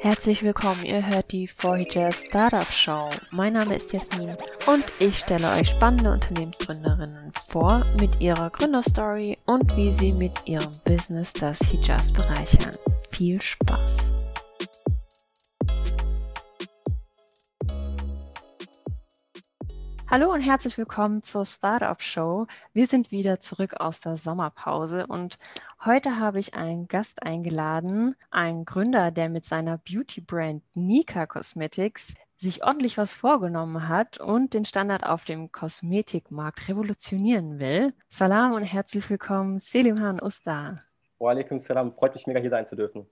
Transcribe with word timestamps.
Herzlich 0.00 0.44
willkommen, 0.44 0.84
ihr 0.84 1.04
hört 1.04 1.32
die 1.32 1.48
4 1.48 2.12
Startup 2.12 2.70
Show. 2.72 3.08
Mein 3.32 3.54
Name 3.54 3.74
ist 3.74 3.92
Jasmin 3.92 4.36
und 4.66 4.84
ich 5.00 5.18
stelle 5.18 5.50
euch 5.50 5.70
spannende 5.70 6.12
Unternehmensgründerinnen 6.12 7.32
vor 7.48 7.84
mit 7.98 8.20
ihrer 8.20 8.48
Gründerstory 8.50 9.38
und 9.46 9.76
wie 9.76 9.90
sie 9.90 10.12
mit 10.12 10.32
ihrem 10.44 10.70
Business 10.84 11.32
das 11.32 11.58
Hijaz 11.62 12.12
bereichern. 12.12 12.76
Viel 13.10 13.42
Spaß! 13.42 14.07
Hallo 20.10 20.32
und 20.32 20.40
herzlich 20.40 20.78
willkommen 20.78 21.22
zur 21.22 21.44
Startup 21.44 22.00
Show. 22.00 22.46
Wir 22.72 22.86
sind 22.86 23.10
wieder 23.10 23.40
zurück 23.40 23.74
aus 23.78 24.00
der 24.00 24.16
Sommerpause 24.16 25.06
und 25.06 25.38
heute 25.84 26.18
habe 26.18 26.38
ich 26.38 26.54
einen 26.54 26.88
Gast 26.88 27.22
eingeladen, 27.22 28.16
einen 28.30 28.64
Gründer, 28.64 29.10
der 29.10 29.28
mit 29.28 29.44
seiner 29.44 29.76
Beauty-Brand 29.76 30.62
Nika 30.72 31.26
Cosmetics 31.26 32.14
sich 32.38 32.64
ordentlich 32.64 32.96
was 32.96 33.12
vorgenommen 33.12 33.86
hat 33.86 34.18
und 34.18 34.54
den 34.54 34.64
Standard 34.64 35.04
auf 35.04 35.26
dem 35.26 35.52
Kosmetikmarkt 35.52 36.70
revolutionieren 36.70 37.58
will. 37.58 37.92
Salam 38.08 38.52
und 38.52 38.62
herzlich 38.62 39.10
willkommen, 39.10 39.58
Selimhan 39.60 40.22
Usta. 40.22 40.80
Wa 41.18 41.28
alaikum 41.28 41.58
salam, 41.58 41.92
freut 41.92 42.14
mich 42.14 42.26
mega 42.26 42.40
hier 42.40 42.48
sein 42.48 42.66
zu 42.66 42.76
dürfen. 42.76 43.06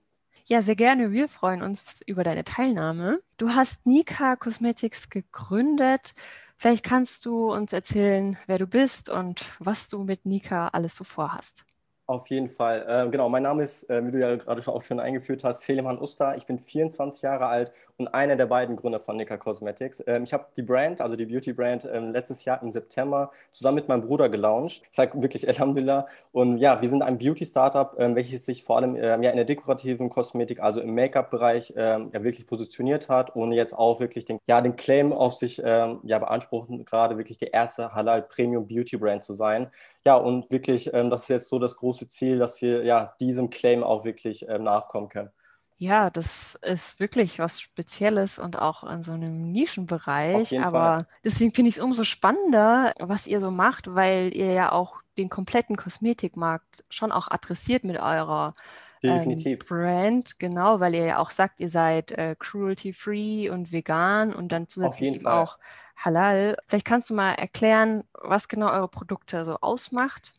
Ja, 0.47 0.61
sehr 0.63 0.75
gerne. 0.75 1.11
Wir 1.11 1.27
freuen 1.27 1.61
uns 1.61 2.01
über 2.07 2.23
deine 2.23 2.43
Teilnahme. 2.43 3.19
Du 3.37 3.49
hast 3.49 3.85
Nika 3.85 4.35
Cosmetics 4.35 5.09
gegründet. 5.09 6.15
Vielleicht 6.57 6.83
kannst 6.83 7.25
du 7.25 7.51
uns 7.53 7.71
erzählen, 7.73 8.37
wer 8.47 8.57
du 8.57 8.67
bist 8.67 9.09
und 9.09 9.45
was 9.59 9.89
du 9.89 10.03
mit 10.03 10.25
Nika 10.25 10.69
alles 10.69 10.95
so 10.95 11.03
vorhast. 11.03 11.66
Auf 12.09 12.27
jeden 12.27 12.49
Fall. 12.49 12.85
Äh, 12.87 13.09
genau, 13.09 13.27
mein 13.27 13.43
Name 13.43 13.63
ist, 13.63 13.89
äh, 13.89 14.05
wie 14.07 14.11
du 14.11 14.19
ja 14.21 14.33
gerade 14.37 14.65
auch 14.65 14.81
schon 14.81 15.01
eingeführt 15.01 15.43
hast, 15.43 15.63
Selimhan 15.63 15.99
Usta. 15.99 16.35
Ich 16.35 16.45
bin 16.45 16.57
24 16.57 17.21
Jahre 17.21 17.47
alt 17.47 17.73
und 17.97 18.07
einer 18.13 18.37
der 18.37 18.45
beiden 18.45 18.77
Gründer 18.77 19.01
von 19.01 19.17
Nika 19.17 19.35
Cosmetics. 19.35 20.01
Ähm, 20.07 20.23
ich 20.23 20.31
habe 20.31 20.45
die 20.55 20.61
Brand, 20.61 21.01
also 21.01 21.17
die 21.17 21.25
Beauty 21.25 21.51
Brand, 21.51 21.85
ähm, 21.91 22.13
letztes 22.13 22.45
Jahr 22.45 22.63
im 22.63 22.71
September 22.71 23.31
zusammen 23.51 23.75
mit 23.75 23.89
meinem 23.89 23.99
Bruder 24.03 24.29
gelauncht. 24.29 24.83
Ich 24.89 24.95
sage 24.95 25.21
wirklich 25.21 25.49
Alhamdulillah. 25.49 26.07
Und 26.31 26.59
ja, 26.59 26.81
wir 26.81 26.87
sind 26.87 27.01
ein 27.01 27.17
Beauty-Startup, 27.17 27.93
ähm, 27.99 28.15
welches 28.15 28.45
sich 28.45 28.63
vor 28.63 28.77
allem 28.77 28.95
ähm, 28.95 29.21
ja, 29.21 29.31
in 29.31 29.35
der 29.35 29.43
dekorativen 29.45 30.07
Kosmetik, 30.09 30.61
also 30.61 30.79
im 30.79 30.95
Make-up-Bereich, 30.95 31.73
ähm, 31.75 32.11
ja, 32.13 32.23
wirklich 32.23 32.47
positioniert 32.47 33.09
hat 33.09 33.35
und 33.35 33.51
jetzt 33.51 33.73
auch 33.73 33.99
wirklich 33.99 34.23
den, 34.23 34.39
ja, 34.47 34.61
den 34.61 34.77
Claim 34.77 35.11
auf 35.11 35.35
sich 35.35 35.61
ähm, 35.61 35.99
ja, 36.03 36.19
beanspruchen, 36.19 36.85
gerade 36.85 37.17
wirklich 37.17 37.37
die 37.37 37.47
erste 37.47 37.93
Halal 37.93 38.21
Premium 38.21 38.65
Beauty 38.65 38.95
Brand 38.95 39.25
zu 39.25 39.33
sein. 39.33 39.67
Ja, 40.07 40.15
und 40.15 40.49
wirklich, 40.51 40.85
das 40.85 41.23
ist 41.23 41.27
jetzt 41.27 41.49
so 41.49 41.59
das 41.59 41.75
große 41.75 42.07
Ziel, 42.07 42.39
dass 42.39 42.61
wir 42.61 42.85
ja 42.85 43.13
diesem 43.19 43.49
Claim 43.49 43.83
auch 43.83 44.05
wirklich 44.05 44.47
äh, 44.47 44.57
nachkommen 44.57 45.09
können. 45.09 45.31
Ja, 45.75 46.09
das 46.09 46.57
ist 46.61 47.01
wirklich 47.01 47.39
was 47.39 47.59
Spezielles 47.59 48.39
und 48.39 48.57
auch 48.57 48.85
in 48.85 49.03
so 49.03 49.11
einem 49.11 49.51
Nischenbereich. 49.51 50.57
Aber 50.61 50.99
Fall. 50.99 51.07
deswegen 51.25 51.51
finde 51.51 51.67
ich 51.67 51.75
es 51.75 51.83
umso 51.83 52.05
spannender, 52.05 52.93
was 52.99 53.27
ihr 53.27 53.41
so 53.41 53.51
macht, 53.51 53.95
weil 53.95 54.33
ihr 54.33 54.53
ja 54.53 54.71
auch 54.71 55.01
den 55.17 55.27
kompletten 55.27 55.75
Kosmetikmarkt 55.75 56.85
schon 56.89 57.11
auch 57.11 57.29
adressiert 57.29 57.83
mit 57.83 57.99
eurer 57.99 58.55
ähm, 59.03 59.57
Brand, 59.67 60.39
genau, 60.39 60.79
weil 60.79 60.95
ihr 60.95 61.05
ja 61.05 61.17
auch 61.19 61.29
sagt, 61.29 61.59
ihr 61.59 61.69
seid 61.69 62.11
äh, 62.11 62.35
cruelty-free 62.37 63.49
und 63.49 63.71
vegan 63.71 64.33
und 64.33 64.51
dann 64.51 64.67
zusätzlich 64.67 65.15
eben 65.15 65.27
auch 65.27 65.57
halal. 65.95 66.57
Vielleicht 66.67 66.85
kannst 66.85 67.09
du 67.09 67.13
mal 67.13 67.33
erklären, 67.33 68.03
was 68.13 68.47
genau 68.47 68.71
eure 68.71 68.87
Produkte 68.87 69.45
so 69.45 69.57
ausmacht. 69.61 70.33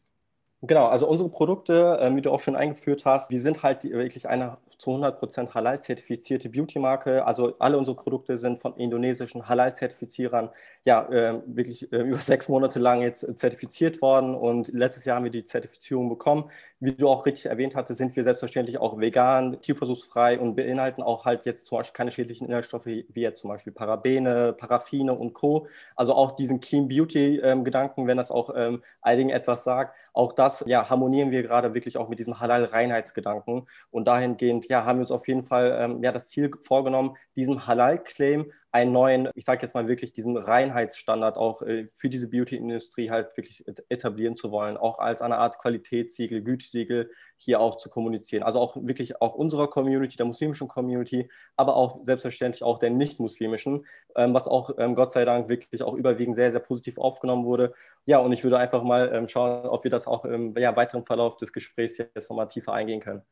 Genau, 0.63 0.87
also 0.87 1.09
unsere 1.09 1.29
Produkte, 1.29 1.99
äh, 2.01 2.15
wie 2.17 2.21
du 2.21 2.33
auch 2.33 2.41
schon 2.41 2.57
eingeführt 2.57 3.05
hast, 3.05 3.31
wir 3.31 3.41
sind 3.41 3.63
halt 3.63 3.85
die, 3.85 3.93
wirklich 3.93 4.29
eine 4.29 4.59
zu 4.77 4.91
100% 4.91 5.55
Halal-zertifizierte 5.55 6.49
Beauty-Marke. 6.49 7.25
Also 7.25 7.55
alle 7.61 7.79
unsere 7.79 7.97
Produkte 7.97 8.37
sind 8.39 8.61
von 8.61 8.75
indonesischen 8.77 9.49
Halal-Zertifizierern 9.49 10.51
ja 10.89 11.03
äh, 11.11 11.41
wirklich 11.47 11.93
äh, 11.93 11.97
über 12.09 12.17
sechs 12.17 12.49
Monate 12.49 12.79
lang 12.79 13.03
jetzt 13.03 13.39
zertifiziert 13.39 14.03
worden 14.03 14.35
und 14.35 14.69
letztes 14.69 15.05
Jahr 15.05 15.17
haben 15.17 15.25
wir 15.25 15.31
die 15.31 15.45
Zertifizierung 15.45 16.09
bekommen. 16.09 16.51
Wie 16.81 16.93
du 16.93 17.09
auch 17.09 17.27
richtig 17.27 17.47
erwähnt 17.47 17.75
hattest, 17.75 17.99
sind 17.99 18.15
wir 18.15 18.23
selbstverständlich 18.23 18.79
auch 18.79 18.99
vegan, 19.01 19.61
tierversuchsfrei 19.61 20.39
und 20.39 20.55
beinhalten 20.55 21.03
auch 21.03 21.25
halt 21.25 21.45
jetzt 21.45 21.67
zum 21.67 21.79
Beispiel 21.79 21.97
keine 21.97 22.11
schädlichen 22.13 22.47
Inhaltsstoffe 22.47 22.87
wie 22.87 23.05
jetzt 23.15 23.41
zum 23.41 23.51
Beispiel 23.51 23.73
Parabene, 23.73 24.53
Paraffine 24.53 25.13
und 25.13 25.33
Co. 25.35 25.67
Also 25.97 26.15
auch 26.15 26.33
diesen 26.33 26.61
Clean 26.61 26.89
Beauty-Gedanken, 26.89 28.03
ähm, 28.03 28.07
wenn 28.07 28.17
das 28.17 28.31
auch 28.31 28.51
ähm, 28.55 28.83
einigen 29.03 29.31
etwas 29.31 29.65
sagt, 29.65 29.97
auch 30.13 30.33
das 30.33 30.65
ja, 30.67 30.89
harmonieren 30.89 31.33
wir 31.33 31.43
gerade 31.43 31.75
wirklich 31.75 31.99
auch 31.99 32.09
mit 32.09 32.21
diesem 32.21 32.41
Halal-Reinheitsgedanken. 32.41 33.67
Und 33.91 34.07
dahingehend 34.07 34.69
ja, 34.69 34.85
haben 34.85 34.99
wir 34.99 35.03
uns 35.03 35.11
auf 35.11 35.27
jeden 35.29 35.45
Fall 35.45 35.77
ähm, 35.81 36.03
ja, 36.03 36.13
das 36.13 36.29
Ziel 36.29 36.51
vorgenommen, 36.63 37.17
diesem 37.35 37.67
Halal-Claim 37.67 38.53
einen 38.71 38.93
neuen, 38.93 39.31
ich 39.35 39.45
sage 39.45 39.63
jetzt 39.63 39.75
mal 39.75 39.89
wirklich 39.89 40.13
diesen 40.13 40.37
Reinheitsstandard 40.37 41.37
auch 41.39 41.63
äh, 41.63 41.89
für 41.89 42.11
diese 42.11 42.29
Beauty-Industrie 42.29 43.11
halt 43.11 43.37
wirklich 43.37 43.65
etablieren 43.89 44.37
zu 44.37 44.51
wollen, 44.51 44.77
auch 44.77 44.99
als 44.99 45.23
eine 45.23 45.39
Art 45.39 45.59
Qualitätssiegel, 45.59 46.43
Gütesiegel 46.43 47.11
hier 47.39 47.61
auch 47.61 47.77
zu 47.77 47.89
kommunizieren. 47.89 48.43
Also 48.43 48.59
auch 48.59 48.77
wirklich 48.77 49.23
auch 49.23 49.35
unserer 49.35 49.69
Community, 49.69 50.17
der 50.17 50.27
muslimischen 50.27 50.69
Community, 50.69 51.31
aber 51.57 51.77
auch 51.77 52.05
selbstverständlich 52.05 52.63
auch 52.63 52.79
der 52.79 52.91
nicht-muslimischen, 52.91 53.87
ähm, 54.17 54.35
was 54.35 54.47
auch 54.47 54.71
ähm, 54.79 54.95
Gott 54.95 55.13
sei 55.13 55.25
Dank 55.25 55.49
wirklich 55.49 55.83
auch 55.83 55.95
überwiegend 55.95 56.37
sehr, 56.37 56.51
sehr 56.51 56.61
positiv 56.61 56.99
aufgenommen 56.99 57.45
wurde. 57.45 57.73
Ja, 58.05 58.19
und 58.19 58.33
ich 58.33 58.45
würde 58.45 58.59
einfach 58.59 58.83
mal 58.83 59.11
ähm, 59.15 59.29
schauen, 59.29 59.67
ob 59.67 59.85
wir 59.85 59.91
das 59.91 60.07
auch 60.07 60.25
im 60.27 60.55
ja, 60.59 60.77
weiteren 60.77 61.05
Verlauf 61.05 61.37
des 61.37 61.53
Gesprächs 61.53 61.97
jetzt 61.99 62.29
nochmal 62.29 62.49
tiefer 62.49 62.75
eingehen 62.75 63.01
können. 63.01 63.23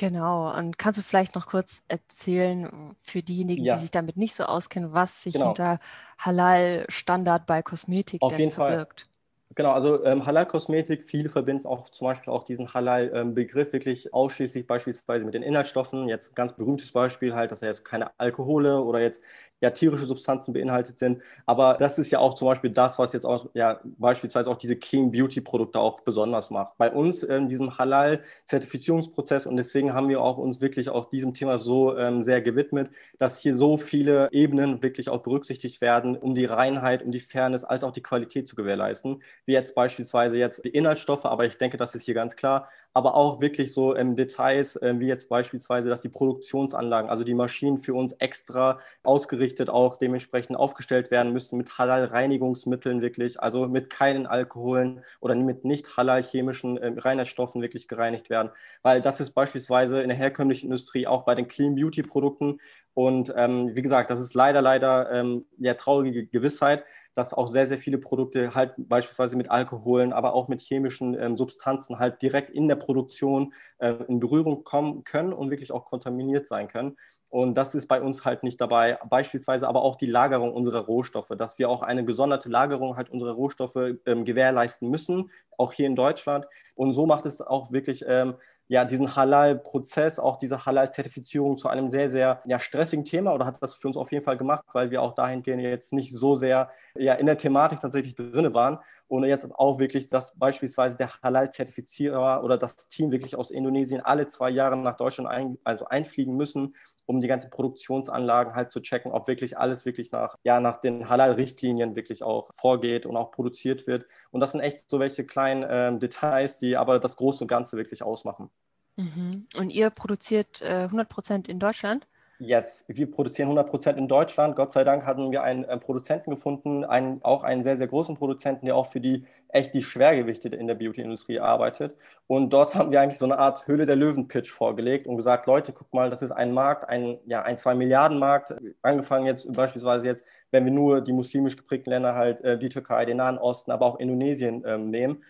Genau. 0.00 0.50
Und 0.56 0.78
kannst 0.78 0.98
du 0.98 1.02
vielleicht 1.02 1.34
noch 1.34 1.46
kurz 1.46 1.82
erzählen 1.86 2.96
für 3.02 3.20
diejenigen, 3.20 3.64
ja. 3.64 3.74
die 3.74 3.82
sich 3.82 3.90
damit 3.90 4.16
nicht 4.16 4.34
so 4.34 4.44
auskennen, 4.44 4.94
was 4.94 5.22
sich 5.22 5.34
genau. 5.34 5.48
hinter 5.48 5.78
Halal-Standard 6.18 7.44
bei 7.44 7.60
Kosmetik 7.60 8.22
Auf 8.22 8.38
jeden 8.38 8.50
verbirgt? 8.50 9.02
Fall. 9.02 9.10
Genau, 9.56 9.72
also 9.72 10.02
ähm, 10.06 10.24
Halal-Kosmetik, 10.24 11.04
viele 11.04 11.28
verbinden 11.28 11.66
auch 11.66 11.90
zum 11.90 12.06
Beispiel 12.06 12.32
auch 12.32 12.44
diesen 12.44 12.72
Halal-Begriff 12.72 13.66
ähm, 13.66 13.72
wirklich 13.74 14.14
ausschließlich 14.14 14.66
beispielsweise 14.66 15.26
mit 15.26 15.34
den 15.34 15.42
Inhaltsstoffen. 15.42 16.08
Jetzt 16.08 16.32
ein 16.32 16.34
ganz 16.34 16.56
berühmtes 16.56 16.92
Beispiel 16.92 17.34
halt, 17.34 17.52
dass 17.52 17.60
er 17.60 17.68
jetzt 17.68 17.84
keine 17.84 18.18
Alkohole 18.18 18.80
oder 18.80 19.00
jetzt 19.00 19.20
ja 19.60 19.70
tierische 19.70 20.06
Substanzen 20.06 20.52
beinhaltet 20.52 20.98
sind. 20.98 21.22
Aber 21.46 21.74
das 21.74 21.98
ist 21.98 22.10
ja 22.10 22.18
auch 22.18 22.34
zum 22.34 22.48
Beispiel 22.48 22.70
das, 22.70 22.98
was 22.98 23.12
jetzt 23.12 23.26
auch 23.26 23.48
ja 23.54 23.80
beispielsweise 23.84 24.50
auch 24.50 24.56
diese 24.56 24.76
Clean 24.76 25.10
Beauty 25.10 25.40
Produkte 25.40 25.80
auch 25.80 26.00
besonders 26.00 26.50
macht. 26.50 26.76
Bei 26.78 26.90
uns 26.90 27.22
in 27.22 27.48
diesem 27.48 27.78
Halal-Zertifizierungsprozess 27.78 29.46
und 29.46 29.56
deswegen 29.56 29.92
haben 29.92 30.08
wir 30.08 30.20
auch 30.20 30.38
uns 30.38 30.60
wirklich 30.60 30.88
auch 30.88 31.10
diesem 31.10 31.34
Thema 31.34 31.58
so 31.58 31.96
ähm, 31.96 32.24
sehr 32.24 32.40
gewidmet, 32.40 32.90
dass 33.18 33.40
hier 33.40 33.56
so 33.56 33.76
viele 33.76 34.28
Ebenen 34.32 34.82
wirklich 34.82 35.08
auch 35.10 35.22
berücksichtigt 35.22 35.80
werden, 35.80 36.16
um 36.16 36.34
die 36.34 36.46
Reinheit, 36.46 37.02
um 37.02 37.12
die 37.12 37.20
Fairness 37.20 37.64
als 37.64 37.84
auch 37.84 37.92
die 37.92 38.02
Qualität 38.02 38.48
zu 38.48 38.56
gewährleisten. 38.56 39.22
Wie 39.44 39.52
jetzt 39.52 39.74
beispielsweise 39.74 40.38
jetzt 40.38 40.64
die 40.64 40.70
Inhaltsstoffe, 40.70 41.24
aber 41.26 41.44
ich 41.44 41.56
denke, 41.58 41.76
das 41.76 41.94
ist 41.94 42.04
hier 42.04 42.14
ganz 42.14 42.36
klar 42.36 42.68
aber 42.92 43.14
auch 43.14 43.40
wirklich 43.40 43.72
so 43.72 43.96
ähm, 43.96 44.16
Details, 44.16 44.76
äh, 44.76 44.98
wie 44.98 45.06
jetzt 45.06 45.28
beispielsweise, 45.28 45.88
dass 45.88 46.02
die 46.02 46.08
Produktionsanlagen, 46.08 47.08
also 47.08 47.24
die 47.24 47.34
Maschinen 47.34 47.78
für 47.78 47.94
uns 47.94 48.12
extra 48.14 48.80
ausgerichtet 49.02 49.70
auch 49.70 49.96
dementsprechend 49.96 50.56
aufgestellt 50.56 51.10
werden 51.10 51.32
müssen 51.32 51.56
mit 51.56 51.78
Halal-Reinigungsmitteln 51.78 53.00
wirklich, 53.00 53.40
also 53.40 53.68
mit 53.68 53.90
keinen 53.90 54.26
Alkoholen 54.26 55.04
oder 55.20 55.34
mit 55.34 55.64
nicht 55.64 55.96
Halal-chemischen 55.96 56.78
äh, 56.78 56.92
Reinheitsstoffen 56.96 57.62
wirklich 57.62 57.86
gereinigt 57.86 58.30
werden, 58.30 58.50
weil 58.82 59.00
das 59.00 59.20
ist 59.20 59.32
beispielsweise 59.32 60.02
in 60.02 60.08
der 60.08 60.18
herkömmlichen 60.18 60.66
Industrie 60.66 61.06
auch 61.06 61.24
bei 61.24 61.34
den 61.34 61.46
Clean 61.46 61.74
Beauty 61.74 62.02
Produkten 62.02 62.58
und 62.94 63.32
ähm, 63.36 63.74
wie 63.74 63.82
gesagt, 63.82 64.10
das 64.10 64.20
ist 64.20 64.34
leider, 64.34 64.62
leider 64.62 65.10
ähm, 65.12 65.46
ja, 65.58 65.74
traurige 65.74 66.26
Gewissheit, 66.26 66.84
dass 67.20 67.34
auch 67.34 67.48
sehr, 67.48 67.66
sehr 67.66 67.76
viele 67.76 67.98
Produkte 67.98 68.54
halt 68.54 68.72
beispielsweise 68.78 69.36
mit 69.36 69.50
Alkoholen, 69.50 70.14
aber 70.14 70.32
auch 70.32 70.48
mit 70.48 70.62
chemischen 70.62 71.12
ähm, 71.20 71.36
Substanzen 71.36 71.98
halt 71.98 72.22
direkt 72.22 72.48
in 72.48 72.66
der 72.66 72.76
Produktion 72.76 73.52
äh, 73.78 73.92
in 74.08 74.20
Berührung 74.20 74.64
kommen 74.64 75.04
können 75.04 75.34
und 75.34 75.50
wirklich 75.50 75.70
auch 75.70 75.84
kontaminiert 75.84 76.48
sein 76.48 76.66
können. 76.66 76.96
Und 77.28 77.54
das 77.58 77.74
ist 77.74 77.88
bei 77.88 78.00
uns 78.00 78.24
halt 78.24 78.42
nicht 78.42 78.58
dabei. 78.58 78.98
Beispielsweise 79.08 79.68
aber 79.68 79.82
auch 79.82 79.96
die 79.96 80.06
Lagerung 80.06 80.54
unserer 80.54 80.80
Rohstoffe, 80.80 81.28
dass 81.36 81.58
wir 81.58 81.68
auch 81.68 81.82
eine 81.82 82.06
gesonderte 82.06 82.48
Lagerung 82.48 82.96
halt 82.96 83.10
unserer 83.10 83.34
Rohstoffe 83.34 83.76
ähm, 84.06 84.24
gewährleisten 84.24 84.88
müssen, 84.88 85.30
auch 85.58 85.74
hier 85.74 85.86
in 85.86 85.96
Deutschland. 85.96 86.46
Und 86.74 86.94
so 86.94 87.04
macht 87.04 87.26
es 87.26 87.42
auch 87.42 87.70
wirklich 87.70 88.02
ähm, 88.08 88.34
ja, 88.70 88.84
diesen 88.84 89.16
Halal-Prozess, 89.16 90.20
auch 90.20 90.38
diese 90.38 90.64
Halal-Zertifizierung 90.64 91.58
zu 91.58 91.66
einem 91.66 91.90
sehr, 91.90 92.08
sehr 92.08 92.40
ja, 92.46 92.60
stressigen 92.60 93.04
Thema 93.04 93.34
oder 93.34 93.44
hat 93.44 93.60
das 93.60 93.74
für 93.74 93.88
uns 93.88 93.96
auf 93.96 94.12
jeden 94.12 94.24
Fall 94.24 94.36
gemacht, 94.36 94.64
weil 94.72 94.92
wir 94.92 95.02
auch 95.02 95.12
dahingehend 95.12 95.60
jetzt 95.60 95.92
nicht 95.92 96.12
so 96.12 96.36
sehr 96.36 96.70
ja, 96.94 97.14
in 97.14 97.26
der 97.26 97.36
Thematik 97.36 97.80
tatsächlich 97.80 98.14
drin 98.14 98.54
waren 98.54 98.78
und 99.08 99.24
jetzt 99.24 99.52
auch 99.56 99.80
wirklich, 99.80 100.06
dass 100.06 100.38
beispielsweise 100.38 100.96
der 100.96 101.10
Halal-Zertifizierer 101.20 102.44
oder 102.44 102.56
das 102.56 102.86
Team 102.86 103.10
wirklich 103.10 103.34
aus 103.34 103.50
Indonesien 103.50 104.02
alle 104.02 104.28
zwei 104.28 104.50
Jahre 104.50 104.76
nach 104.76 104.96
Deutschland 104.96 105.28
ein, 105.28 105.58
also 105.64 105.86
einfliegen 105.86 106.36
müssen, 106.36 106.76
um 107.10 107.18
die 107.18 107.26
ganzen 107.26 107.50
Produktionsanlagen 107.50 108.54
halt 108.54 108.70
zu 108.70 108.80
checken, 108.80 109.10
ob 109.10 109.26
wirklich 109.26 109.58
alles 109.58 109.84
wirklich 109.84 110.12
nach, 110.12 110.36
ja, 110.44 110.60
nach 110.60 110.76
den 110.76 111.08
Halal-Richtlinien 111.08 111.96
wirklich 111.96 112.22
auch 112.22 112.50
vorgeht 112.54 113.04
und 113.04 113.16
auch 113.16 113.32
produziert 113.32 113.88
wird. 113.88 114.06
Und 114.30 114.38
das 114.38 114.52
sind 114.52 114.60
echt 114.60 114.88
so 114.88 115.00
welche 115.00 115.26
kleinen 115.26 115.66
ähm, 115.68 115.98
Details, 115.98 116.58
die 116.58 116.76
aber 116.76 117.00
das 117.00 117.16
Große 117.16 117.42
und 117.42 117.48
Ganze 117.48 117.76
wirklich 117.76 118.04
ausmachen. 118.04 118.48
Mhm. 118.94 119.44
Und 119.56 119.70
ihr 119.70 119.90
produziert 119.90 120.62
äh, 120.62 120.86
100% 120.88 121.48
in 121.48 121.58
Deutschland? 121.58 122.06
Yes, 122.38 122.84
wir 122.86 123.10
produzieren 123.10 123.50
100% 123.50 123.96
in 123.96 124.06
Deutschland. 124.06 124.54
Gott 124.54 124.70
sei 124.70 124.84
Dank 124.84 125.04
hatten 125.04 125.32
wir 125.32 125.42
einen 125.42 125.64
äh, 125.64 125.76
Produzenten 125.78 126.30
gefunden, 126.30 126.84
einen, 126.84 127.22
auch 127.24 127.42
einen 127.42 127.64
sehr, 127.64 127.76
sehr 127.76 127.88
großen 127.88 128.14
Produzenten, 128.14 128.66
der 128.66 128.76
auch 128.76 128.86
für 128.86 129.00
die 129.00 129.26
echt 129.52 129.74
die 129.74 129.82
Schwergewichte 129.82 130.48
in 130.48 130.66
der 130.66 130.74
Beauty-Industrie 130.74 131.40
arbeitet. 131.40 131.96
Und 132.26 132.52
dort 132.52 132.74
haben 132.74 132.92
wir 132.92 133.00
eigentlich 133.00 133.18
so 133.18 133.24
eine 133.24 133.38
Art 133.38 133.66
Höhle 133.66 133.86
der 133.86 133.96
Löwen-Pitch 133.96 134.50
vorgelegt 134.50 135.06
und 135.06 135.16
gesagt, 135.16 135.46
Leute, 135.46 135.72
guck 135.72 135.92
mal, 135.92 136.10
das 136.10 136.22
ist 136.22 136.30
ein 136.30 136.52
Markt, 136.52 136.88
ein, 136.88 137.18
ja, 137.26 137.42
ein 137.42 137.58
2 137.58 137.74
Milliarden 137.74 138.18
Markt. 138.18 138.54
Angefangen 138.82 139.26
jetzt 139.26 139.52
beispielsweise 139.52 140.06
jetzt, 140.06 140.24
wenn 140.50 140.64
wir 140.64 140.72
nur 140.72 141.00
die 141.00 141.12
muslimisch 141.12 141.56
geprägten 141.56 141.90
Länder 141.90 142.14
halt, 142.14 142.40
äh, 142.42 142.58
die 142.58 142.68
Türkei, 142.68 143.04
den 143.04 143.18
Nahen 143.18 143.38
Osten, 143.38 143.70
aber 143.70 143.86
auch 143.86 143.98
Indonesien 143.98 144.62
ähm, 144.66 144.90
nehmen 144.90 145.22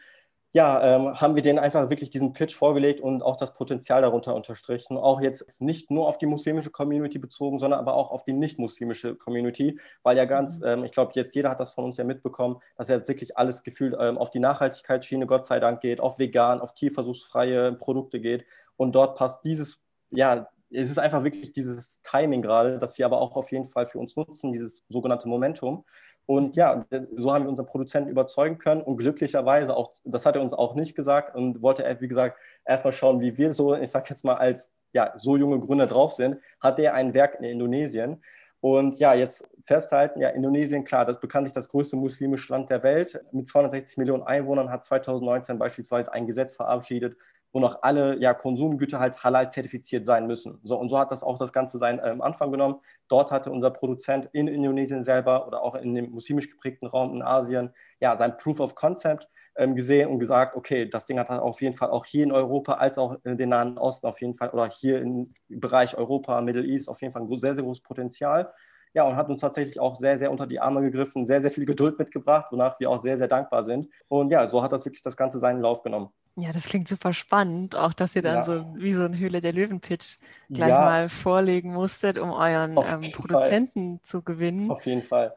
ja, 0.52 0.82
ähm, 0.82 1.20
haben 1.20 1.36
wir 1.36 1.42
denen 1.42 1.60
einfach 1.60 1.90
wirklich 1.90 2.10
diesen 2.10 2.32
Pitch 2.32 2.56
vorgelegt 2.56 3.00
und 3.00 3.22
auch 3.22 3.36
das 3.36 3.54
Potenzial 3.54 4.02
darunter 4.02 4.34
unterstrichen. 4.34 4.96
Auch 4.96 5.20
jetzt 5.20 5.60
nicht 5.60 5.92
nur 5.92 6.08
auf 6.08 6.18
die 6.18 6.26
muslimische 6.26 6.70
Community 6.70 7.18
bezogen, 7.18 7.60
sondern 7.60 7.78
aber 7.78 7.94
auch 7.94 8.10
auf 8.10 8.24
die 8.24 8.32
nicht-muslimische 8.32 9.14
Community, 9.14 9.78
weil 10.02 10.16
ja 10.16 10.24
ganz, 10.24 10.58
mhm. 10.58 10.66
ähm, 10.66 10.84
ich 10.84 10.90
glaube, 10.90 11.12
jetzt 11.14 11.36
jeder 11.36 11.50
hat 11.50 11.60
das 11.60 11.70
von 11.70 11.84
uns 11.84 11.98
ja 11.98 12.04
mitbekommen, 12.04 12.60
dass 12.76 12.88
ja 12.88 13.06
wirklich 13.06 13.38
alles 13.38 13.62
gefühlt 13.62 13.94
ähm, 13.98 14.18
auf 14.18 14.30
die 14.30 14.40
Nachhaltigkeitsschiene, 14.40 15.26
Gott 15.26 15.46
sei 15.46 15.60
Dank, 15.60 15.80
geht, 15.80 16.00
auf 16.00 16.18
vegan, 16.18 16.60
auf 16.60 16.74
tierversuchsfreie 16.74 17.72
Produkte 17.74 18.20
geht. 18.20 18.44
Und 18.76 18.94
dort 18.96 19.16
passt 19.16 19.44
dieses, 19.44 19.80
ja, 20.10 20.48
es 20.72 20.90
ist 20.90 20.98
einfach 20.98 21.24
wirklich 21.24 21.52
dieses 21.52 22.00
Timing 22.02 22.42
gerade, 22.42 22.78
das 22.78 22.98
wir 22.98 23.06
aber 23.06 23.20
auch 23.20 23.36
auf 23.36 23.50
jeden 23.50 23.66
Fall 23.66 23.86
für 23.86 23.98
uns 23.98 24.16
nutzen, 24.16 24.52
dieses 24.52 24.84
sogenannte 24.88 25.28
Momentum. 25.28 25.84
Und 26.30 26.54
ja, 26.54 26.86
so 27.16 27.34
haben 27.34 27.42
wir 27.42 27.48
unseren 27.48 27.66
Produzenten 27.66 28.08
überzeugen 28.08 28.58
können 28.58 28.82
und 28.82 28.98
glücklicherweise 28.98 29.76
auch, 29.76 29.94
das 30.04 30.26
hat 30.26 30.36
er 30.36 30.42
uns 30.42 30.52
auch 30.54 30.76
nicht 30.76 30.94
gesagt 30.94 31.34
und 31.34 31.60
wollte, 31.60 31.96
wie 31.98 32.06
gesagt, 32.06 32.38
erstmal 32.64 32.92
schauen, 32.92 33.20
wie 33.20 33.36
wir 33.36 33.52
so, 33.52 33.74
ich 33.74 33.90
sag 33.90 34.08
jetzt 34.08 34.24
mal, 34.24 34.34
als 34.34 34.72
ja, 34.92 35.12
so 35.16 35.36
junge 35.36 35.58
Gründer 35.58 35.86
drauf 35.86 36.12
sind, 36.12 36.36
hat 36.60 36.78
er 36.78 36.94
ein 36.94 37.14
Werk 37.14 37.40
in 37.40 37.42
Indonesien. 37.42 38.22
Und 38.60 39.00
ja, 39.00 39.12
jetzt 39.12 39.50
festhalten, 39.60 40.20
ja, 40.20 40.28
Indonesien, 40.28 40.84
klar, 40.84 41.04
das 41.04 41.18
bekanntlich 41.18 41.52
das 41.52 41.68
größte 41.68 41.96
muslimische 41.96 42.52
Land 42.52 42.70
der 42.70 42.84
Welt 42.84 43.20
mit 43.32 43.48
260 43.48 43.98
Millionen 43.98 44.22
Einwohnern, 44.22 44.70
hat 44.70 44.84
2019 44.84 45.58
beispielsweise 45.58 46.12
ein 46.12 46.28
Gesetz 46.28 46.54
verabschiedet, 46.54 47.16
wo 47.52 47.60
noch 47.60 47.82
alle 47.82 48.18
ja, 48.20 48.34
Konsumgüter 48.34 49.00
halt 49.00 49.22
halal 49.24 49.50
zertifiziert 49.50 50.06
sein 50.06 50.26
müssen. 50.26 50.60
So, 50.62 50.78
und 50.78 50.88
so 50.88 50.98
hat 50.98 51.10
das 51.10 51.22
auch 51.22 51.38
das 51.38 51.52
Ganze 51.52 51.78
seinen 51.78 52.00
ähm, 52.04 52.22
Anfang 52.22 52.52
genommen. 52.52 52.76
Dort 53.08 53.30
hatte 53.32 53.50
unser 53.50 53.70
Produzent 53.70 54.28
in 54.32 54.48
Indonesien 54.48 55.04
selber 55.04 55.46
oder 55.46 55.62
auch 55.62 55.74
in 55.74 55.94
dem 55.94 56.10
muslimisch 56.10 56.50
geprägten 56.50 56.86
Raum 56.86 57.14
in 57.14 57.22
Asien 57.22 57.72
ja 58.00 58.16
sein 58.16 58.36
Proof 58.36 58.60
of 58.60 58.74
Concept 58.74 59.28
ähm, 59.56 59.74
gesehen 59.74 60.10
und 60.10 60.18
gesagt, 60.18 60.56
okay, 60.56 60.88
das 60.88 61.06
Ding 61.06 61.18
hat 61.18 61.30
auf 61.30 61.60
jeden 61.60 61.76
Fall 61.76 61.90
auch 61.90 62.06
hier 62.06 62.24
in 62.24 62.32
Europa 62.32 62.74
als 62.74 62.98
auch 62.98 63.16
in 63.24 63.36
den 63.36 63.48
Nahen 63.50 63.78
Osten 63.78 64.06
auf 64.06 64.20
jeden 64.20 64.34
Fall 64.34 64.50
oder 64.50 64.68
hier 64.68 65.00
im 65.00 65.34
Bereich 65.48 65.96
Europa, 65.96 66.40
Middle 66.40 66.64
East 66.64 66.88
auf 66.88 67.00
jeden 67.02 67.12
Fall 67.12 67.22
ein 67.22 67.38
sehr, 67.38 67.54
sehr 67.54 67.64
großes 67.64 67.82
Potenzial. 67.82 68.52
Ja, 68.92 69.04
und 69.04 69.14
hat 69.14 69.28
uns 69.28 69.40
tatsächlich 69.40 69.78
auch 69.78 69.94
sehr, 69.96 70.18
sehr 70.18 70.32
unter 70.32 70.48
die 70.48 70.58
Arme 70.58 70.80
gegriffen, 70.82 71.24
sehr, 71.24 71.40
sehr 71.40 71.52
viel 71.52 71.64
Geduld 71.64 71.96
mitgebracht, 71.98 72.46
wonach 72.50 72.80
wir 72.80 72.90
auch 72.90 73.00
sehr, 73.00 73.16
sehr 73.16 73.28
dankbar 73.28 73.62
sind. 73.62 73.88
Und 74.08 74.32
ja, 74.32 74.48
so 74.48 74.62
hat 74.64 74.72
das 74.72 74.84
wirklich 74.84 75.02
das 75.02 75.16
Ganze 75.16 75.38
seinen 75.38 75.60
Lauf 75.60 75.82
genommen. 75.82 76.10
Ja, 76.40 76.52
das 76.52 76.64
klingt 76.64 76.88
super 76.88 77.12
spannend, 77.12 77.76
auch 77.76 77.92
dass 77.92 78.16
ihr 78.16 78.22
dann 78.22 78.36
ja. 78.36 78.42
so 78.42 78.64
wie 78.74 78.92
so 78.92 79.04
ein 79.04 79.18
Höhle 79.18 79.40
der 79.40 79.52
Löwen-Pitch 79.52 80.18
gleich 80.48 80.70
ja. 80.70 80.80
mal 80.80 81.08
vorlegen 81.08 81.72
musstet, 81.72 82.18
um 82.18 82.30
euren 82.30 82.76
ähm, 82.76 83.12
Produzenten 83.12 83.98
Fall. 83.98 84.02
zu 84.02 84.22
gewinnen. 84.22 84.70
Auf 84.70 84.86
jeden 84.86 85.02
Fall. 85.02 85.34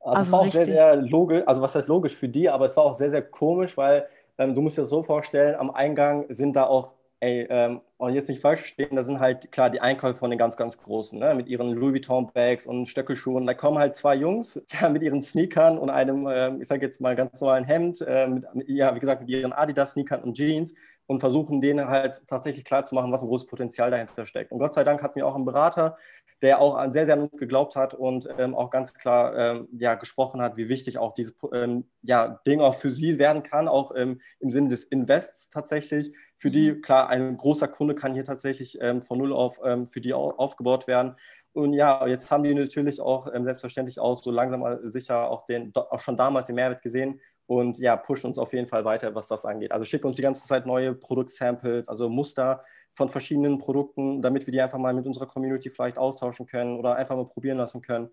Also, 0.00 0.18
also 0.18 0.22
es 0.22 0.32
war 0.32 0.40
auch 0.40 0.52
sehr, 0.52 0.66
sehr 0.66 0.96
logisch, 0.96 1.42
also 1.46 1.62
was 1.62 1.74
heißt 1.74 1.88
logisch 1.88 2.14
für 2.14 2.28
die, 2.28 2.48
aber 2.48 2.66
es 2.66 2.76
war 2.76 2.84
auch 2.84 2.94
sehr, 2.94 3.08
sehr 3.08 3.22
komisch, 3.22 3.76
weil 3.76 4.06
ähm, 4.36 4.54
du 4.54 4.60
musst 4.60 4.76
dir 4.76 4.82
das 4.82 4.90
so 4.90 5.02
vorstellen, 5.02 5.54
am 5.54 5.70
Eingang 5.70 6.26
sind 6.28 6.56
da 6.56 6.64
auch 6.64 6.94
ey, 7.24 7.46
ähm, 7.48 7.80
und 7.96 8.14
jetzt 8.14 8.28
nicht 8.28 8.40
falsch 8.40 8.60
verstehen, 8.60 8.96
da 8.96 9.02
sind 9.02 9.18
halt 9.18 9.50
klar 9.50 9.70
die 9.70 9.80
Einkäufe 9.80 10.18
von 10.18 10.30
den 10.30 10.38
ganz, 10.38 10.56
ganz 10.56 10.76
Großen, 10.78 11.18
ne? 11.18 11.34
mit 11.34 11.48
ihren 11.48 11.72
Louis 11.72 11.94
Vuitton-Bags 11.94 12.66
und 12.66 12.86
Stöckelschuhen. 12.86 13.46
Da 13.46 13.54
kommen 13.54 13.78
halt 13.78 13.94
zwei 13.96 14.14
Jungs 14.14 14.60
ja, 14.80 14.88
mit 14.88 15.02
ihren 15.02 15.22
Sneakern 15.22 15.78
und 15.78 15.90
einem, 15.90 16.26
äh, 16.26 16.54
ich 16.58 16.68
sage 16.68 16.84
jetzt 16.84 17.00
mal 17.00 17.16
ganz 17.16 17.40
normalen 17.40 17.64
Hemd, 17.64 18.02
äh, 18.02 18.26
mit, 18.26 18.44
ja, 18.66 18.94
wie 18.94 19.00
gesagt, 19.00 19.22
mit 19.22 19.30
ihren 19.30 19.52
Adidas-Sneakern 19.52 20.22
und 20.22 20.36
Jeans 20.36 20.74
und 21.06 21.20
versuchen 21.20 21.60
denen 21.60 21.88
halt 21.88 22.22
tatsächlich 22.26 22.64
klarzumachen, 22.64 23.12
was 23.12 23.22
ein 23.22 23.28
großes 23.28 23.46
Potenzial 23.46 23.90
dahinter 23.90 24.26
steckt. 24.26 24.52
Und 24.52 24.58
Gott 24.58 24.74
sei 24.74 24.84
Dank 24.84 25.02
hat 25.02 25.16
mir 25.16 25.26
auch 25.26 25.34
ein 25.34 25.44
Berater, 25.44 25.96
der 26.42 26.60
auch 26.60 26.78
sehr, 26.90 27.06
sehr 27.06 27.14
an 27.14 27.22
uns 27.22 27.38
geglaubt 27.38 27.76
hat 27.76 27.94
und 27.94 28.28
ähm, 28.38 28.54
auch 28.54 28.70
ganz 28.70 28.92
klar 28.92 29.36
ähm, 29.36 29.68
ja, 29.78 29.94
gesprochen 29.94 30.42
hat, 30.42 30.56
wie 30.56 30.68
wichtig 30.68 30.98
auch 30.98 31.14
dieses 31.14 31.34
ähm, 31.52 31.84
ja, 32.02 32.40
Ding 32.46 32.60
auch 32.60 32.74
für 32.74 32.90
sie 32.90 33.18
werden 33.18 33.42
kann, 33.42 33.68
auch 33.68 33.92
ähm, 33.96 34.20
im 34.40 34.50
Sinne 34.50 34.68
des 34.68 34.84
Invests 34.84 35.48
tatsächlich. 35.48 36.12
Für 36.36 36.50
die, 36.50 36.72
mhm. 36.72 36.82
klar, 36.82 37.08
ein 37.08 37.36
großer 37.36 37.68
Kunde 37.68 37.94
kann 37.94 38.14
hier 38.14 38.24
tatsächlich 38.24 38.78
ähm, 38.80 39.00
von 39.00 39.18
null 39.18 39.32
auf 39.32 39.58
ähm, 39.64 39.86
für 39.86 40.00
die 40.00 40.12
aufgebaut 40.12 40.86
werden. 40.86 41.16
Und 41.52 41.72
ja, 41.72 42.06
jetzt 42.06 42.30
haben 42.30 42.42
die 42.42 42.52
natürlich 42.52 43.00
auch 43.00 43.26
selbstverständlich 43.32 44.00
auch 44.00 44.16
so 44.16 44.32
langsam 44.32 44.90
sicher 44.90 45.30
auch, 45.30 45.46
den, 45.46 45.72
auch 45.74 46.00
schon 46.00 46.16
damals 46.16 46.46
den 46.46 46.56
Mehrwert 46.56 46.82
gesehen 46.82 47.20
und 47.46 47.78
ja, 47.78 47.96
pushen 47.96 48.28
uns 48.28 48.38
auf 48.38 48.52
jeden 48.52 48.66
Fall 48.66 48.84
weiter, 48.84 49.14
was 49.14 49.28
das 49.28 49.44
angeht. 49.44 49.72
Also 49.72 49.84
schicken 49.84 50.06
uns 50.06 50.16
die 50.16 50.22
ganze 50.22 50.46
Zeit 50.46 50.66
neue 50.66 50.94
Produktsamples, 50.94 51.88
also 51.88 52.08
Muster 52.08 52.64
von 52.94 53.08
verschiedenen 53.08 53.58
Produkten, 53.58 54.22
damit 54.22 54.46
wir 54.46 54.52
die 54.52 54.60
einfach 54.60 54.78
mal 54.78 54.94
mit 54.94 55.06
unserer 55.06 55.26
Community 55.26 55.68
vielleicht 55.68 55.98
austauschen 55.98 56.46
können 56.46 56.78
oder 56.78 56.96
einfach 56.96 57.16
mal 57.16 57.26
probieren 57.26 57.58
lassen 57.58 57.82
können. 57.82 58.10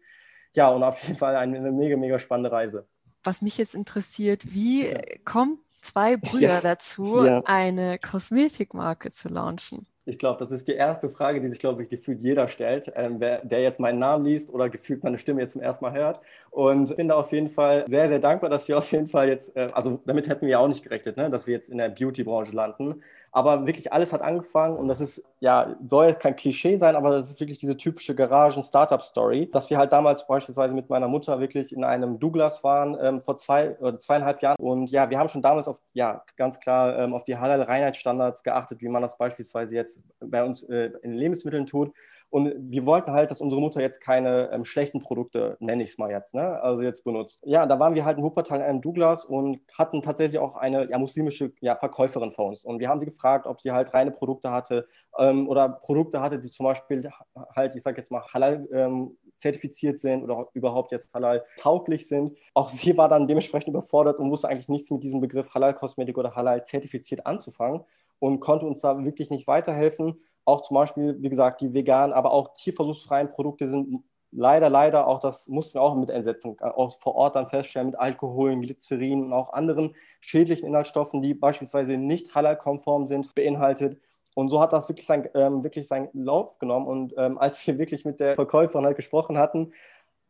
Ja, 0.54 0.70
und 0.70 0.84
auf 0.84 1.02
jeden 1.04 1.18
Fall 1.18 1.36
eine, 1.36 1.58
eine 1.58 1.72
mega, 1.72 1.96
mega 1.96 2.20
spannende 2.20 2.52
Reise. 2.52 2.88
Was 3.24 3.42
mich 3.42 3.58
jetzt 3.58 3.76
interessiert, 3.76 4.54
wie 4.54 4.88
ja. 4.88 4.98
kommen 5.24 5.60
zwei 5.82 6.18
Brüder 6.18 6.48
ja. 6.48 6.62
dazu, 6.62 7.24
ja. 7.24 7.42
eine 7.46 8.00
Kosmetikmarke 8.00 9.12
zu 9.12 9.30
launchen? 9.30 9.86
Ich 10.06 10.18
glaube, 10.18 10.40
das 10.40 10.50
ist 10.50 10.68
die 10.68 10.74
erste 10.74 11.10
Frage, 11.12 11.42
die 11.42 11.48
sich, 11.48 11.60
glaube 11.60 11.84
ich, 11.84 11.90
gefühlt 11.90 12.22
jeder 12.22 12.48
stellt, 12.48 12.92
ähm, 12.96 13.20
wer, 13.20 13.46
der 13.46 13.62
jetzt 13.62 13.80
meinen 13.80 14.00
Namen 14.00 14.26
liest 14.26 14.52
oder 14.52 14.68
gefühlt 14.68 15.04
meine 15.04 15.20
Stimme 15.20 15.42
jetzt 15.42 15.54
zum 15.54 15.62
ersten 15.62 15.86
Mal 15.86 15.94
hört. 15.94 16.22
Und 16.50 16.96
bin 16.98 17.08
da 17.08 17.16
auf 17.16 17.32
jeden 17.32 17.50
Fall 17.50 17.86
sehr, 17.88 18.08
sehr 18.08 18.18
dankbar, 18.18 18.50
dass 18.50 18.68
wir 18.68 18.80
auf 18.80 18.92
jeden 18.92 19.08
Fall 19.08 19.30
jetzt, 19.30 19.56
äh, 19.56 19.70
also 19.74 20.02
damit 20.06 20.28
hätten 20.28 20.48
wir 20.48 20.60
auch 20.60 20.68
nicht 20.68 20.84
gerechnet, 20.84 21.18
ne, 21.18 21.30
dass 21.30 21.46
wir 21.46 21.54
jetzt 21.54 21.70
in 21.70 21.78
der 21.78 21.90
Beauty-Branche 21.90 22.52
landen. 22.56 23.04
Aber 23.34 23.66
wirklich 23.66 23.94
alles 23.94 24.12
hat 24.12 24.22
angefangen 24.22 24.76
und 24.76 24.90
das 24.90 25.00
ist, 25.00 25.24
ja, 25.40 25.76
soll 25.86 26.14
kein 26.16 26.36
Klischee 26.36 26.78
sein, 26.78 26.98
aber 26.98 27.12
das 27.12 27.30
ist 27.30 27.40
wirklich 27.40 27.60
diese 27.60 27.78
typische 27.78 28.14
Garagen-Startup-Story, 28.14 29.50
dass 29.52 29.70
wir 29.70 29.78
halt 29.78 29.94
damals 29.94 30.28
beispielsweise 30.28 30.74
mit 30.74 30.90
meiner 30.90 31.08
Mutter 31.08 31.40
wirklich 31.40 31.72
in 31.72 31.86
einem 31.86 32.20
Douglas 32.20 32.62
waren 32.64 32.98
ähm, 33.02 33.22
vor 33.22 33.38
zwei 33.38 33.78
oder 33.80 33.98
zweieinhalb 34.00 34.42
Jahren. 34.42 34.58
Und 34.60 34.92
ja, 34.92 35.10
wir 35.10 35.18
haben 35.18 35.30
schon 35.30 35.42
damals 35.42 35.70
auf, 35.70 35.80
ja, 35.94 36.24
ganz 36.36 36.60
klar 36.60 37.00
ähm, 37.00 37.14
auf 37.14 37.24
die 37.24 37.38
Halal-Reinheitsstandards 37.38 38.44
geachtet, 38.44 38.82
wie 38.82 38.90
man 38.90 39.02
das 39.02 39.18
beispielsweise 39.18 39.76
jetzt 39.76 40.02
bei 40.20 40.44
uns 40.44 40.64
äh, 40.64 40.92
in 41.02 41.14
Lebensmitteln 41.14 41.66
tut. 41.66 41.94
Und 42.32 42.54
wir 42.72 42.86
wollten 42.86 43.12
halt, 43.12 43.30
dass 43.30 43.42
unsere 43.42 43.60
Mutter 43.60 43.82
jetzt 43.82 44.00
keine 44.00 44.50
ähm, 44.54 44.64
schlechten 44.64 45.00
Produkte, 45.00 45.58
nenne 45.60 45.84
ich 45.84 45.92
es 45.92 45.98
mal 45.98 46.10
jetzt, 46.10 46.34
ne? 46.34 46.62
also 46.62 46.82
jetzt 46.82 47.04
benutzt. 47.04 47.44
Ja, 47.46 47.66
da 47.66 47.78
waren 47.78 47.94
wir 47.94 48.06
halt 48.06 48.18
in 48.18 48.24
Wuppertal 48.24 48.60
in 48.60 48.66
einem 48.66 48.82
Douglas 48.82 49.26
und 49.26 49.60
hatten 49.78 50.02
tatsächlich 50.02 50.40
auch 50.40 50.56
eine 50.56 50.90
ja, 50.90 50.98
muslimische 50.98 51.52
ja, 51.60 51.76
Verkäuferin 51.76 52.32
vor 52.32 52.46
uns. 52.46 52.64
Und 52.64 52.80
wir 52.80 52.88
haben 52.88 53.02
sie 53.02 53.06
gefragt, 53.06 53.48
ob 53.48 53.60
sie 53.60 53.74
halt 53.74 53.94
reine 53.94 54.12
Produkte 54.12 54.50
hatte 54.50 54.88
ähm, 55.20 55.50
oder 55.50 55.68
Produkte 55.68 56.22
hatte, 56.22 56.40
die 56.40 56.50
zum 56.50 56.66
Beispiel 56.66 57.10
halt, 57.54 57.76
ich 57.76 57.84
sage 57.84 57.98
jetzt 57.98 58.12
mal, 58.12 58.24
halal 58.34 58.66
ähm, 58.72 59.18
zertifiziert 59.36 60.00
sind 60.00 60.24
oder 60.24 60.48
überhaupt 60.54 60.94
jetzt 60.94 61.14
halal 61.14 61.44
tauglich 61.58 62.08
sind. 62.08 62.38
Auch 62.54 62.70
sie 62.70 62.96
war 62.96 63.10
dann 63.10 63.28
dementsprechend 63.28 63.68
überfordert 63.68 64.20
und 64.20 64.32
wusste 64.32 64.48
eigentlich 64.48 64.70
nichts 64.70 64.90
mit 64.90 65.04
diesem 65.04 65.20
Begriff 65.20 65.54
Halal-Kosmetik 65.54 66.18
oder 66.18 66.34
halal 66.34 66.64
zertifiziert 66.64 67.26
anzufangen 67.28 67.84
und 68.20 68.40
konnte 68.40 68.66
uns 68.66 68.80
da 68.80 69.04
wirklich 69.04 69.32
nicht 69.32 69.48
weiterhelfen 69.48 70.22
auch 70.46 70.62
zum 70.62 70.76
Beispiel, 70.76 71.18
wie 71.22 71.30
gesagt, 71.30 71.62
die 71.62 71.74
veganen, 71.74 72.14
aber 72.14 72.32
auch 72.32 72.54
tierversuchsfreien 72.54 73.30
Produkte 73.30 73.68
sind 73.68 74.04
leider, 74.32 74.70
leider 74.70 75.08
auch, 75.08 75.20
das 75.20 75.48
mussten 75.48 75.76
wir 75.76 75.82
auch 75.82 75.96
mit 75.96 76.10
einsetzen, 76.10 76.58
auch 76.62 77.00
vor 77.00 77.16
Ort 77.16 77.36
dann 77.36 77.48
feststellen, 77.48 77.88
mit 77.88 78.00
Alkohol, 78.00 78.58
Glycerin 78.60 79.26
und 79.26 79.34
auch 79.34 79.54
anderen 79.54 79.96
schädlichen 80.20 80.68
Inhaltsstoffen, 80.68 81.22
die 81.22 81.34
beispielsweise 81.34 81.98
nicht 81.98 82.34
halal-konform 82.34 83.08
sind, 83.08 83.36
beinhaltet. 83.36 84.00
Und 84.34 84.50
so 84.50 84.62
hat 84.62 84.72
das 84.72 84.88
wirklich, 84.88 85.06
sein, 85.06 85.30
ähm, 85.34 85.64
wirklich 85.64 85.88
seinen 85.88 86.10
Lauf 86.14 86.58
genommen. 86.58 86.88
Und 86.88 87.14
ähm, 87.18 87.38
als 87.38 87.66
wir 87.68 87.78
wirklich 87.78 88.06
mit 88.06 88.22
der 88.22 88.36
Verkäuferin 88.36 88.86
halt 88.86 88.96
gesprochen 88.96 89.38
hatten, 89.38 89.74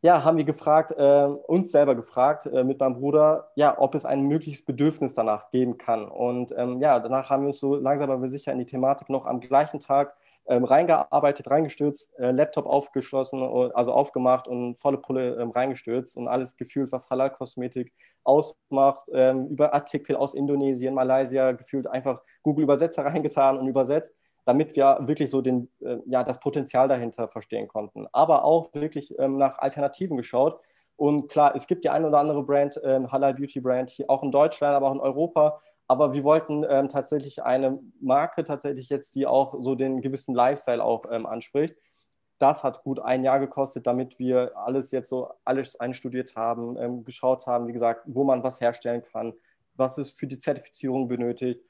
ja, 0.01 0.23
haben 0.23 0.37
wir 0.37 0.45
gefragt, 0.45 0.91
äh, 0.97 1.25
uns 1.25 1.71
selber 1.71 1.95
gefragt 1.95 2.47
äh, 2.47 2.63
mit 2.63 2.79
meinem 2.79 2.95
Bruder, 2.95 3.51
ja, 3.55 3.77
ob 3.77 3.93
es 3.93 4.05
ein 4.05 4.23
mögliches 4.23 4.65
Bedürfnis 4.65 5.13
danach 5.13 5.51
geben 5.51 5.77
kann. 5.77 6.07
Und 6.07 6.53
ähm, 6.57 6.79
ja, 6.81 6.99
danach 6.99 7.29
haben 7.29 7.43
wir 7.43 7.49
uns 7.49 7.59
so 7.59 7.75
langsam 7.75 8.09
aber 8.09 8.27
sicher 8.27 8.51
in 8.51 8.59
die 8.59 8.65
Thematik 8.65 9.09
noch 9.09 9.27
am 9.27 9.39
gleichen 9.39 9.79
Tag 9.79 10.15
ähm, 10.47 10.63
reingearbeitet, 10.63 11.51
reingestürzt, 11.51 12.17
äh, 12.17 12.31
Laptop 12.31 12.65
aufgeschlossen, 12.65 13.43
also 13.73 13.93
aufgemacht 13.93 14.47
und 14.47 14.75
volle 14.75 14.97
Pulle 14.97 15.35
ähm, 15.35 15.51
reingestürzt 15.51 16.17
und 16.17 16.27
alles 16.27 16.57
gefühlt, 16.57 16.91
was 16.91 17.09
Halal-Kosmetik 17.11 17.93
ausmacht, 18.23 19.05
ähm, 19.13 19.47
über 19.49 19.73
Artikel 19.73 20.15
aus 20.15 20.33
Indonesien, 20.33 20.95
Malaysia, 20.95 21.51
gefühlt 21.51 21.85
einfach 21.85 22.23
Google-Übersetzer 22.41 23.05
reingetan 23.05 23.59
und 23.59 23.67
übersetzt 23.67 24.15
damit 24.51 24.75
wir 24.75 24.97
wirklich 25.03 25.29
so 25.29 25.39
den, 25.41 25.69
äh, 25.79 25.99
ja, 26.07 26.25
das 26.25 26.41
Potenzial 26.41 26.89
dahinter 26.89 27.29
verstehen 27.29 27.69
konnten. 27.69 28.05
Aber 28.11 28.43
auch 28.43 28.73
wirklich 28.73 29.17
ähm, 29.17 29.37
nach 29.37 29.59
Alternativen 29.59 30.17
geschaut. 30.17 30.59
Und 30.97 31.29
klar, 31.29 31.55
es 31.55 31.67
gibt 31.67 31.85
die 31.85 31.89
eine 31.89 32.09
oder 32.09 32.19
andere 32.19 32.43
Brand, 32.43 32.77
ähm, 32.83 33.09
Halal 33.09 33.33
Beauty 33.33 33.61
Brand, 33.61 33.89
hier 33.91 34.09
auch 34.09 34.23
in 34.23 34.31
Deutschland, 34.31 34.75
aber 34.75 34.89
auch 34.89 34.95
in 34.95 34.99
Europa. 34.99 35.61
aber 35.87 36.11
wir 36.13 36.23
wollten 36.23 36.65
ähm, 36.69 36.89
tatsächlich 36.89 37.43
eine 37.43 37.79
Marke 38.01 38.43
tatsächlich 38.43 38.89
jetzt, 38.89 39.15
die 39.15 39.25
auch 39.25 39.55
so 39.61 39.75
den 39.75 40.01
gewissen 40.01 40.35
Lifestyle 40.35 40.83
auch 40.83 41.03
ähm, 41.09 41.25
anspricht. 41.25 41.75
Das 42.37 42.63
hat 42.63 42.83
gut 42.83 42.99
ein 42.99 43.23
Jahr 43.23 43.39
gekostet, 43.39 43.87
damit 43.87 44.19
wir 44.19 44.51
alles 44.55 44.91
jetzt 44.91 45.09
so 45.09 45.29
alles 45.45 45.79
einstudiert 45.79 46.35
haben, 46.35 46.77
ähm, 46.77 47.03
geschaut 47.05 47.47
haben, 47.47 47.67
wie 47.67 47.73
gesagt, 47.73 48.03
wo 48.05 48.23
man 48.25 48.43
was 48.43 48.59
herstellen 48.59 49.03
kann, 49.03 49.33
was 49.75 49.97
es 49.97 50.11
für 50.11 50.27
die 50.27 50.39
Zertifizierung 50.39 51.07
benötigt. 51.07 51.61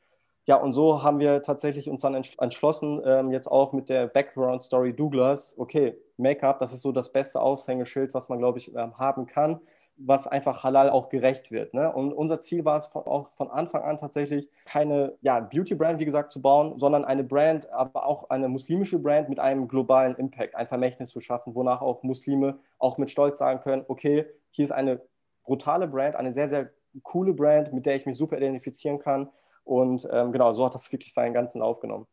Ja, 0.46 0.56
und 0.56 0.74
so 0.74 1.04
haben 1.04 1.20
wir 1.20 1.42
tatsächlich 1.44 1.90
uns 1.90 2.02
dann 2.02 2.16
entschlossen, 2.16 3.02
ähm, 3.06 3.32
jetzt 3.32 3.48
auch 3.48 3.74
mit 3.74 3.90
der 3.90 4.08
Background 4.08 4.64
Story 4.64 4.94
Douglas, 4.96 5.54
okay, 5.58 5.96
Make-up, 6.18 6.60
das 6.60 6.74
ist 6.74 6.82
so 6.82 6.92
das 6.92 7.12
beste 7.12 7.42
Aushängeschild, 7.42 8.14
was 8.14 8.28
man, 8.28 8.40
glaube 8.40 8.58
ich, 8.58 8.76
ähm, 8.76 8.98
haben 8.98 9.28
kann 9.28 9.62
was 10.08 10.28
einfach 10.28 10.64
halal 10.64 10.90
auch 10.90 11.10
gerecht 11.10 11.52
wird. 11.52 11.74
Ne? 11.74 11.92
Und 11.92 12.14
unser 12.14 12.40
Ziel 12.40 12.66
war 12.66 12.78
es 12.78 12.88
von, 12.88 13.04
auch 13.04 13.30
von 13.32 13.50
Anfang 13.50 13.84
an 13.84 13.98
tatsächlich, 13.98 14.50
keine 14.66 15.18
ja, 15.22 15.40
Beauty-Brand, 15.40 16.00
wie 16.00 16.06
gesagt, 16.06 16.32
zu 16.32 16.42
bauen, 16.42 16.80
sondern 16.80 17.06
eine 17.06 17.24
Brand, 17.24 17.70
aber 17.72 18.06
auch 18.06 18.30
eine 18.30 18.48
muslimische 18.48 19.00
Brand 19.00 19.30
mit 19.30 19.40
einem 19.40 19.68
globalen 19.68 20.16
Impact, 20.16 20.56
ein 20.56 20.68
Vermächtnis 20.68 21.12
zu 21.12 21.20
schaffen, 21.20 21.56
wonach 21.56 21.82
auch 21.82 22.04
Muslime 22.04 22.60
auch 22.80 22.98
mit 22.98 23.10
Stolz 23.10 23.40
sagen 23.40 23.62
können, 23.62 23.86
okay, 23.88 24.26
hier 24.50 24.66
ist 24.66 24.72
eine 24.72 25.02
brutale 25.44 25.88
Brand, 25.88 26.16
eine 26.16 26.34
sehr, 26.34 26.48
sehr 26.48 26.70
coole 27.04 27.34
Brand, 27.34 27.74
mit 27.74 27.86
der 27.86 27.96
ich 27.96 28.06
mich 28.06 28.18
super 28.18 28.38
identifizieren 28.38 29.00
kann. 29.00 29.30
Und 29.64 30.08
ähm, 30.12 30.32
genau, 30.32 30.54
so 30.54 30.66
hat 30.66 30.76
das 30.76 30.92
wirklich 30.92 31.14
seinen 31.14 31.34
ganzen 31.34 31.62
aufgenommen. 31.62 32.08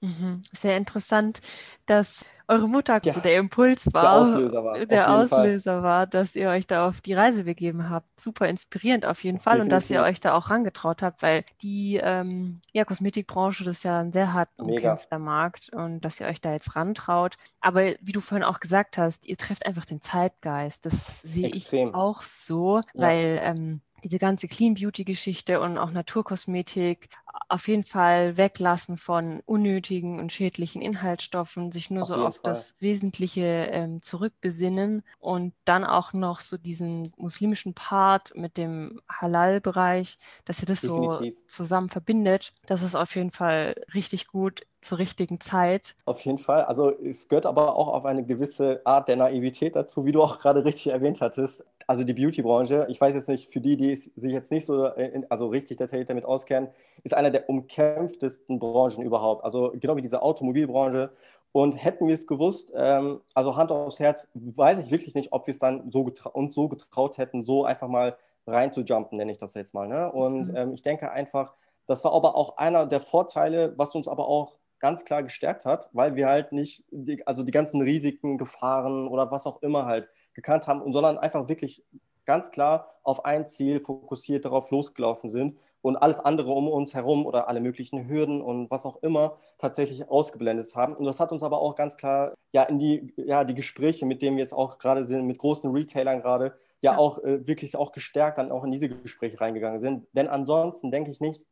Mhm. 0.00 0.40
Sehr 0.52 0.78
interessant, 0.78 1.40
dass 1.84 2.24
eure 2.48 2.68
Mutter 2.68 3.00
ja, 3.02 3.12
so 3.12 3.20
der 3.20 3.36
Impuls 3.36 3.92
war, 3.92 4.02
der 4.02 4.12
Auslöser 4.12 4.64
war, 4.64 4.86
der 4.86 5.14
Auslöser 5.14 5.82
war, 5.82 6.06
dass 6.06 6.34
ihr 6.34 6.48
euch 6.48 6.66
da 6.66 6.88
auf 6.88 7.00
die 7.00 7.12
Reise 7.12 7.44
begeben 7.44 7.90
habt. 7.90 8.08
Super 8.18 8.48
inspirierend 8.48 9.06
auf 9.06 9.22
jeden 9.22 9.38
Fall 9.38 9.58
Definitiv. 9.58 9.72
und 9.72 9.76
dass 9.76 9.90
ihr 9.90 10.02
euch 10.02 10.18
da 10.18 10.34
auch 10.34 10.50
rangetraut 10.50 11.02
habt, 11.02 11.22
weil 11.22 11.44
die 11.62 12.00
ähm, 12.02 12.60
ja, 12.72 12.84
Kosmetikbranche 12.84 13.62
das 13.62 13.78
ist 13.78 13.82
ja 13.84 14.00
ein 14.00 14.10
sehr 14.10 14.32
hart 14.32 14.48
umkämpfter. 14.56 15.18
Markt 15.18 15.70
und 15.72 16.00
dass 16.00 16.18
ihr 16.18 16.26
euch 16.26 16.40
da 16.40 16.52
jetzt 16.52 16.74
rantraut. 16.74 17.36
Aber 17.60 17.82
wie 18.00 18.12
du 18.12 18.20
vorhin 18.20 18.44
auch 18.44 18.58
gesagt 18.58 18.98
hast, 18.98 19.26
ihr 19.26 19.36
trefft 19.36 19.66
einfach 19.66 19.84
den 19.84 20.00
Zeitgeist. 20.00 20.86
Das 20.86 21.20
sehe 21.20 21.48
ich 21.48 21.72
auch 21.94 22.22
so, 22.22 22.78
ja. 22.78 22.84
weil 22.94 23.38
ähm, 23.42 23.80
diese 24.04 24.18
ganze 24.18 24.48
Clean 24.48 24.74
Beauty 24.74 25.04
Geschichte 25.04 25.60
und 25.60 25.78
auch 25.78 25.90
Naturkosmetik 25.90 27.08
auf 27.48 27.68
jeden 27.68 27.84
Fall 27.84 28.36
weglassen 28.36 28.96
von 28.96 29.40
unnötigen 29.46 30.18
und 30.18 30.32
schädlichen 30.32 30.82
Inhaltsstoffen, 30.82 31.72
sich 31.72 31.90
nur 31.90 32.02
auf 32.02 32.08
so 32.08 32.14
auf 32.14 32.34
Fall. 32.36 32.42
das 32.44 32.74
Wesentliche 32.78 33.68
ähm, 33.70 34.00
zurückbesinnen 34.02 35.02
und 35.18 35.52
dann 35.64 35.84
auch 35.84 36.12
noch 36.12 36.40
so 36.40 36.56
diesen 36.56 37.12
muslimischen 37.16 37.74
Part 37.74 38.34
mit 38.36 38.56
dem 38.56 39.00
Halal-Bereich, 39.10 40.18
dass 40.44 40.60
ihr 40.60 40.66
das 40.66 40.82
Definitiv. 40.82 41.36
so 41.46 41.46
zusammen 41.46 41.88
verbindet. 41.88 42.52
Das 42.66 42.82
ist 42.82 42.94
auf 42.94 43.14
jeden 43.16 43.30
Fall 43.30 43.74
richtig 43.94 44.26
gut 44.26 44.62
zur 44.80 44.98
richtigen 44.98 45.40
Zeit. 45.40 45.94
Auf 46.04 46.24
jeden 46.24 46.38
Fall. 46.38 46.64
Also 46.64 46.90
es 46.90 47.28
gehört 47.28 47.46
aber 47.46 47.76
auch 47.76 47.88
auf 47.88 48.04
eine 48.04 48.24
gewisse 48.24 48.80
Art 48.84 49.08
der 49.08 49.16
Naivität 49.16 49.76
dazu, 49.76 50.04
wie 50.06 50.12
du 50.12 50.22
auch 50.22 50.38
gerade 50.38 50.64
richtig 50.64 50.88
erwähnt 50.88 51.20
hattest. 51.20 51.64
Also 51.86 52.04
die 52.04 52.14
Beauty-Branche, 52.14 52.86
ich 52.88 53.00
weiß 53.00 53.14
jetzt 53.14 53.28
nicht, 53.28 53.52
für 53.52 53.60
die, 53.60 53.76
die 53.76 53.94
sich 53.94 54.32
jetzt 54.32 54.50
nicht 54.50 54.64
so, 54.64 54.86
in, 54.86 55.30
also 55.30 55.48
richtig 55.48 55.78
detailliert 55.78 56.08
damit 56.08 56.24
auskennen, 56.24 56.70
ist 57.02 57.14
einer 57.20 57.30
der 57.30 57.48
umkämpftesten 57.48 58.58
Branchen 58.58 59.02
überhaupt. 59.02 59.44
Also 59.44 59.72
genau 59.74 59.96
wie 59.96 60.02
diese 60.02 60.22
Automobilbranche. 60.22 61.12
Und 61.52 61.72
hätten 61.72 62.06
wir 62.06 62.14
es 62.14 62.26
gewusst, 62.26 62.70
ähm, 62.74 63.20
also 63.34 63.56
Hand 63.56 63.72
aufs 63.72 63.98
Herz, 63.98 64.28
weiß 64.34 64.84
ich 64.84 64.90
wirklich 64.90 65.14
nicht, 65.14 65.32
ob 65.32 65.46
wir 65.46 65.52
es 65.52 65.58
dann 65.58 65.90
so 65.90 66.08
uns 66.32 66.54
so 66.54 66.68
getraut 66.68 67.18
hätten, 67.18 67.42
so 67.42 67.64
einfach 67.64 67.88
mal 67.88 68.16
reinzujumpen, 68.46 69.18
nenne 69.18 69.32
ich 69.32 69.38
das 69.38 69.54
jetzt 69.54 69.74
mal. 69.74 69.88
Ne? 69.88 70.10
Und 70.10 70.48
mhm. 70.48 70.56
ähm, 70.56 70.74
ich 70.74 70.82
denke 70.82 71.10
einfach, 71.10 71.54
das 71.86 72.04
war 72.04 72.14
aber 72.14 72.36
auch 72.36 72.56
einer 72.56 72.86
der 72.86 73.00
Vorteile, 73.00 73.74
was 73.76 73.94
uns 73.94 74.06
aber 74.06 74.28
auch 74.28 74.56
ganz 74.78 75.04
klar 75.04 75.22
gestärkt 75.22 75.64
hat, 75.64 75.90
weil 75.92 76.14
wir 76.14 76.28
halt 76.28 76.52
nicht, 76.52 76.84
die, 76.90 77.26
also 77.26 77.42
die 77.42 77.50
ganzen 77.50 77.82
Risiken, 77.82 78.38
Gefahren 78.38 79.08
oder 79.08 79.30
was 79.30 79.44
auch 79.44 79.60
immer 79.60 79.86
halt 79.86 80.08
gekannt 80.32 80.68
haben, 80.68 80.92
sondern 80.92 81.18
einfach 81.18 81.48
wirklich 81.48 81.84
ganz 82.24 82.52
klar 82.52 82.94
auf 83.02 83.24
ein 83.24 83.48
Ziel 83.48 83.80
fokussiert 83.80 84.44
darauf 84.44 84.70
losgelaufen 84.70 85.32
sind 85.32 85.58
und 85.82 85.96
alles 85.96 86.20
andere 86.20 86.50
um 86.52 86.68
uns 86.68 86.94
herum 86.94 87.26
oder 87.26 87.48
alle 87.48 87.60
möglichen 87.60 88.08
Hürden 88.08 88.42
und 88.42 88.70
was 88.70 88.84
auch 88.84 89.02
immer 89.02 89.36
tatsächlich 89.58 90.08
ausgeblendet 90.08 90.74
haben. 90.76 90.94
Und 90.94 91.04
das 91.06 91.20
hat 91.20 91.32
uns 91.32 91.42
aber 91.42 91.60
auch 91.60 91.74
ganz 91.74 91.96
klar 91.96 92.34
ja 92.52 92.64
in 92.64 92.78
die, 92.78 93.12
ja, 93.16 93.44
die 93.44 93.54
Gespräche, 93.54 94.06
mit 94.06 94.22
denen 94.22 94.36
wir 94.36 94.42
jetzt 94.42 94.54
auch 94.54 94.78
gerade 94.78 95.06
sind, 95.06 95.26
mit 95.26 95.38
großen 95.38 95.70
Retailern 95.70 96.20
gerade, 96.20 96.54
ja, 96.82 96.92
ja, 96.92 96.98
auch 96.98 97.22
äh, 97.22 97.46
wirklich 97.46 97.76
auch 97.76 97.92
gestärkt 97.92 98.38
dann 98.38 98.52
auch 98.52 98.64
in 98.64 98.72
diese 98.72 98.88
Gespräche 98.88 99.40
reingegangen 99.40 99.80
sind. 99.80 100.06
Denn 100.12 100.28
ansonsten 100.28 100.90
denke 100.90 101.10
ich 101.10 101.20
nicht, 101.20 101.46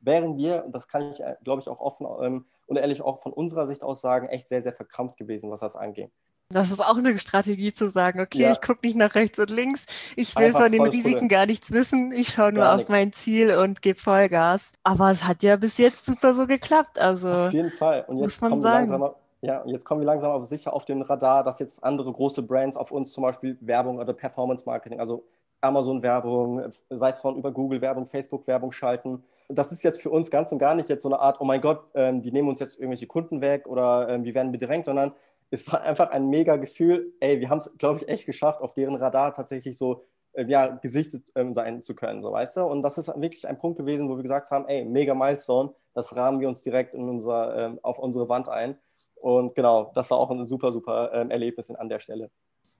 wären 0.00 0.36
wir, 0.36 0.64
und 0.66 0.74
das 0.74 0.88
kann 0.88 1.12
ich, 1.12 1.20
äh, 1.20 1.36
glaube 1.42 1.60
ich, 1.60 1.68
auch 1.68 1.80
offen 1.80 2.06
ähm, 2.22 2.46
und 2.66 2.76
ehrlich 2.76 3.02
auch 3.02 3.22
von 3.22 3.32
unserer 3.32 3.66
Sicht 3.66 3.82
aus 3.82 4.00
sagen, 4.00 4.28
echt 4.28 4.48
sehr, 4.48 4.62
sehr 4.62 4.74
verkrampft 4.74 5.16
gewesen, 5.16 5.50
was 5.50 5.60
das 5.60 5.76
angeht. 5.76 6.10
Das 6.50 6.70
ist 6.70 6.80
auch 6.80 6.96
eine 6.96 7.18
Strategie 7.18 7.72
zu 7.72 7.88
sagen, 7.88 8.20
okay, 8.20 8.42
ja. 8.42 8.52
ich 8.52 8.60
gucke 8.60 8.80
nicht 8.84 8.96
nach 8.96 9.14
rechts 9.14 9.38
und 9.38 9.50
links, 9.50 9.86
ich 10.14 10.36
will 10.36 10.46
Einfach 10.46 10.62
von 10.62 10.72
den 10.72 10.82
Risiken 10.82 11.22
cool. 11.22 11.28
gar 11.28 11.46
nichts 11.46 11.72
wissen, 11.72 12.12
ich 12.12 12.28
schaue 12.28 12.52
nur 12.52 12.64
gar 12.64 12.72
auf 12.74 12.78
nichts. 12.78 12.90
mein 12.90 13.12
Ziel 13.12 13.56
und 13.56 13.82
gebe 13.82 13.98
Vollgas. 13.98 14.72
Aber 14.82 15.10
es 15.10 15.26
hat 15.26 15.42
ja 15.42 15.56
bis 15.56 15.78
jetzt 15.78 16.06
super 16.06 16.34
so 16.34 16.46
geklappt. 16.46 16.98
Also 16.98 17.28
auf 17.28 17.52
jeden 17.52 17.70
Fall. 17.70 18.04
Und 18.06 18.18
jetzt 18.18 18.38
sagen. 18.38 18.60
Langsam, 18.60 19.14
ja, 19.40 19.62
jetzt 19.66 19.84
kommen 19.84 20.00
wir 20.00 20.06
langsam 20.06 20.30
aber 20.30 20.46
sicher 20.46 20.72
auf 20.72 20.84
den 20.84 21.02
Radar, 21.02 21.44
dass 21.44 21.58
jetzt 21.58 21.82
andere 21.84 22.12
große 22.12 22.42
Brands 22.42 22.76
auf 22.76 22.90
uns 22.90 23.12
zum 23.12 23.22
Beispiel 23.22 23.58
Werbung 23.60 23.98
oder 23.98 24.12
Performance 24.12 24.64
Marketing, 24.64 25.00
also 25.00 25.24
Amazon-Werbung, 25.60 26.72
sei 26.90 27.08
es 27.08 27.18
von 27.18 27.36
über 27.36 27.52
Google-Werbung, 27.52 28.06
Facebook-Werbung 28.06 28.72
schalten. 28.72 29.24
Das 29.48 29.72
ist 29.72 29.82
jetzt 29.82 30.00
für 30.00 30.10
uns 30.10 30.30
ganz 30.30 30.52
und 30.52 30.58
gar 30.58 30.74
nicht 30.74 30.88
jetzt 30.88 31.02
so 31.02 31.08
eine 31.08 31.18
Art, 31.18 31.40
oh 31.40 31.44
mein 31.44 31.60
Gott, 31.60 31.84
ähm, 31.94 32.22
die 32.22 32.32
nehmen 32.32 32.48
uns 32.48 32.60
jetzt 32.60 32.78
irgendwelche 32.78 33.06
Kunden 33.06 33.40
weg 33.40 33.66
oder 33.66 34.08
ähm, 34.08 34.24
wir 34.24 34.34
werden 34.34 34.52
bedrängt, 34.52 34.86
sondern 34.86 35.12
es 35.50 35.70
war 35.70 35.82
einfach 35.82 36.10
ein 36.10 36.28
mega 36.28 36.56
Gefühl, 36.56 37.12
ey, 37.20 37.40
wir 37.40 37.48
haben 37.50 37.58
es, 37.58 37.70
glaube 37.78 38.00
ich, 38.00 38.08
echt 38.08 38.26
geschafft, 38.26 38.60
auf 38.60 38.74
deren 38.74 38.96
Radar 38.96 39.34
tatsächlich 39.34 39.78
so 39.78 40.04
äh, 40.32 40.44
ja, 40.46 40.66
gesichtet 40.66 41.30
ähm, 41.34 41.54
sein 41.54 41.82
zu 41.82 41.94
können, 41.94 42.22
so 42.22 42.32
weißt 42.32 42.56
du. 42.56 42.62
Und 42.62 42.82
das 42.82 42.98
ist 42.98 43.08
wirklich 43.08 43.46
ein 43.46 43.58
Punkt 43.58 43.78
gewesen, 43.78 44.08
wo 44.08 44.16
wir 44.16 44.22
gesagt 44.22 44.50
haben, 44.50 44.66
ey, 44.66 44.84
mega 44.84 45.14
Milestone, 45.14 45.72
das 45.94 46.14
rahmen 46.16 46.40
wir 46.40 46.48
uns 46.48 46.62
direkt 46.62 46.94
in 46.94 47.08
unser, 47.08 47.56
ähm, 47.56 47.78
auf 47.82 47.98
unsere 47.98 48.28
Wand 48.28 48.48
ein. 48.48 48.76
Und 49.22 49.54
genau, 49.54 49.92
das 49.94 50.10
war 50.10 50.18
auch 50.18 50.30
ein 50.30 50.44
super, 50.44 50.72
super 50.72 51.12
ähm, 51.12 51.30
Erlebnis 51.30 51.70
an 51.70 51.88
der 51.88 52.00
Stelle. 52.00 52.30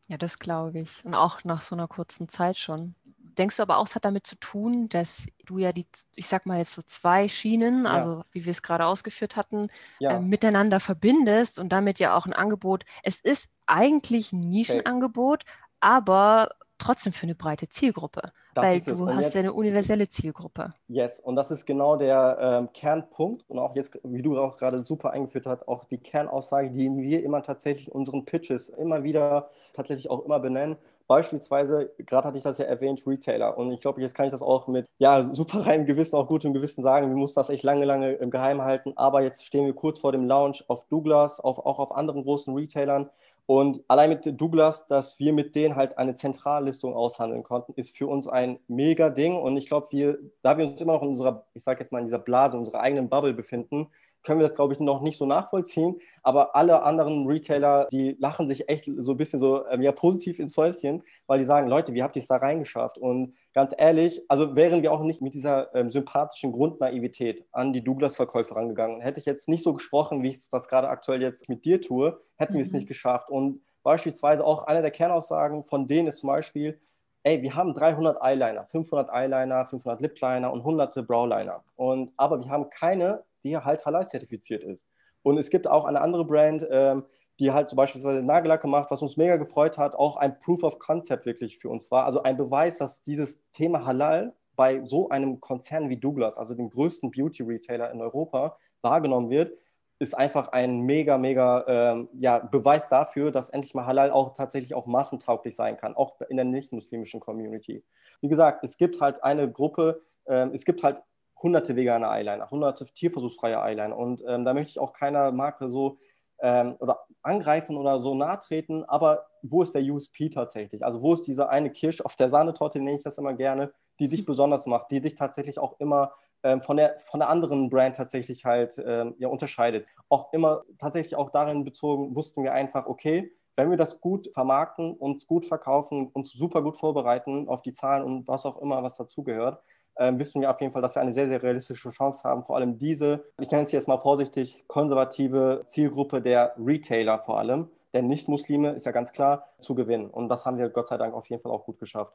Ja, 0.09 0.19
das 0.19 0.39
glaube 0.39 0.81
ich. 0.81 1.05
Und 1.05 1.15
auch 1.15 1.45
nach 1.45 1.63
so 1.63 1.75
einer 1.75 1.89
kurzen 1.89 2.29
Zeit 2.29 2.57
schon. 2.57 2.95
Denkst 3.39 3.57
du 3.57 3.63
aber 3.63 3.79
auch, 3.79 3.87
es 3.87 3.95
hat 3.95 4.05
damit 4.05 4.27
zu 4.27 4.37
tun, 4.37 4.89
dass 4.89 5.27
du 5.45 5.59
ja 5.59 5.73
die, 5.73 5.87
ich 6.17 6.27
sag 6.27 6.47
mal 6.47 6.59
jetzt 6.59 6.75
so 6.75 6.83
zwei 6.83 7.29
Schienen, 7.29 7.85
ja. 7.85 7.91
also 7.91 8.23
wie 8.33 8.45
wir 8.45 8.51
es 8.51 8.63
gerade 8.63 8.87
ausgeführt 8.87 9.37
hatten, 9.37 9.69
ja. 9.99 10.13
äh, 10.13 10.21
miteinander 10.21 10.81
verbindest 10.81 11.59
und 11.59 11.73
damit 11.73 11.99
ja 11.99 12.17
auch 12.17 12.27
ein 12.27 12.33
Angebot. 12.33 12.85
Es 13.03 13.21
ist 13.21 13.51
eigentlich 13.67 14.33
ein 14.33 14.41
Nischenangebot, 14.41 15.45
okay. 15.45 15.53
aber 15.81 16.51
trotzdem 16.79 17.13
für 17.13 17.25
eine 17.25 17.35
breite 17.35 17.69
Zielgruppe, 17.69 18.23
das 18.55 18.65
weil 18.65 18.81
du 18.81 19.07
hast 19.09 19.25
jetzt, 19.25 19.35
ja 19.35 19.41
eine 19.41 19.53
universelle 19.53 20.09
Zielgruppe. 20.09 20.75
Yes, 20.89 21.21
und 21.21 21.37
das 21.37 21.51
ist 21.51 21.67
genau 21.67 21.97
der 21.97 22.37
ähm, 22.41 22.73
Kernpunkt 22.73 23.49
und 23.49 23.59
auch 23.59 23.75
jetzt, 23.75 23.99
wie 24.03 24.23
du 24.23 24.39
auch 24.39 24.57
gerade 24.57 24.85
super 24.85 25.13
eingeführt 25.13 25.47
hast, 25.47 25.67
auch 25.69 25.85
die 25.85 25.99
Kernaussage, 25.99 26.71
die 26.71 26.91
wir 26.97 27.23
immer 27.23 27.43
tatsächlich 27.43 27.89
in 27.89 27.95
unseren 27.95 28.25
Pitches 28.25 28.69
immer 28.69 29.03
wieder 29.03 29.51
tatsächlich 29.73 30.11
auch 30.11 30.25
immer 30.25 30.41
benennen. 30.41 30.77
Beispielsweise, 31.07 31.91
gerade 31.99 32.29
hatte 32.29 32.39
ich 32.39 32.45
das 32.45 32.59
ja 32.59 32.65
erwähnt, 32.65 33.07
Retailer. 33.07 33.59
Und 33.59 33.71
ich 33.73 33.81
glaube, 33.81 34.01
jetzt 34.01 34.15
kann 34.15 34.27
ich 34.27 34.33
das 34.33 34.43
auch 34.43 34.67
mit 34.69 34.87
ja, 34.99 35.23
super 35.23 35.67
reinem 35.67 35.87
Gewissen, 35.87 36.17
auch 36.17 36.29
gutem 36.29 36.55
Gewissen 36.55 36.83
sagen. 36.83 37.09
Wir 37.09 37.17
mussten 37.17 37.41
das 37.41 37.51
echt 37.51 37.63
lange, 37.63 37.85
lange 37.85 38.13
im 38.13 38.31
Geheim 38.31 38.63
halten. 38.63 38.93
Aber 38.97 39.23
jetzt 39.23 39.45
stehen 39.45 39.67
wir 39.67 39.75
kurz 39.75 39.99
vor 39.99 40.13
dem 40.13 40.25
Launch 40.25 40.65
auf 40.69 40.87
Douglas, 40.89 41.41
auf, 41.41 41.59
auch 41.59 41.79
auf 41.79 41.95
anderen 41.95 42.23
großen 42.23 42.55
Retailern. 42.55 43.11
Und 43.47 43.83
allein 43.89 44.09
mit 44.09 44.41
Douglas, 44.41 44.87
dass 44.87 45.19
wir 45.19 45.35
mit 45.35 45.55
denen 45.55 45.77
halt 45.77 45.99
eine 45.99 46.15
Zentrallistung 46.15 46.95
aushandeln 46.95 47.43
konnten, 47.43 47.75
ist 47.77 47.95
für 47.95 48.07
uns 48.07 48.27
ein 48.27 48.59
mega 48.69 49.11
Ding. 49.11 49.37
Und 49.37 49.59
ich 49.59 49.67
glaube, 49.67 49.89
wir, 49.91 50.19
da 50.41 50.57
wir 50.57 50.67
uns 50.67 50.81
immer 50.81 50.95
noch 50.95 51.03
in 51.03 51.09
unserer, 51.09 51.45
ich 51.53 51.63
sage 51.63 51.81
jetzt 51.81 51.93
mal, 51.93 51.99
in 51.99 52.07
dieser 52.07 52.19
Blase, 52.19 52.57
unserer 52.57 52.81
eigenen 52.81 53.11
Bubble 53.11 53.35
befinden, 53.35 53.89
können 54.25 54.41
wir 54.41 54.49
das, 54.49 54.57
glaube 54.57 54.73
ich, 54.73 54.81
noch 54.81 55.03
nicht 55.03 55.19
so 55.19 55.27
nachvollziehen. 55.27 56.01
Aber 56.23 56.57
alle 56.57 56.83
anderen 56.83 57.27
Retailer, 57.27 57.87
die 57.93 58.17
lachen 58.19 58.49
sich 58.49 58.69
echt 58.69 58.91
so 58.97 59.13
ein 59.13 59.17
bisschen 59.17 59.41
so 59.41 59.67
ähm, 59.69 59.83
ja, 59.83 59.93
positiv 59.93 60.39
ins 60.39 60.57
Häuschen, 60.57 61.03
weil 61.27 61.39
die 61.39 61.45
sagen, 61.45 61.69
Leute, 61.69 61.95
wie 61.95 62.03
habt 62.03 62.17
ihr 62.17 62.23
es 62.23 62.29
da 62.29 62.37
reingeschafft? 62.37 62.99
Und 62.99 63.35
ganz 63.53 63.75
ehrlich, 63.77 64.23
also 64.29 64.57
wären 64.57 64.83
wir 64.83 64.93
auch 64.93 65.03
nicht 65.03 65.21
mit 65.21 65.35
dieser 65.35 65.75
ähm, 65.75 65.91
sympathischen 65.91 66.53
Grundnaivität 66.53 67.45
an 67.53 67.73
die 67.73 67.85
Douglas-Verkäufer 67.85 68.57
rangegangen, 68.57 69.01
hätte 69.03 69.21
ich 69.21 69.27
jetzt 69.27 69.49
nicht 69.49 69.63
so 69.63 69.75
gesprochen, 69.75 70.23
wie 70.23 70.31
ich 70.31 70.49
das 70.49 70.69
gerade 70.69 70.89
aktuell 70.89 71.23
jetzt 71.23 71.49
mit 71.49 71.65
dir 71.65 71.81
tue, 71.81 72.19
hätten 72.37 72.55
mhm. 72.55 72.59
wir 72.59 72.65
es 72.65 72.73
nicht 72.73 72.89
geschafft. 72.89 73.29
Und 73.31 73.61
beispielsweise 73.83 74.45
auch 74.45 74.65
eine 74.65 74.83
der 74.83 74.91
Kernaussagen 74.91 75.63
von 75.63 75.87
denen 75.87 76.09
ist 76.09 76.19
zum 76.19 76.29
Beispiel, 76.29 76.81
ey, 77.25 77.43
wir 77.43 77.55
haben 77.55 77.75
300 77.75 78.23
Eyeliner, 78.23 78.67
500 78.67 79.11
Eyeliner, 79.11 79.67
500 79.67 80.01
Lipliner 80.01 80.53
und 80.53 80.65
hunderte 80.65 81.03
Browliner. 81.03 81.65
Und, 81.77 82.13
aber 82.17 82.43
wir 82.43 82.51
haben 82.51 82.71
keine 82.71 83.25
die 83.45 83.57
halt 83.57 83.85
halal 83.87 84.09
zertifiziert 84.09 84.65
ist. 84.65 84.87
Und 85.23 85.39
es 85.39 85.51
gibt 85.51 85.69
auch 85.69 85.85
eine 85.85 86.01
andere 86.01 86.25
Brand, 86.25 86.67
ähm, 86.71 87.05
die 87.39 87.51
halt 87.51 87.69
zum 87.69 87.77
Beispiel 87.77 88.23
Nagellack 88.23 88.63
gemacht, 88.63 88.91
was 88.91 89.03
uns 89.03 89.17
mega 89.17 89.37
gefreut 89.37 89.79
hat, 89.79 89.95
auch 89.95 90.17
ein 90.17 90.39
Proof 90.39 90.63
of 90.63 90.79
Concept 90.79 91.27
wirklich 91.27 91.59
für 91.59 91.69
uns 91.69 91.91
war. 91.91 92.05
Also 92.05 92.23
ein 92.23 92.37
Beweis, 92.37 92.79
dass 92.79 93.03
dieses 93.03 93.45
Thema 93.51 93.85
Halal 93.85 94.35
bei 94.55 94.85
so 94.85 95.09
einem 95.09 95.41
Konzern 95.41 95.89
wie 95.89 95.97
Douglas, 95.97 96.39
also 96.39 96.55
dem 96.55 96.71
größten 96.71 97.11
Beauty-Retailer 97.11 97.91
in 97.91 98.01
Europa, 98.01 98.57
wahrgenommen 98.83 99.31
wird, 99.31 99.53
ist 99.99 100.17
einfach 100.17 100.49
ein 100.49 100.81
mega, 100.81 101.19
mega 101.19 101.65
ähm, 101.67 102.09
ja, 102.15 102.39
Beweis 102.39 102.89
dafür, 102.89 103.31
dass 103.31 103.49
endlich 103.49 103.75
mal 103.75 103.87
Halal 103.87 104.11
auch 104.11 104.33
tatsächlich 104.33 104.75
auch 104.75 104.87
massentauglich 104.87 105.57
sein 105.57 105.77
kann, 105.77 105.95
auch 105.95 106.21
in 106.29 106.37
der 106.37 106.45
nicht-muslimischen 106.45 107.21
Community. 107.21 107.85
Wie 108.21 108.29
gesagt, 108.29 108.63
es 108.65 108.77
gibt 108.77 109.01
halt 109.01 109.23
eine 109.25 109.51
Gruppe, 109.51 110.03
ähm, 110.27 110.51
es 110.53 110.65
gibt 110.65 110.83
halt 110.83 111.03
hunderte 111.43 111.77
vegane 111.77 112.09
Eyeliner, 112.09 112.51
hunderte 112.51 112.87
tierversuchsfreie 112.87 113.61
Eyeliner 113.61 113.97
und 113.97 114.23
ähm, 114.27 114.45
da 114.45 114.55
möchte 114.55 114.71
ich 114.71 114.79
auch 114.79 114.93
keiner 114.93 115.33
Marke 115.33 115.71
so 115.71 115.99
ähm, 116.41 116.77
oder 116.81 117.01
angreifen 117.23 117.77
oder 117.77 117.99
so 117.99 118.15
nahe 118.15 118.39
treten, 118.41 118.85
aber 118.85 119.27
wo 119.43 119.63
ist 119.63 119.75
der 119.75 119.83
USP 119.83 120.31
tatsächlich? 120.31 120.85
Also 120.85 121.03
wo 121.03 121.15
ist 121.15 121.27
diese 121.27 121.49
eine 121.49 121.71
Kirsch 121.71 122.01
auf 122.01 122.17
der 122.17 122.29
Sahnetorte, 122.29 122.79
nenne 122.81 122.97
ich 122.97 123.03
das 123.03 123.19
immer 123.19 123.35
gerne, 123.35 123.73
die 123.99 124.09
dich 124.09 124.25
besonders 124.27 124.67
macht, 124.67 124.91
die 124.91 125.01
dich 125.01 125.15
tatsächlich 125.15 125.59
auch 125.59 125.79
immer 125.81 126.13
ähm, 126.43 126.61
von, 126.61 126.77
der, 126.77 126.99
von 126.99 127.21
der 127.21 127.31
anderen 127.31 127.71
Brand 127.71 127.97
tatsächlich 127.97 128.45
halt 128.45 128.83
ähm, 128.85 129.15
ja, 129.19 129.29
unterscheidet. 129.29 129.89
Auch 130.09 130.33
immer 130.33 130.63
tatsächlich 130.79 131.17
auch 131.17 131.31
darin 131.31 131.65
bezogen, 131.65 132.15
wussten 132.15 132.43
wir 132.43 132.53
einfach, 132.53 132.87
okay, 132.87 133.33
wenn 133.57 133.71
wir 133.71 133.77
das 133.77 134.01
gut 134.01 134.29
vermarkten, 134.35 134.95
uns 134.95 135.27
gut 135.27 135.47
verkaufen, 135.47 136.09
uns 136.09 136.33
super 136.33 136.63
gut 136.63 136.77
vorbereiten 136.77 137.49
auf 137.49 137.63
die 137.63 137.73
Zahlen 137.73 138.03
und 138.05 138.29
was 138.29 138.45
auch 138.45 138.61
immer, 138.61 138.83
was 138.83 138.97
dazugehört, 138.97 139.63
wissen 139.97 140.41
wir 140.41 140.51
auf 140.51 140.61
jeden 140.61 140.73
Fall, 140.73 140.83
dass 140.83 140.95
wir 140.95 141.03
eine 141.03 141.13
sehr, 141.13 141.29
sehr 141.29 141.43
realistische 141.43 141.91
Chance 141.91 142.23
haben, 142.25 142.43
vor 142.43 142.57
allem 142.57 142.79
diese, 142.79 143.25
ich 143.41 143.51
nenne 143.51 143.65
es 143.65 143.73
jetzt 143.73 143.89
mal 143.89 143.99
vorsichtig, 143.99 144.65
konservative 144.67 145.65
Zielgruppe 145.69 146.21
der 146.21 146.55
Retailer 146.59 147.19
vor 147.19 147.39
allem, 147.39 147.69
der 147.93 148.03
Nicht-Muslime, 148.03 148.73
ist 148.73 148.87
ja 148.87 148.93
ganz 148.93 149.13
klar, 149.13 149.49
zu 149.61 149.75
gewinnen. 149.75 150.11
Und 150.11 150.29
das 150.29 150.45
haben 150.45 150.59
wir 150.59 150.69
Gott 150.69 150.89
sei 150.89 150.97
Dank 150.97 151.15
auf 151.15 151.27
jeden 151.27 151.43
Fall 151.43 151.53
auch 151.53 151.65
gut 151.65 151.79
geschafft. 151.79 152.13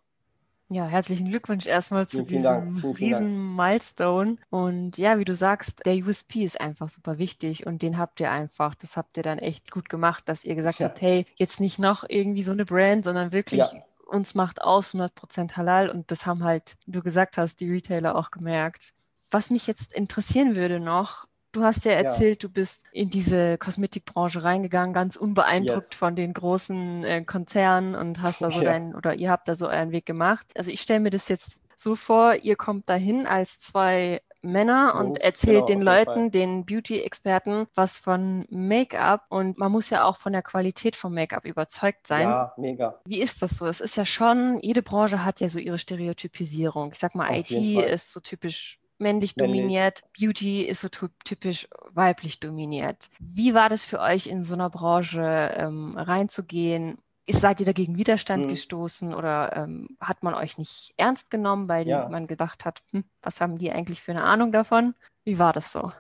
Ja, 0.72 0.86
herzlichen 0.86 1.28
Glückwunsch 1.28 1.66
erstmal 1.66 2.08
zu 2.08 2.18
vielen 2.18 2.28
diesem 2.28 2.78
vielen, 2.78 2.94
riesen 2.94 3.56
Milestone. 3.56 4.36
Und 4.52 5.00
ja, 5.00 5.18
wie 5.18 5.26
du 5.26 5.34
sagst, 5.34 5.84
der 5.88 5.96
USP 5.96 6.44
ist 6.44 6.62
einfach 6.62 6.90
super 6.90 7.18
wichtig 7.18 7.66
und 7.66 7.82
den 7.82 7.98
habt 7.98 8.20
ihr 8.20 8.30
einfach, 8.30 8.76
das 8.76 8.96
habt 8.96 9.18
ihr 9.18 9.24
dann 9.24 9.40
echt 9.40 9.72
gut 9.72 9.90
gemacht, 9.90 10.30
dass 10.30 10.46
ihr 10.46 10.54
gesagt 10.54 10.80
ja. 10.80 10.86
habt, 10.86 11.02
hey, 11.02 11.26
jetzt 11.38 11.60
nicht 11.60 11.80
noch 11.80 12.04
irgendwie 12.08 12.44
so 12.44 12.52
eine 12.52 12.66
Brand, 12.66 13.04
sondern 13.04 13.32
wirklich 13.32 13.62
ja. 13.62 13.72
Uns 14.10 14.36
macht 14.36 14.62
aus 14.62 14.94
100% 14.94 15.56
Halal 15.56 15.90
und 15.90 16.12
das 16.12 16.26
haben 16.26 16.44
halt, 16.44 16.76
du 16.88 17.02
gesagt 17.02 17.38
hast, 17.38 17.60
die 17.60 17.72
Retailer 17.72 18.16
auch 18.16 18.32
gemerkt. 18.32 18.94
Was 19.32 19.50
mich 19.50 19.68
jetzt 19.68 19.94
interessieren 19.94 20.56
würde 20.56 20.80
noch, 20.80 21.28
Du 21.52 21.64
hast 21.64 21.84
ja 21.86 21.94
erzählt, 21.94 22.44
ja. 22.44 22.48
du 22.48 22.54
bist 22.54 22.86
in 22.92 23.10
diese 23.10 23.58
Kosmetikbranche 23.58 24.44
reingegangen, 24.44 24.94
ganz 24.94 25.16
unbeeindruckt 25.16 25.92
yes. 25.92 25.98
von 25.98 26.16
den 26.16 26.34
großen 26.34 27.04
äh, 27.04 27.24
Konzernen 27.24 27.96
und 27.96 28.22
hast 28.22 28.42
da 28.44 28.52
so 28.52 28.62
ja. 28.62 28.72
deinen, 28.72 28.94
oder 28.94 29.16
ihr 29.16 29.32
habt 29.32 29.48
da 29.48 29.56
so 29.56 29.68
euren 29.68 29.92
Weg 29.92 30.06
gemacht. 30.06 30.46
Also 30.56 30.70
ich 30.70 30.82
stelle 30.82 31.00
mir 31.00 31.10
das 31.10 31.28
jetzt 31.28 31.62
so 31.76 31.96
vor, 31.96 32.36
ihr 32.36 32.56
kommt 32.56 32.88
dahin 32.88 33.26
als 33.26 33.60
zwei 33.60 34.22
Männer 34.42 34.96
und 34.96 35.08
Jungs, 35.08 35.20
erzählt 35.22 35.68
genau, 35.68 35.68
den 35.68 35.82
Leuten, 35.82 36.32
den 36.32 36.66
Beauty-Experten, 36.66 37.68
was 37.76 38.00
von 38.00 38.46
Make-up 38.50 39.26
und 39.30 39.58
man 39.58 39.72
muss 39.72 39.90
ja 39.90 40.06
auch 40.06 40.18
von 40.18 40.34
der 40.34 40.42
Qualität 40.42 40.96
vom 40.96 41.14
Make-up 41.14 41.46
überzeugt 41.46 42.08
sein. 42.08 42.30
Ja, 42.30 42.54
mega. 42.58 43.00
Wie 43.06 43.22
ist 43.22 43.42
das 43.42 43.52
so? 43.52 43.66
Es 43.66 43.82
ist 43.82 43.98
ja 43.98 44.06
schon, 44.06 44.60
jede 44.62 44.82
Branche 44.82 45.26
hat 45.26 45.42
ja 45.42 45.48
so 45.48 45.60
ihre 45.60 45.78
Stereotypisierung. 45.78 46.92
Ich 46.92 47.00
sag 47.00 47.16
mal, 47.16 47.30
Auf 47.30 47.38
IT 47.38 47.52
ist 47.52 48.14
so 48.14 48.20
typisch 48.20 48.80
männlich 49.00 49.36
dominiert, 49.36 50.04
Beauty 50.20 50.62
ist 50.64 50.82
so 50.82 50.90
typisch 51.24 51.68
weiblich 51.92 52.40
dominiert. 52.40 53.10
Wie 53.20 53.54
war 53.54 53.70
das 53.70 53.86
für 53.86 54.00
euch 54.00 54.28
in 54.28 54.44
so 54.44 54.54
einer 54.54 54.70
Branche 54.70 55.54
ähm, 55.58 55.98
reinzugehen? 55.98 56.98
Ist, 57.30 57.42
seid 57.42 57.60
ihr 57.60 57.66
dagegen 57.66 57.98
Widerstand 57.98 58.44
hm. 58.44 58.50
gestoßen 58.50 59.14
oder 59.14 59.56
ähm, 59.56 59.98
hat 60.02 60.24
man 60.24 60.34
euch 60.34 60.58
nicht 60.58 60.94
ernst 60.98 61.30
genommen, 61.30 61.70
weil 61.70 61.88
ja. 61.88 62.10
man 62.10 62.28
gedacht 62.28 62.66
hat, 62.66 62.80
hm, 62.92 63.04
was 63.22 63.40
haben 63.40 63.58
die 63.58 63.72
eigentlich 63.72 64.02
für 64.02 64.12
eine 64.12 64.24
Ahnung 64.24 64.52
davon? 64.52 64.96
Wie 65.24 65.40
war 65.40 65.54
das 65.54 65.72
so? 65.72 65.92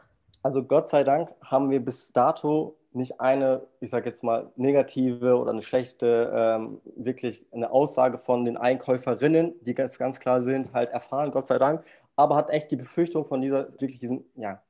Also 0.42 0.64
Gott 0.64 0.88
sei 0.88 1.04
Dank 1.04 1.30
haben 1.44 1.70
wir 1.70 1.84
bis 1.84 2.12
dato 2.12 2.76
nicht 2.92 3.22
eine, 3.22 3.68
ich 3.80 3.92
sage 3.92 4.10
jetzt 4.10 4.24
mal, 4.24 4.52
negative 4.56 5.38
oder 5.38 5.52
eine 5.52 5.62
schlechte, 5.62 6.32
ähm, 6.34 6.82
wirklich 6.96 7.46
eine 7.52 7.70
Aussage 7.70 8.18
von 8.18 8.46
den 8.46 8.58
Einkäuferinnen, 8.58 9.54
die 9.62 9.76
ganz, 9.76 10.00
ganz 10.00 10.20
klar 10.20 10.42
sind, 10.42 10.74
halt 10.74 10.90
erfahren, 10.90 11.30
Gott 11.30 11.46
sei 11.46 11.60
Dank 11.60 11.84
aber 12.20 12.36
hat 12.36 12.50
echt 12.50 12.70
die 12.70 12.76
Befürchtung 12.76 13.24
von 13.26 13.40
dieser, 13.40 13.72
wirklich 13.80 13.98
diesen, 14.00 14.26
ja, 14.36 14.62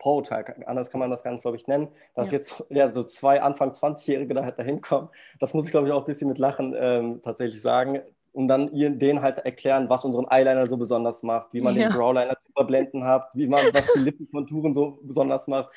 Vorurteil, 0.00 0.44
anders 0.66 0.90
kann 0.90 1.00
man 1.00 1.10
das 1.10 1.24
nicht, 1.24 1.42
glaube 1.42 1.56
ich, 1.56 1.66
nennen, 1.66 1.88
dass 2.14 2.30
ja. 2.30 2.38
jetzt 2.38 2.64
ja, 2.70 2.88
so 2.88 3.02
zwei 3.04 3.42
Anfang 3.42 3.72
20-Jährige 3.72 4.34
da, 4.34 4.44
halt 4.44 4.58
dahin 4.58 4.80
kommen. 4.80 5.08
Das 5.40 5.54
muss 5.54 5.66
ich, 5.66 5.70
glaube 5.70 5.88
ich, 5.88 5.92
auch 5.92 6.00
ein 6.00 6.06
bisschen 6.06 6.28
mit 6.28 6.38
Lachen 6.38 6.74
ähm, 6.78 7.20
tatsächlich 7.22 7.60
sagen. 7.60 8.00
Und 8.32 8.46
dann 8.46 8.70
denen 8.72 9.22
halt 9.22 9.38
erklären, 9.38 9.88
was 9.88 10.04
unseren 10.04 10.26
Eyeliner 10.30 10.66
so 10.66 10.76
besonders 10.76 11.24
macht, 11.24 11.52
wie 11.52 11.60
man 11.60 11.74
ja. 11.74 11.88
den 11.88 11.96
Browliner 11.96 12.38
zu 12.38 12.50
überblenden 12.50 13.02
hat, 13.02 13.30
wie 13.34 13.48
man, 13.48 13.60
was 13.72 13.92
die 13.94 14.00
Lippenkonturen 14.00 14.74
so 14.74 15.00
besonders 15.02 15.48
macht. 15.48 15.70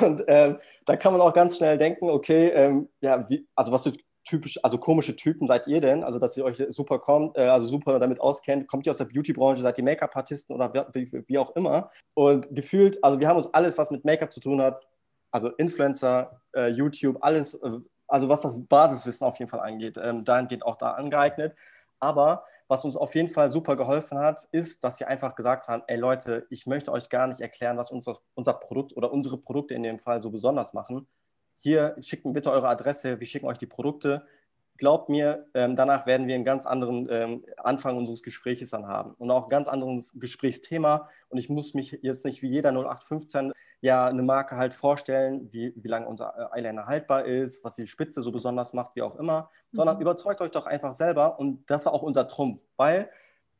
Und 0.00 0.24
ähm, 0.26 0.56
da 0.86 0.96
kann 0.96 1.12
man 1.12 1.20
auch 1.20 1.34
ganz 1.34 1.58
schnell 1.58 1.76
denken, 1.76 2.08
okay, 2.08 2.48
ähm, 2.48 2.88
ja, 3.02 3.28
wie, 3.28 3.46
also 3.54 3.72
was 3.72 3.82
du 3.82 3.92
typisch, 4.28 4.62
also 4.62 4.78
komische 4.78 5.16
Typen 5.16 5.46
seid 5.48 5.66
ihr 5.66 5.80
denn? 5.80 6.04
Also, 6.04 6.18
dass 6.18 6.36
ihr 6.36 6.44
euch 6.44 6.62
super 6.68 6.98
kommt, 6.98 7.36
äh, 7.36 7.42
also 7.42 7.66
super 7.66 7.98
damit 7.98 8.20
auskennt. 8.20 8.66
Kommt 8.68 8.86
ihr 8.86 8.90
aus 8.90 8.98
der 8.98 9.06
Beauty-Branche, 9.06 9.62
seid 9.62 9.78
ihr 9.78 9.84
Make-up-Artisten 9.84 10.52
oder 10.52 10.72
wie, 10.92 11.10
wie, 11.26 11.38
auch 11.38 11.56
immer? 11.56 11.90
Und 12.14 12.54
gefühlt, 12.54 13.02
also 13.02 13.18
wir 13.18 13.28
haben 13.28 13.38
uns 13.38 13.52
alles, 13.54 13.78
was 13.78 13.90
mit 13.90 14.04
Make-up 14.04 14.32
zu 14.32 14.40
tun 14.40 14.60
hat, 14.60 14.86
also 15.30 15.48
Influencer, 15.56 16.40
äh, 16.54 16.68
YouTube, 16.68 17.16
alles, 17.22 17.54
äh, 17.54 17.78
also 18.06 18.28
was 18.28 18.42
das 18.42 18.64
Basiswissen 18.66 19.26
auf 19.26 19.38
jeden 19.38 19.50
Fall 19.50 19.60
angeht, 19.60 19.98
ähm, 20.02 20.24
dahingehend 20.24 20.64
auch 20.64 20.76
da 20.76 20.92
angeeignet. 20.92 21.54
Aber 22.00 22.44
was 22.68 22.84
uns 22.84 22.96
auf 22.96 23.14
jeden 23.14 23.30
Fall 23.30 23.50
super 23.50 23.76
geholfen 23.76 24.18
hat, 24.18 24.46
ist, 24.52 24.84
dass 24.84 24.98
sie 24.98 25.06
einfach 25.06 25.34
gesagt 25.34 25.68
haben, 25.68 25.82
ey 25.86 25.96
Leute, 25.96 26.46
ich 26.50 26.66
möchte 26.66 26.92
euch 26.92 27.08
gar 27.08 27.26
nicht 27.26 27.40
erklären, 27.40 27.78
was 27.78 27.90
unser, 27.90 28.18
unser 28.34 28.52
Produkt 28.52 28.94
oder 28.94 29.10
unsere 29.10 29.38
Produkte 29.38 29.74
in 29.74 29.82
dem 29.82 29.98
Fall 29.98 30.20
so 30.22 30.30
besonders 30.30 30.74
machen, 30.74 31.06
hier 31.60 31.96
schickt 32.00 32.24
mir 32.24 32.32
bitte 32.32 32.52
eure 32.52 32.68
Adresse, 32.68 33.18
wir 33.18 33.26
schicken 33.26 33.46
euch 33.46 33.58
die 33.58 33.66
Produkte. 33.66 34.24
Glaubt 34.76 35.08
mir, 35.08 35.48
ähm, 35.54 35.74
danach 35.74 36.06
werden 36.06 36.28
wir 36.28 36.36
einen 36.36 36.44
ganz 36.44 36.64
anderen 36.64 37.08
ähm, 37.10 37.44
Anfang 37.56 37.96
unseres 37.96 38.22
Gesprächs 38.22 38.70
dann 38.70 38.86
haben 38.86 39.14
und 39.18 39.28
auch 39.32 39.44
ein 39.44 39.48
ganz 39.48 39.66
anderes 39.66 40.12
Gesprächsthema. 40.14 41.08
Und 41.30 41.38
ich 41.38 41.48
muss 41.48 41.74
mich 41.74 41.98
jetzt 42.00 42.24
nicht 42.24 42.42
wie 42.42 42.48
jeder 42.48 42.70
0815 42.70 43.52
ja 43.80 44.06
eine 44.06 44.22
Marke 44.22 44.56
halt 44.56 44.74
vorstellen, 44.74 45.52
wie, 45.52 45.74
wie 45.76 45.88
lange 45.88 46.06
unser 46.06 46.52
Eyeliner 46.54 46.86
haltbar 46.86 47.24
ist, 47.24 47.64
was 47.64 47.74
die 47.74 47.88
Spitze 47.88 48.22
so 48.22 48.30
besonders 48.30 48.72
macht, 48.72 48.94
wie 48.94 49.02
auch 49.02 49.16
immer, 49.16 49.50
mhm. 49.72 49.76
sondern 49.76 50.00
überzeugt 50.00 50.40
euch 50.40 50.52
doch 50.52 50.66
einfach 50.66 50.92
selber. 50.92 51.40
Und 51.40 51.68
das 51.68 51.84
war 51.84 51.92
auch 51.92 52.02
unser 52.02 52.28
Trumpf, 52.28 52.60
weil 52.76 53.10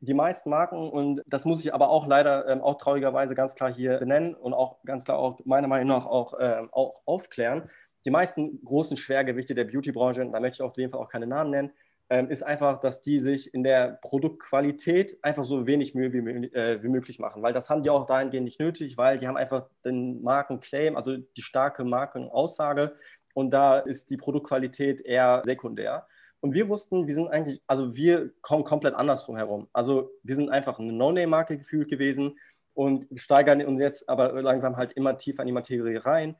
die 0.01 0.15
meisten 0.15 0.51
Marken, 0.51 0.89
und 0.89 1.23
das 1.27 1.45
muss 1.45 1.65
ich 1.65 1.75
aber 1.75 1.89
auch 1.89 2.07
leider 2.07 2.47
ähm, 2.47 2.63
auch 2.63 2.77
traurigerweise 2.77 3.35
ganz 3.35 3.55
klar 3.55 3.73
hier 3.73 3.99
benennen 3.99 4.35
und 4.35 4.55
auch 4.55 4.79
ganz 4.85 5.05
klar 5.05 5.19
auch 5.19 5.41
meiner 5.45 5.67
Meinung 5.67 5.89
nach 5.89 6.07
auch, 6.07 6.35
ähm, 6.41 6.69
auch 6.71 7.01
aufklären, 7.05 7.69
die 8.09 8.12
meisten 8.12 8.64
großen 8.64 8.97
Schwergewichte 8.97 9.55
der 9.55 9.64
Beauty-Branche, 9.64 10.27
da 10.33 10.40
möchte 10.40 10.55
ich 10.55 10.62
auf 10.62 10.79
jeden 10.79 10.90
Fall 10.90 11.03
auch 11.03 11.11
keine 11.11 11.27
Namen 11.27 11.51
nennen, 11.51 11.73
ähm, 12.09 12.31
ist 12.31 12.42
einfach, 12.42 12.81
dass 12.81 13.03
die 13.03 13.18
sich 13.18 13.53
in 13.53 13.62
der 13.62 13.99
Produktqualität 14.01 15.18
einfach 15.21 15.44
so 15.44 15.66
wenig 15.66 15.94
Mühe 15.94 16.11
wie, 16.14 16.47
äh, 16.55 16.83
wie, 16.83 16.88
möglich 16.88 17.18
machen, 17.18 17.42
weil 17.42 17.53
das 17.53 17.68
haben 17.68 17.83
die 17.83 17.90
auch 17.90 18.07
dahingehend 18.07 18.47
nicht 18.47 18.61
nötig, 18.61 18.97
weil 18.97 19.18
die 19.18 19.29
haben 19.29 19.37
einfach 19.37 19.66
den 19.85 20.23
Markenclaim, 20.23 20.97
also 20.97 21.18
die 21.18 21.42
starke 21.42 21.85
Markenaussage 21.85 22.97
und 23.35 23.51
da 23.51 23.79
ist 23.79 24.09
die 24.09 24.16
Produktqualität 24.16 25.03
eher 25.03 25.42
sekundär. 25.44 26.07
Und 26.40 26.55
wir 26.55 26.71
wussten, 26.71 27.07
wir 27.07 27.14
sind 27.14 27.29
eigentlich, 27.29 27.61
also 27.66 27.94
wir 27.94 28.31
kommen 28.40 28.64
komplett 28.64 28.94
andersrum 28.94 29.37
herum. 29.37 29.68
Also 29.75 30.12
wir 30.23 30.35
sind 30.35 30.49
einfach 30.49 30.79
eine 30.79 30.94
No-Name-Marke 30.94 31.59
gefühlt 31.59 31.90
gewesen 31.90 32.38
und 32.73 33.07
steigern 33.16 33.62
uns 33.66 33.81
jetzt 33.83 34.09
aber 34.09 34.40
langsam 34.40 34.79
halt 34.79 34.94
immer 34.94 35.18
tiefer 35.18 35.42
in 35.42 35.49
die 35.49 35.53
Materie 35.53 36.07
rein. 36.07 36.37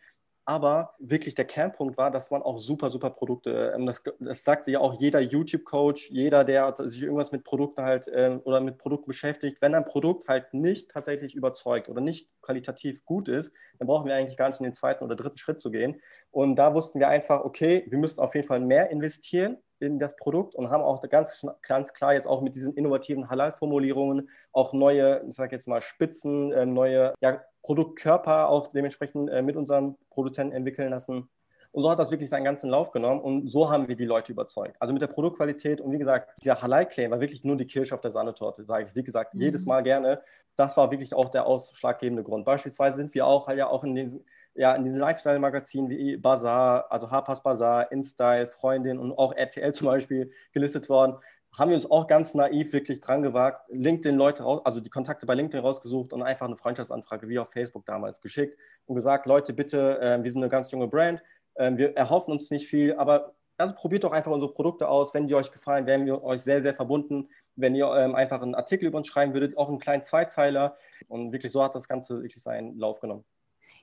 Aber 0.49 0.95
wirklich 0.99 1.35
der 1.35 1.45
Kernpunkt 1.45 1.99
war, 1.99 2.11
dass 2.11 2.31
man 2.31 2.41
auch 2.41 2.59
super, 2.59 2.89
super 2.89 3.11
Produkte, 3.11 3.75
ähm, 3.77 3.85
das, 3.85 4.03
das 4.19 4.45
sagte 4.45 4.71
ja 4.71 4.81
auch 4.81 4.99
jeder 4.99 5.21
YouTube-Coach, 5.21 6.09
jeder, 6.11 6.43
der 6.43 6.75
sich 6.75 7.03
irgendwas 7.03 7.33
mit 7.33 7.45
Produkten 7.45 7.83
halt 7.83 8.09
äh, 8.09 8.41
oder 8.45 8.63
mit 8.63 8.79
Produkten 8.79 9.09
beschäftigt, 9.09 9.61
wenn 9.61 9.75
ein 9.75 9.85
Produkt 9.85 10.27
halt 10.27 10.55
nicht 10.55 10.91
tatsächlich 10.91 11.35
überzeugt 11.35 11.91
oder 11.91 12.01
nicht 12.01 12.31
qualitativ 12.41 13.05
gut 13.05 13.29
ist, 13.29 13.53
dann 13.79 13.89
brauchen 13.89 14.07
wir 14.07 14.15
eigentlich 14.15 14.39
gar 14.39 14.49
nicht 14.49 14.59
in 14.59 14.65
den 14.65 14.73
zweiten 14.73 15.05
oder 15.05 15.17
dritten 15.17 15.37
Schritt 15.37 15.61
zu 15.61 15.71
gehen. 15.71 16.01
Und 16.31 16.57
da 16.57 16.73
wussten 16.73 16.99
wir 16.99 17.09
einfach, 17.09 17.45
okay, 17.45 17.85
wir 17.87 17.99
müssen 17.99 18.21
auf 18.21 18.35
jeden 18.35 18.47
Fall 18.47 18.61
mehr 18.61 18.89
investieren 18.89 19.59
in 19.81 19.99
das 19.99 20.17
Produkt 20.17 20.55
und 20.55 20.71
haben 20.71 20.83
auch 20.83 21.03
ganz, 21.11 21.47
ganz 21.61 21.93
klar 21.93 22.15
jetzt 22.15 22.27
auch 22.27 22.41
mit 22.41 22.55
diesen 22.55 22.73
innovativen 22.73 23.29
Halal-Formulierungen 23.29 24.31
auch 24.53 24.73
neue, 24.73 25.23
ich 25.29 25.37
sage 25.37 25.55
jetzt 25.55 25.69
mal 25.69 25.83
Spitzen, 25.83 26.53
äh, 26.53 26.65
neue 26.65 27.13
ja, 27.21 27.43
Produktkörper 27.69 28.49
auch 28.49 28.69
dementsprechend 28.69 29.29
äh, 29.29 29.43
mit 29.43 29.55
unseren 29.55 29.99
Produzenten 30.09 30.55
entwickeln 30.55 30.89
lassen. 30.89 31.29
Und 31.71 31.83
so 31.83 31.91
hat 31.91 31.99
das 31.99 32.11
wirklich 32.11 32.31
seinen 32.31 32.45
ganzen 32.45 32.71
Lauf 32.71 32.93
genommen 32.93 33.21
und 33.21 33.53
so 33.53 33.71
haben 33.71 33.89
wir 33.89 33.95
die 33.95 34.07
Leute 34.07 34.33
überzeugt. 34.33 34.75
Also 34.81 34.95
mit 34.95 35.03
der 35.03 35.09
Produktqualität 35.09 35.83
und 35.83 35.93
wie 35.93 35.99
gesagt, 35.99 36.31
dieser 36.43 36.63
Halal-Claim 36.63 37.11
war 37.11 37.21
wirklich 37.21 37.45
nur 37.45 37.59
die 37.59 37.67
Kirsche 37.67 37.95
auf 37.95 38.01
der 38.01 38.11
Sahnetorte, 38.11 38.65
sage 38.65 38.87
ich, 38.87 38.95
wie 38.95 39.05
gesagt, 39.05 39.35
mhm. 39.35 39.43
jedes 39.43 39.67
Mal 39.67 39.83
gerne. 39.83 40.23
Das 40.57 40.79
war 40.79 40.91
wirklich 40.91 41.13
auch 41.13 41.29
der 41.29 41.45
ausschlaggebende 41.45 42.23
Grund. 42.23 42.47
Beispielsweise 42.47 42.97
sind 42.97 43.13
wir 43.13 43.27
auch 43.27 43.53
ja 43.53 43.69
auch 43.69 43.85
in 43.85 43.95
den 43.95 44.25
ja, 44.55 44.75
in 44.75 44.83
diesen 44.83 44.99
Lifestyle-Magazinen 44.99 45.91
wie 45.91 46.17
Bazaar, 46.17 46.91
also 46.91 47.11
Harper's 47.11 47.43
Bazaar, 47.43 47.93
InStyle, 47.93 48.49
Freundin 48.49 48.99
und 48.99 49.13
auch 49.13 49.33
RTL 49.37 49.73
zum 49.75 49.89
Beispiel 49.89 50.33
gelistet 50.53 50.89
worden. 50.89 51.19
Haben 51.59 51.71
wir 51.71 51.77
uns 51.77 51.91
auch 51.91 52.07
ganz 52.07 52.35
naiv 52.35 52.73
wirklich 52.73 53.01
dran 53.01 53.23
gewagt, 53.23 53.69
LinkedIn-Leute 53.69 54.45
raus, 54.45 54.61
also 54.65 54.81
die 54.81 54.91
Kontakte 54.91 55.27
bei 55.27 55.35
LinkedIn 55.35 55.65
rausgesucht 55.65 56.13
und 56.13 56.23
einfach 56.23 56.47
eine 56.47 56.57
Freundschaftsanfrage 56.57 57.29
wie 57.29 57.39
auf 57.39 57.51
Facebook 57.51 57.85
damals 57.85 58.21
geschickt 58.21 58.57
und 58.87 58.95
gesagt, 58.95 59.27
Leute, 59.27 59.53
bitte, 59.53 60.01
äh, 60.01 60.23
wir 60.23 60.31
sind 60.31 60.43
eine 60.43 60.51
ganz 60.51 60.71
junge 60.71 60.87
Brand, 60.87 61.23
äh, 61.55 61.77
wir 61.77 61.97
erhoffen 61.97 62.33
uns 62.33 62.51
nicht 62.51 62.69
viel, 62.69 62.95
aber 62.95 63.35
also 63.59 63.75
probiert 63.75 64.05
doch 64.05 64.13
einfach 64.13 64.31
unsere 64.31 64.53
Produkte 64.53 64.89
aus. 64.89 65.13
Wenn 65.13 65.27
die 65.27 65.35
euch 65.35 65.51
gefallen, 65.51 65.85
wären 65.87 66.07
wir 66.07 66.23
euch 66.23 66.43
sehr, 66.43 66.63
sehr 66.63 66.75
verbunden. 66.75 67.29
Wenn 67.57 67.75
ihr 67.75 67.93
ähm, 67.93 68.15
einfach 68.15 68.41
einen 68.41 68.55
Artikel 68.55 68.87
über 68.87 68.99
uns 68.99 69.09
schreiben 69.09 69.33
würdet, 69.33 69.59
auch 69.59 69.69
einen 69.69 69.81
kleinen 69.81 70.05
Zweizeiler. 70.05 70.77
Und 71.09 71.33
wirklich 71.33 71.51
so 71.51 71.63
hat 71.63 71.75
das 71.75 71.89
Ganze 71.89 72.23
wirklich 72.23 72.43
seinen 72.43 72.79
Lauf 72.79 73.01
genommen. 73.01 73.25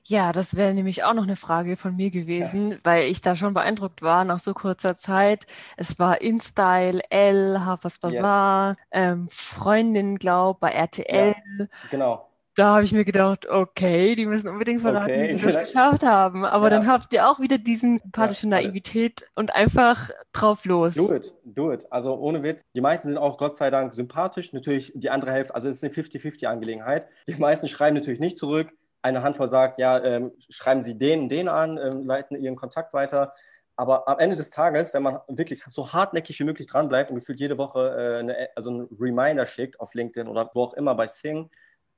Ja, 0.08 0.30
das 0.30 0.54
wäre 0.54 0.72
nämlich 0.72 1.02
auch 1.02 1.14
noch 1.14 1.24
eine 1.24 1.34
Frage 1.34 1.74
von 1.74 1.96
mir 1.96 2.10
gewesen, 2.10 2.70
ja. 2.70 2.76
weil 2.84 3.10
ich 3.10 3.22
da 3.22 3.34
schon 3.34 3.54
beeindruckt 3.54 4.02
war 4.02 4.24
nach 4.24 4.38
so 4.38 4.54
kurzer 4.54 4.94
Zeit. 4.94 5.46
Es 5.76 5.98
war 5.98 6.20
InStyle, 6.20 7.00
L, 7.10 7.64
Harper's 7.64 7.98
Bazaar, 7.98 8.70
yes. 8.70 8.78
ähm, 8.92 9.26
Freundin, 9.28 10.16
glaub, 10.16 10.60
bei 10.60 10.70
RTL. 10.70 11.34
Ja, 11.58 11.66
genau. 11.90 12.30
Da 12.54 12.74
habe 12.74 12.84
ich 12.84 12.92
mir 12.92 13.04
gedacht, 13.04 13.46
okay, 13.50 14.14
die 14.14 14.26
müssen 14.26 14.48
unbedingt 14.48 14.80
verraten, 14.80 15.10
okay, 15.10 15.28
wie 15.28 15.38
sie 15.38 15.44
das 15.44 15.58
geschafft 15.58 16.04
haben. 16.04 16.44
Aber 16.44 16.70
ja. 16.70 16.78
dann 16.78 16.86
habt 16.86 17.12
ihr 17.12 17.28
auch 17.28 17.40
wieder 17.40 17.58
diesen 17.58 17.98
sympathischen 17.98 18.50
Naivität 18.50 19.28
und 19.34 19.54
einfach 19.54 20.10
drauf 20.32 20.64
los. 20.64 20.94
Do 20.94 21.12
it, 21.12 21.34
do 21.44 21.72
it. 21.72 21.84
Also 21.90 22.16
ohne 22.16 22.44
Witz. 22.44 22.62
Die 22.74 22.80
meisten 22.80 23.08
sind 23.08 23.18
auch 23.18 23.38
Gott 23.38 23.58
sei 23.58 23.70
Dank 23.70 23.92
sympathisch. 23.92 24.52
Natürlich 24.52 24.92
die 24.94 25.10
andere 25.10 25.32
Hälfte, 25.32 25.54
also 25.54 25.68
es 25.68 25.82
ist 25.82 25.84
eine 25.84 25.92
50-50-Angelegenheit. 25.92 27.08
Die 27.26 27.34
meisten 27.34 27.66
schreiben 27.66 27.96
natürlich 27.96 28.20
nicht 28.20 28.38
zurück 28.38 28.72
eine 29.06 29.22
Handvoll 29.22 29.48
sagt, 29.48 29.78
ja, 29.78 30.02
ähm, 30.02 30.32
schreiben 30.50 30.82
Sie 30.82 30.98
den 30.98 31.28
den 31.28 31.48
an, 31.48 31.78
ähm, 31.78 32.04
leiten 32.06 32.36
Ihren 32.36 32.56
Kontakt 32.56 32.92
weiter. 32.92 33.32
Aber 33.76 34.08
am 34.08 34.18
Ende 34.18 34.36
des 34.36 34.50
Tages, 34.50 34.94
wenn 34.94 35.02
man 35.02 35.20
wirklich 35.28 35.62
so 35.68 35.92
hartnäckig 35.92 36.40
wie 36.40 36.44
möglich 36.44 36.66
dranbleibt 36.66 37.10
und 37.10 37.16
gefühlt 37.16 37.38
jede 37.38 37.58
Woche 37.58 37.80
äh, 37.96 38.18
eine, 38.20 38.48
also 38.56 38.70
einen 38.70 38.88
Reminder 38.98 39.46
schickt 39.46 39.78
auf 39.80 39.94
LinkedIn 39.94 40.28
oder 40.28 40.50
wo 40.54 40.62
auch 40.62 40.74
immer 40.74 40.94
bei 40.94 41.06
Sing, 41.06 41.50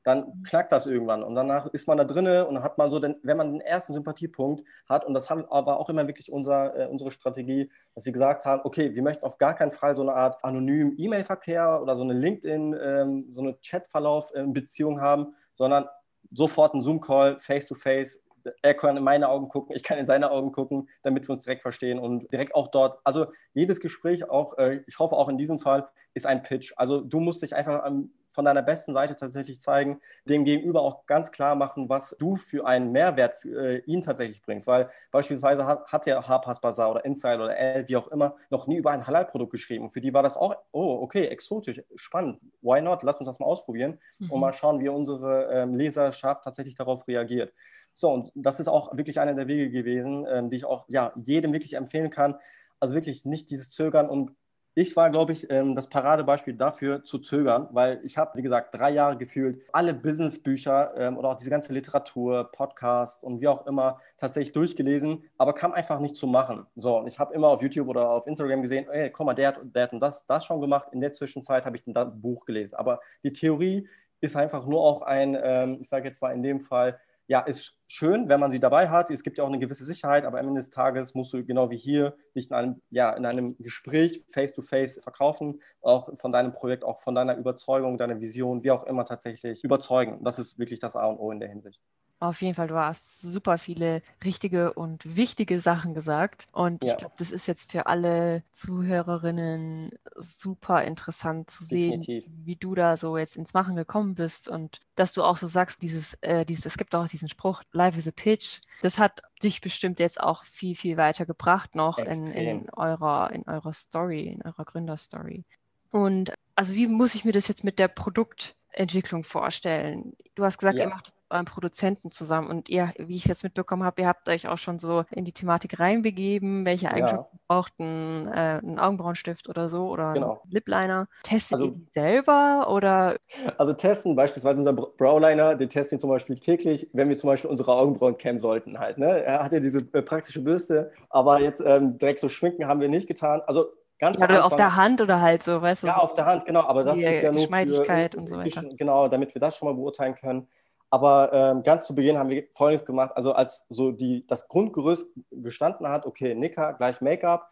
dann 0.05 0.42
knackt 0.42 0.73
das 0.73 0.87
irgendwann 0.87 1.23
und 1.23 1.35
danach 1.35 1.66
ist 1.66 1.87
man 1.87 1.99
da 1.99 2.05
drinne 2.05 2.47
und 2.47 2.62
hat 2.62 2.79
man 2.79 2.90
so, 2.90 2.99
den, 2.99 3.16
wenn 3.23 3.37
man 3.37 3.53
den 3.53 3.61
ersten 3.61 3.92
Sympathiepunkt 3.92 4.64
hat 4.88 5.05
und 5.05 5.12
das 5.12 5.29
haben 5.29 5.44
aber 5.51 5.79
auch 5.79 5.88
immer 5.90 6.07
wirklich 6.07 6.33
unser, 6.33 6.77
äh, 6.77 6.87
unsere 6.87 7.11
Strategie, 7.11 7.71
dass 7.94 8.05
sie 8.05 8.12
gesagt 8.12 8.44
haben, 8.44 8.62
okay, 8.64 8.94
wir 8.94 9.03
möchten 9.03 9.25
auf 9.25 9.38
gar 9.38 9.55
keinen 9.55 9.71
Fall 9.71 9.94
so 9.94 10.03
eine 10.03 10.14
Art 10.14 10.42
anonymen 10.44 10.94
E-Mail-Verkehr 10.97 11.81
oder 11.83 11.97
so 11.97 12.03
eine 12.03 12.14
LinkedIn, 12.14 12.77
ähm, 12.81 13.27
so 13.33 13.42
eine 13.42 13.55
Chatverlauf 13.62 14.35
in 14.35 14.53
Beziehung 14.53 15.01
haben, 15.01 15.35
sondern 15.55 15.87
sofort 16.31 16.75
einen 16.75 16.83
Zoom-Call, 16.83 17.41
face-to-face. 17.41 18.21
Er 18.62 18.75
kann 18.75 18.97
in 18.97 19.05
meine 19.05 19.29
Augen 19.29 19.49
gucken, 19.49 19.75
ich 19.77 19.83
kann 19.83 19.99
in 19.99 20.07
seine 20.07 20.31
Augen 20.31 20.53
gucken, 20.53 20.88
damit 21.03 21.29
wir 21.29 21.35
uns 21.35 21.45
direkt 21.45 21.62
verstehen 21.62 21.99
und 21.99 22.33
direkt 22.33 22.55
auch 22.55 22.69
dort. 22.69 23.01
Also 23.05 23.27
jedes 23.53 23.81
Gespräch, 23.81 24.29
auch 24.31 24.57
äh, 24.59 24.83
ich 24.87 24.99
hoffe 24.99 25.17
auch 25.17 25.29
in 25.29 25.38
diesem 25.38 25.59
Fall, 25.59 25.88
ist 26.14 26.27
ein 26.27 26.43
Pitch. 26.43 26.73
Also 26.77 27.01
du 27.01 27.21
musst 27.21 27.43
dich 27.43 27.55
einfach 27.55 27.83
am 27.83 28.11
von 28.38 28.44
deiner 28.44 28.62
besten 28.62 28.92
Seite 28.92 29.16
tatsächlich 29.16 29.61
zeigen, 29.61 30.01
dem 30.24 30.44
Gegenüber 30.44 30.83
auch 30.83 31.07
ganz 31.07 31.33
klar 31.33 31.57
machen, 31.57 31.88
was 31.88 32.14
du 32.20 32.37
für 32.37 32.64
einen 32.64 32.92
Mehrwert 32.92 33.35
für 33.35 33.48
äh, 33.48 33.79
ihn 33.79 34.01
tatsächlich 34.01 34.42
bringst. 34.42 34.68
Weil 34.68 34.90
beispielsweise 35.11 35.66
hat, 35.66 35.88
hat 35.88 36.07
ja 36.07 36.22
Harper's 36.22 36.61
Bazaar 36.61 36.92
oder 36.92 37.05
Instyle 37.05 37.42
oder 37.42 37.57
L, 37.57 37.88
wie 37.88 37.96
auch 37.96 38.07
immer, 38.07 38.37
noch 38.48 38.68
nie 38.68 38.77
über 38.77 38.92
ein 38.92 39.05
Halal-Produkt 39.05 39.51
geschrieben. 39.51 39.87
Und 39.87 39.90
für 39.90 40.01
die 40.01 40.14
war 40.14 40.22
das 40.22 40.37
auch, 40.37 40.55
oh, 40.70 40.98
okay, 41.03 41.27
exotisch, 41.27 41.83
spannend, 41.96 42.38
why 42.62 42.81
not? 42.81 43.03
Lass 43.03 43.16
uns 43.16 43.27
das 43.27 43.40
mal 43.40 43.46
ausprobieren 43.46 43.98
mhm. 44.20 44.31
und 44.31 44.38
mal 44.38 44.53
schauen, 44.53 44.79
wie 44.79 44.88
unsere 44.88 45.48
ähm, 45.51 45.74
Leserschaft 45.74 46.44
tatsächlich 46.44 46.77
darauf 46.77 47.09
reagiert. 47.09 47.53
So, 47.94 48.09
und 48.12 48.31
das 48.37 48.61
ist 48.61 48.68
auch 48.68 48.96
wirklich 48.96 49.18
einer 49.18 49.35
der 49.35 49.48
Wege 49.48 49.68
gewesen, 49.68 50.24
ähm, 50.31 50.48
die 50.48 50.59
ich 50.59 50.64
auch 50.64 50.88
ja, 50.88 51.12
jedem 51.16 51.53
wirklich 51.53 51.74
empfehlen 51.74 52.11
kann. 52.11 52.37
Also 52.79 52.94
wirklich 52.94 53.24
nicht 53.24 53.51
dieses 53.51 53.70
Zögern 53.70 54.09
und 54.09 54.37
ich 54.81 54.95
war, 54.95 55.11
glaube 55.11 55.33
ich, 55.33 55.51
ähm, 55.51 55.75
das 55.75 55.88
Paradebeispiel 55.88 56.55
dafür 56.55 57.03
zu 57.03 57.19
zögern, 57.19 57.67
weil 57.73 58.01
ich 58.05 58.17
habe, 58.17 58.38
wie 58.38 58.43
gesagt, 58.43 58.73
drei 58.77 58.91
Jahre 58.91 59.19
gefühlt 59.19 59.61
alle 59.73 59.93
Businessbücher 59.93 60.95
ähm, 60.97 61.19
oder 61.19 61.31
auch 61.31 61.37
diese 61.37 61.51
ganze 61.51 61.73
Literatur, 61.73 62.53
Podcast 62.53 63.25
und 63.25 63.41
wie 63.41 63.49
auch 63.49 63.67
immer 63.67 64.01
tatsächlich 64.19 64.53
durchgelesen, 64.53 65.25
aber 65.37 65.53
kam 65.53 65.73
einfach 65.73 65.99
nicht 65.99 66.14
zu 66.14 66.29
machen. 66.29 66.64
So, 66.77 66.97
und 67.01 67.09
ich 67.09 67.19
habe 67.19 67.35
immer 67.35 67.49
auf 67.49 67.61
YouTube 67.61 67.88
oder 67.88 68.09
auf 68.09 68.29
Instagram 68.29 68.62
gesehen, 68.62 68.87
ey, 68.88 69.11
guck 69.11 69.27
mal, 69.27 69.35
der 69.35 69.49
hat, 69.49 69.59
der 69.64 69.91
hat 69.91 70.01
das, 70.01 70.25
das 70.27 70.45
schon 70.45 70.61
gemacht. 70.61 70.87
In 70.93 71.01
der 71.01 71.11
Zwischenzeit 71.11 71.64
habe 71.64 71.77
ich 71.77 71.85
ein 71.85 72.21
Buch 72.21 72.45
gelesen. 72.45 72.77
Aber 72.77 73.01
die 73.25 73.33
Theorie 73.33 73.88
ist 74.21 74.37
einfach 74.37 74.64
nur 74.64 74.81
auch 74.81 75.03
ein, 75.03 75.37
ähm, 75.43 75.79
ich 75.81 75.88
sage 75.88 76.07
jetzt 76.07 76.23
mal 76.23 76.33
in 76.33 76.45
dem 76.45 76.61
Fall, 76.61 77.01
ja, 77.29 77.41
ist 77.41 77.79
schön, 77.87 78.29
wenn 78.29 78.41
man 78.41 78.51
sie 78.51 78.59
dabei 78.59 78.88
hat. 78.88 79.11
Es 79.11 79.23
gibt 79.23 79.37
ja 79.37 79.45
auch 79.45 79.49
eine 79.49 79.59
gewisse 79.59 79.85
Sicherheit, 79.85 80.25
aber 80.25 80.41
am 80.41 80.49
Ende 80.49 80.61
des 80.61 80.71
Tages 80.71 81.14
musst 81.14 81.33
du 81.35 81.45
genau 81.45 81.71
wie 81.71 81.77
hier 81.77 82.17
dich 82.35 82.49
in 82.49 82.57
einem, 82.57 82.83
ja, 82.91 83.12
in 83.12 83.27
einem 83.27 83.55
Gespräch 83.59 84.25
face-to-face 84.33 84.99
-face 84.99 85.03
verkaufen, 85.03 85.61
auch 85.83 86.19
von 86.19 86.33
deinem 86.33 86.53
Projekt, 86.55 86.85
auch 86.85 87.01
von 87.03 87.14
deiner 87.14 87.37
Überzeugung, 87.37 87.99
deiner 87.99 88.21
Vision, 88.21 88.64
wie 88.64 88.71
auch 88.71 88.85
immer 88.85 89.05
tatsächlich 89.05 89.62
überzeugen. 89.62 90.25
Das 90.25 90.38
ist 90.38 90.59
wirklich 90.59 90.81
das 90.81 90.97
A 90.97 91.07
und 91.07 91.19
O 91.19 91.31
in 91.31 91.41
der 91.41 91.51
Hinsicht. 91.51 91.83
Auf 92.20 92.42
jeden 92.42 92.54
Fall, 92.54 92.66
du 92.66 92.74
hast 92.74 93.20
super 93.20 93.59
viele 93.59 94.02
richtige 94.24 94.72
und 94.72 95.16
wichtige 95.16 95.61
Sachen 95.61 95.94
gesagt. 95.94 96.48
Und 96.50 96.83
ja. 96.83 96.90
ich 96.90 96.96
glaube, 96.96 97.14
das 97.16 97.31
ist 97.31 97.46
jetzt 97.46 97.70
für 97.70 97.87
alle 97.87 98.42
Zuhörerinnen 98.50 99.92
super 100.16 100.83
interessant 100.83 101.48
zu 101.48 101.64
sehen, 101.64 102.00
Definitiv. 102.00 102.31
wie 102.44 102.57
du 102.57 102.74
da 102.74 102.96
so 102.96 103.16
jetzt 103.16 103.37
ins 103.37 103.54
Machen 103.54 103.76
gekommen 103.76 104.16
bist 104.16 104.48
und 104.48 104.81
dass 104.96 105.12
du 105.12 105.22
auch 105.22 105.37
so 105.37 105.46
sagst, 105.46 105.81
dieses, 105.81 106.14
äh, 106.22 106.44
dieses, 106.44 106.66
es 106.66 106.76
gibt 106.76 106.92
auch 106.96 107.07
diesen 107.07 107.28
Spruch, 107.28 107.62
Life 107.70 107.96
is 107.96 108.09
a 108.09 108.12
Pitch. 108.12 108.62
Das 108.83 108.98
hat 108.98 109.22
dich 109.44 109.61
bestimmt 109.61 110.00
jetzt 110.00 110.20
auch 110.20 110.42
viel, 110.42 110.74
viel 110.74 110.96
weiter 110.96 111.24
gebracht 111.24 111.76
noch 111.76 111.98
in, 111.98 112.26
in, 112.33 112.68
eurer, 112.70 113.31
in 113.31 113.44
eurer 113.46 113.72
Story, 113.72 114.26
in 114.26 114.42
eurer 114.42 114.64
Gründerstory. 114.64 115.44
Und 115.90 116.33
also 116.57 116.74
wie 116.74 116.88
muss 116.88 117.14
ich 117.14 117.24
mir 117.24 117.33
das 117.33 117.46
jetzt 117.46 117.62
mit 117.62 117.78
der 117.78 117.87
Produktentwicklung 117.87 119.22
vorstellen? 119.22 120.16
Du 120.35 120.44
hast 120.44 120.59
gesagt, 120.59 120.78
ja. 120.78 120.87
ihr 120.87 120.90
macht 120.90 121.12
euren 121.31 121.45
Produzenten 121.45 122.11
zusammen. 122.11 122.49
Und 122.49 122.69
ihr, 122.69 122.93
wie 122.99 123.17
ich 123.17 123.23
es 123.23 123.29
jetzt 123.29 123.45
mitbekommen 123.45 123.85
habe, 123.85 124.03
ihr 124.03 124.09
habt 124.09 124.29
euch 124.29 124.49
auch 124.49 124.59
schon 124.59 124.79
so 124.79 125.05
in 125.11 125.25
die 125.25 125.33
Thematik 125.33 125.79
reinbegeben, 125.79 126.67
welche 126.67 126.91
Eigenschaften 126.91 127.37
ja. 127.37 127.41
braucht 127.47 127.79
ein, 127.79 128.29
äh, 128.29 128.61
ein, 128.62 128.79
Augenbrauenstift 128.79 129.49
oder 129.49 129.69
so 129.69 129.88
oder 129.88 130.14
genau. 130.14 130.43
ein 130.45 130.51
Lipliner. 130.51 131.09
Testet 131.23 131.59
also, 131.59 131.67
ihr 131.67 131.73
die 131.73 131.88
selber 131.95 132.69
oder? 132.71 133.17
Also 133.57 133.73
testen 133.73 134.17
beispielsweise 134.17 134.59
unser 134.59 134.73
Browliner, 134.73 135.55
den 135.55 135.71
testen 135.71 135.97
wir 135.97 136.01
zum 136.01 136.11
Beispiel 136.11 136.38
täglich, 136.38 136.88
wenn 136.93 137.09
wir 137.09 137.19
zum 137.19 137.29
Beispiel 137.29 137.51
unsere 137.51 137.73
Augenbrauen 137.75 138.17
kämmen 138.17 138.41
sollten 138.41 138.79
halt. 138.79 138.99
Ne? 138.99 139.25
Er 139.25 139.45
hat 139.45 139.53
ja 139.53 139.61
diese 139.61 139.79
äh, 139.93 140.03
praktische 140.03 140.41
Bürste, 140.41 140.93
aber 141.11 141.41
jetzt 141.41 141.62
ähm, 141.64 141.99
direkt 141.99 142.21
so 142.21 142.29
schminken 142.29 142.67
haben 142.67 142.81
wir 142.81 142.88
nicht 142.88 143.07
getan. 143.07 143.43
Also 143.47 143.73
Ganz 143.99 144.21
ja, 144.21 144.43
auf 144.43 144.55
der 144.55 144.77
Hand 144.77 145.01
oder 145.01 145.21
halt 145.21 145.43
so, 145.43 145.61
weißt 145.61 145.83
du? 145.83 145.88
Ja, 145.88 145.95
so 145.95 146.01
auf 146.03 146.14
der 146.14 146.25
Hand, 146.25 146.47
genau. 146.47 146.61
Aber 146.61 146.85
das 146.85 146.99
ist 146.99 147.23
ja 147.23 147.33
nur 147.33 147.41
Geschmeidigkeit 147.41 148.14
für, 148.14 148.21
und 148.21 148.29
so 148.29 148.37
weiter. 148.37 148.62
Genau, 148.77 149.09
damit 149.09 149.35
wir 149.35 149.41
das 149.41 149.57
schon 149.57 149.67
mal 149.67 149.75
beurteilen 149.75 150.14
können. 150.14 150.47
Aber 150.90 151.33
ähm, 151.33 151.62
ganz 151.62 151.87
zu 151.87 151.94
Beginn 151.94 152.16
haben 152.16 152.31
wir 152.31 152.44
Folgendes 152.53 152.87
gemacht. 152.87 153.12
Also 153.14 153.33
als 153.33 153.66
so 153.68 153.92
die, 153.92 154.27
das 154.27 154.48
Grundgerüst 154.48 155.07
gestanden 155.31 155.87
hat, 155.88 156.07
okay, 156.07 156.35
Nicker 156.35 156.74
gleich 156.74 157.01
Make-up, 157.01 157.51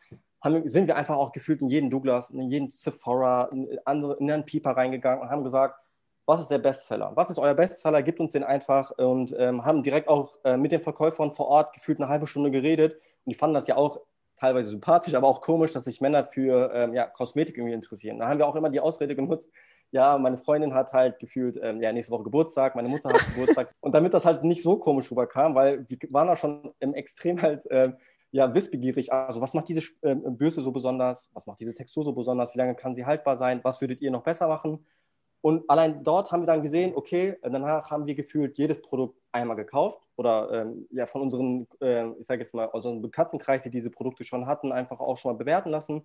sind 0.64 0.86
wir 0.86 0.96
einfach 0.96 1.16
auch 1.16 1.32
gefühlt 1.32 1.60
in 1.60 1.68
jeden 1.68 1.90
Douglas, 1.90 2.30
in 2.30 2.50
jeden 2.50 2.70
Sephora, 2.70 3.48
in, 3.52 3.78
andere, 3.84 4.16
in 4.18 4.30
einen 4.30 4.44
Pieper 4.44 4.70
reingegangen 4.70 5.22
und 5.22 5.30
haben 5.30 5.44
gesagt, 5.44 5.80
was 6.24 6.40
ist 6.42 6.50
der 6.50 6.58
Bestseller? 6.58 7.12
Was 7.14 7.30
ist 7.30 7.38
euer 7.38 7.54
Bestseller? 7.54 8.02
Gebt 8.02 8.20
uns 8.20 8.32
den 8.32 8.42
einfach 8.42 8.90
und 8.98 9.34
ähm, 9.38 9.64
haben 9.64 9.82
direkt 9.82 10.08
auch 10.08 10.36
äh, 10.44 10.56
mit 10.56 10.72
den 10.72 10.80
Verkäufern 10.80 11.30
vor 11.30 11.46
Ort 11.46 11.72
gefühlt 11.72 12.00
eine 12.00 12.08
halbe 12.08 12.26
Stunde 12.26 12.50
geredet. 12.50 12.94
Und 12.94 13.32
die 13.32 13.34
fanden 13.34 13.54
das 13.54 13.68
ja 13.68 13.76
auch 13.76 14.00
teilweise 14.36 14.70
sympathisch, 14.70 15.14
aber 15.14 15.28
auch 15.28 15.40
komisch, 15.40 15.72
dass 15.72 15.84
sich 15.84 16.00
Männer 16.00 16.24
für 16.24 16.70
ähm, 16.74 16.94
ja, 16.94 17.06
Kosmetik 17.06 17.56
irgendwie 17.56 17.74
interessieren. 17.74 18.18
Da 18.18 18.28
haben 18.28 18.38
wir 18.38 18.46
auch 18.46 18.56
immer 18.56 18.70
die 18.70 18.80
Ausrede 18.80 19.14
genutzt, 19.14 19.50
ja, 19.90 20.18
meine 20.18 20.38
Freundin 20.38 20.74
hat 20.74 20.92
halt 20.92 21.18
gefühlt, 21.18 21.58
ähm, 21.62 21.80
ja, 21.80 21.92
nächste 21.92 22.12
Woche 22.12 22.24
Geburtstag, 22.24 22.74
meine 22.74 22.88
Mutter 22.88 23.10
hat 23.10 23.26
Geburtstag. 23.34 23.74
Und 23.80 23.94
damit 23.94 24.14
das 24.14 24.24
halt 24.24 24.44
nicht 24.44 24.62
so 24.62 24.78
komisch 24.78 25.10
rüberkam, 25.10 25.54
weil 25.54 25.86
wir 25.88 25.98
waren 26.10 26.26
da 26.26 26.36
schon 26.36 26.72
im 26.80 26.94
Extrem 26.94 27.40
halt, 27.40 27.66
äh, 27.70 27.92
ja, 28.32 28.52
wissbegierig. 28.54 29.12
Also, 29.12 29.40
was 29.40 29.54
macht 29.54 29.68
diese 29.68 29.80
äh, 30.02 30.14
Bürste 30.14 30.60
so 30.60 30.72
besonders? 30.72 31.30
Was 31.32 31.46
macht 31.46 31.60
diese 31.60 31.74
Textur 31.74 32.04
so 32.04 32.12
besonders? 32.12 32.54
Wie 32.54 32.58
lange 32.58 32.74
kann 32.74 32.94
sie 32.94 33.06
haltbar 33.06 33.36
sein? 33.36 33.60
Was 33.62 33.80
würdet 33.80 34.02
ihr 34.02 34.10
noch 34.10 34.24
besser 34.24 34.48
machen? 34.48 34.84
Und 35.40 35.70
allein 35.70 36.02
dort 36.02 36.32
haben 36.32 36.42
wir 36.42 36.46
dann 36.46 36.62
gesehen, 36.62 36.92
okay, 36.96 37.36
danach 37.40 37.90
haben 37.90 38.06
wir 38.06 38.16
gefühlt 38.16 38.58
jedes 38.58 38.82
Produkt 38.82 39.16
einmal 39.30 39.56
gekauft 39.56 40.00
oder 40.16 40.50
ähm, 40.50 40.88
ja, 40.90 41.06
von 41.06 41.22
unseren, 41.22 41.68
äh, 41.80 42.08
ich 42.18 42.26
sage 42.26 42.42
jetzt 42.42 42.52
mal, 42.52 42.64
unseren 42.64 43.00
Bekanntenkreis, 43.00 43.62
die 43.62 43.70
diese 43.70 43.90
Produkte 43.90 44.24
schon 44.24 44.46
hatten, 44.46 44.72
einfach 44.72 44.98
auch 44.98 45.16
schon 45.16 45.32
mal 45.32 45.38
bewerten 45.38 45.70
lassen. 45.70 46.02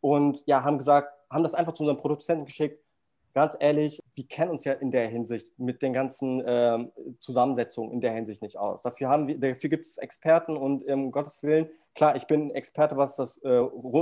Und 0.00 0.44
ja, 0.46 0.62
haben 0.62 0.78
gesagt, 0.78 1.12
haben 1.28 1.42
das 1.42 1.54
einfach 1.54 1.74
zu 1.74 1.82
unserem 1.82 1.98
Produzenten 1.98 2.44
geschickt, 2.44 2.84
ganz 3.34 3.56
ehrlich, 3.58 4.00
wir 4.14 4.26
kennen 4.26 4.52
uns 4.52 4.64
ja 4.64 4.72
in 4.72 4.90
der 4.90 5.08
Hinsicht 5.08 5.58
mit 5.58 5.82
den 5.82 5.92
ganzen 5.92 6.42
ähm, 6.46 6.92
Zusammensetzungen 7.18 7.92
in 7.92 8.00
der 8.00 8.12
Hinsicht 8.12 8.42
nicht 8.42 8.56
aus. 8.56 8.82
Dafür, 8.82 9.08
dafür 9.38 9.70
gibt 9.70 9.84
es 9.84 9.98
Experten 9.98 10.56
und 10.56 10.84
um 10.88 11.10
Gottes 11.10 11.42
Willen, 11.42 11.68
klar, 11.94 12.16
ich 12.16 12.26
bin 12.26 12.50
Experte, 12.52 12.96
was 12.96 13.16
das, 13.16 13.42
äh, 13.44 13.48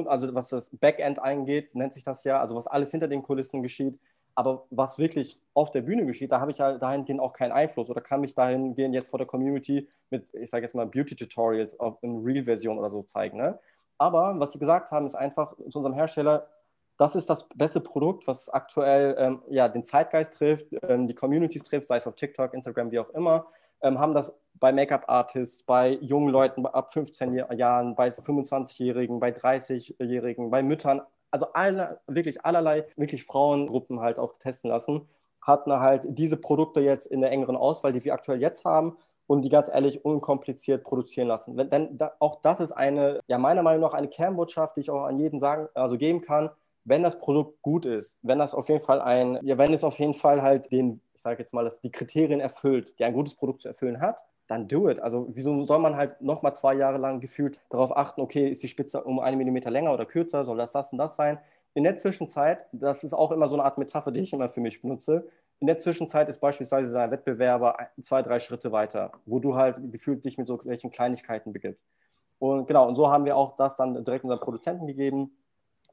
also 0.06 0.34
was 0.34 0.50
das 0.50 0.70
Backend 0.76 1.18
eingeht, 1.18 1.74
nennt 1.74 1.94
sich 1.94 2.04
das 2.04 2.24
ja, 2.24 2.40
also 2.40 2.54
was 2.54 2.66
alles 2.66 2.90
hinter 2.90 3.08
den 3.08 3.22
Kulissen 3.22 3.62
geschieht. 3.62 3.98
Aber 4.34 4.66
was 4.70 4.98
wirklich 4.98 5.40
auf 5.52 5.70
der 5.70 5.82
Bühne 5.82 6.06
geschieht, 6.06 6.32
da 6.32 6.40
habe 6.40 6.50
ich 6.50 6.58
ja 6.58 6.78
dahingehend 6.78 7.20
auch 7.20 7.34
keinen 7.34 7.52
Einfluss 7.52 7.90
oder 7.90 8.00
kann 8.00 8.22
mich 8.22 8.34
dahingehend 8.34 8.94
jetzt 8.94 9.08
vor 9.08 9.18
der 9.18 9.26
Community 9.26 9.88
mit, 10.08 10.32
ich 10.34 10.48
sage 10.48 10.64
jetzt 10.64 10.74
mal, 10.74 10.86
Beauty-Tutorials 10.86 11.76
in 12.00 12.22
Real-Version 12.22 12.78
oder 12.78 12.88
so 12.88 13.02
zeigen. 13.02 13.36
Ne? 13.36 13.58
Aber 13.98 14.40
was 14.40 14.52
sie 14.52 14.58
gesagt 14.58 14.90
haben, 14.90 15.04
ist 15.04 15.14
einfach 15.14 15.54
zu 15.56 15.78
unserem 15.78 15.92
Hersteller, 15.92 16.48
das 17.02 17.16
ist 17.16 17.28
das 17.28 17.48
beste 17.56 17.80
Produkt, 17.80 18.28
was 18.28 18.48
aktuell 18.48 19.16
ähm, 19.18 19.42
ja, 19.48 19.68
den 19.68 19.84
Zeitgeist 19.84 20.34
trifft, 20.34 20.68
ähm, 20.88 21.08
die 21.08 21.14
Communities 21.14 21.64
trifft, 21.64 21.88
sei 21.88 21.96
es 21.96 22.06
auf 22.06 22.14
TikTok, 22.14 22.54
Instagram, 22.54 22.92
wie 22.92 23.00
auch 23.00 23.10
immer, 23.10 23.46
ähm, 23.80 23.98
haben 23.98 24.14
das 24.14 24.32
bei 24.54 24.72
Make-up-Artists, 24.72 25.64
bei 25.64 25.98
jungen 26.00 26.28
Leuten 26.28 26.64
ab 26.64 26.92
15 26.92 27.34
Jahren, 27.34 27.96
bei 27.96 28.10
25-Jährigen, 28.10 29.18
bei 29.18 29.30
30-Jährigen, 29.30 30.48
bei 30.50 30.62
Müttern, 30.62 31.02
also 31.32 31.46
alle, 31.54 32.00
wirklich 32.06 32.44
allerlei, 32.44 32.86
wirklich 32.96 33.24
Frauengruppen 33.24 33.98
halt 33.98 34.20
auch 34.20 34.38
testen 34.38 34.70
lassen, 34.70 35.08
hatten 35.40 35.72
halt 35.72 36.06
diese 36.06 36.36
Produkte 36.36 36.82
jetzt 36.82 37.06
in 37.06 37.20
der 37.20 37.32
engeren 37.32 37.56
Auswahl, 37.56 37.92
die 37.92 38.04
wir 38.04 38.14
aktuell 38.14 38.40
jetzt 38.40 38.64
haben 38.64 38.96
und 39.26 39.42
die 39.42 39.48
ganz 39.48 39.68
ehrlich 39.68 40.04
unkompliziert 40.04 40.84
produzieren 40.84 41.26
lassen. 41.26 41.56
Denn 41.56 41.98
da, 41.98 42.12
auch 42.20 42.40
das 42.42 42.60
ist 42.60 42.70
eine, 42.70 43.18
ja 43.26 43.38
meiner 43.38 43.62
Meinung 43.62 43.80
nach 43.80 43.94
eine 43.94 44.08
Kernbotschaft, 44.08 44.76
die 44.76 44.82
ich 44.82 44.90
auch 44.90 45.02
an 45.02 45.18
jeden 45.18 45.40
sagen, 45.40 45.68
also 45.74 45.98
geben 45.98 46.20
kann, 46.20 46.50
wenn 46.84 47.02
das 47.02 47.18
Produkt 47.18 47.62
gut 47.62 47.86
ist, 47.86 48.18
wenn 48.22 48.38
das 48.38 48.54
auf 48.54 48.68
jeden 48.68 48.84
Fall 48.84 49.00
ein, 49.00 49.38
ja, 49.42 49.58
wenn 49.58 49.72
es 49.72 49.84
auf 49.84 49.98
jeden 49.98 50.14
Fall 50.14 50.42
halt 50.42 50.70
den, 50.72 51.00
ich 51.14 51.22
sage 51.22 51.40
jetzt 51.40 51.52
mal, 51.52 51.64
dass 51.64 51.80
die 51.80 51.90
Kriterien 51.90 52.40
erfüllt, 52.40 52.98
die 52.98 53.04
ein 53.04 53.14
gutes 53.14 53.34
Produkt 53.34 53.62
zu 53.62 53.68
erfüllen 53.68 54.00
hat, 54.00 54.18
dann 54.48 54.68
do 54.68 54.88
it. 54.88 55.00
Also 55.00 55.28
wieso 55.32 55.62
soll 55.62 55.78
man 55.78 55.96
halt 55.96 56.20
nochmal 56.20 56.54
zwei 56.54 56.74
Jahre 56.74 56.98
lang 56.98 57.20
gefühlt 57.20 57.60
darauf 57.70 57.96
achten, 57.96 58.20
okay, 58.20 58.48
ist 58.48 58.62
die 58.62 58.68
Spitze 58.68 59.02
um 59.02 59.20
einen 59.20 59.38
Millimeter 59.38 59.70
länger 59.70 59.94
oder 59.94 60.04
kürzer, 60.04 60.44
soll 60.44 60.58
das 60.58 60.72
das 60.72 60.92
und 60.92 60.98
das 60.98 61.16
sein? 61.16 61.38
In 61.74 61.84
der 61.84 61.96
Zwischenzeit, 61.96 62.66
das 62.72 63.02
ist 63.02 63.14
auch 63.14 63.32
immer 63.32 63.48
so 63.48 63.56
eine 63.56 63.64
Art 63.64 63.78
Metapher, 63.78 64.10
die 64.10 64.20
ich 64.20 64.32
immer 64.32 64.50
für 64.50 64.60
mich 64.60 64.82
benutze, 64.82 65.26
in 65.60 65.68
der 65.68 65.78
Zwischenzeit 65.78 66.28
ist 66.28 66.40
beispielsweise 66.40 66.98
ein 66.98 67.12
Wettbewerber 67.12 67.76
zwei, 68.02 68.20
drei 68.22 68.40
Schritte 68.40 68.72
weiter, 68.72 69.12
wo 69.26 69.38
du 69.38 69.54
halt 69.54 69.80
gefühlt 69.92 70.24
dich 70.24 70.36
mit 70.36 70.48
so 70.48 70.60
welchen 70.64 70.90
Kleinigkeiten 70.90 71.52
begibst. 71.52 71.80
Und 72.40 72.66
genau, 72.66 72.88
und 72.88 72.96
so 72.96 73.08
haben 73.08 73.24
wir 73.24 73.36
auch 73.36 73.56
das 73.56 73.76
dann 73.76 74.04
direkt 74.04 74.24
unseren 74.24 74.40
Produzenten 74.40 74.88
gegeben 74.88 75.30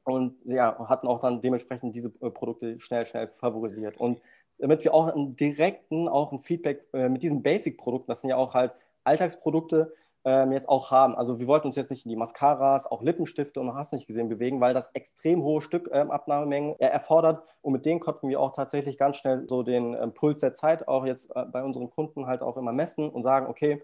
und 0.04 0.36
ja, 0.44 0.76
hatten 0.88 1.06
auch 1.06 1.20
dann 1.20 1.42
dementsprechend 1.42 1.94
diese 1.94 2.12
äh, 2.20 2.30
Produkte 2.30 2.80
schnell, 2.80 3.04
schnell 3.06 3.28
favorisiert. 3.28 3.96
Und 3.98 4.20
damit 4.58 4.84
wir 4.84 4.94
auch 4.94 5.08
einen 5.08 5.36
direkten, 5.36 6.08
auch 6.08 6.32
ein 6.32 6.40
Feedback 6.40 6.86
äh, 6.92 7.08
mit 7.08 7.22
diesen 7.22 7.42
Basic-Produkten, 7.42 8.08
das 8.08 8.20
sind 8.20 8.30
ja 8.30 8.36
auch 8.36 8.54
halt 8.54 8.72
Alltagsprodukte, 9.04 9.94
ähm, 10.24 10.52
jetzt 10.52 10.68
auch 10.68 10.90
haben. 10.90 11.14
Also 11.14 11.40
wir 11.40 11.46
wollten 11.46 11.68
uns 11.68 11.76
jetzt 11.76 11.90
nicht 11.90 12.04
in 12.04 12.10
die 12.10 12.16
Mascaras, 12.16 12.86
auch 12.86 13.02
Lippenstifte 13.02 13.60
und 13.60 13.74
hast 13.74 13.92
nicht 13.92 14.06
gesehen 14.06 14.28
bewegen, 14.28 14.60
weil 14.60 14.74
das 14.74 14.90
extrem 14.94 15.42
hohe 15.42 15.62
Stückabnahmemengen 15.62 16.76
ähm, 16.78 16.92
erfordert. 16.92 17.42
Und 17.62 17.72
mit 17.72 17.86
denen 17.86 18.00
konnten 18.00 18.28
wir 18.28 18.40
auch 18.40 18.52
tatsächlich 18.52 18.98
ganz 18.98 19.16
schnell 19.16 19.48
so 19.48 19.62
den 19.62 19.94
ähm, 19.94 20.12
Puls 20.12 20.40
der 20.40 20.54
Zeit 20.54 20.88
auch 20.88 21.06
jetzt 21.06 21.34
äh, 21.34 21.44
bei 21.46 21.62
unseren 21.62 21.90
Kunden 21.90 22.26
halt 22.26 22.42
auch 22.42 22.56
immer 22.56 22.72
messen 22.72 23.08
und 23.08 23.22
sagen, 23.22 23.46
okay, 23.46 23.82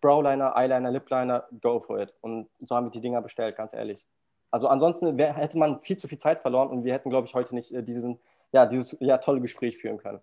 Browliner, 0.00 0.56
Eyeliner, 0.56 0.90
Lipliner, 0.90 1.44
go 1.60 1.80
for 1.80 2.00
it. 2.00 2.14
Und 2.20 2.48
so 2.60 2.76
haben 2.76 2.86
wir 2.86 2.90
die 2.90 3.00
Dinger 3.00 3.22
bestellt, 3.22 3.56
ganz 3.56 3.72
ehrlich. 3.72 4.04
Also 4.50 4.68
ansonsten 4.68 5.18
wär, 5.18 5.34
hätte 5.34 5.58
man 5.58 5.80
viel 5.80 5.96
zu 5.96 6.08
viel 6.08 6.18
Zeit 6.18 6.40
verloren 6.40 6.68
und 6.68 6.84
wir 6.84 6.92
hätten, 6.92 7.10
glaube 7.10 7.26
ich, 7.26 7.34
heute 7.34 7.54
nicht 7.54 7.72
äh, 7.72 7.82
diesen, 7.82 8.18
ja, 8.52 8.66
dieses 8.66 8.96
ja, 9.00 9.18
tolle 9.18 9.40
Gespräch 9.40 9.76
führen 9.76 9.98
können. 9.98 10.20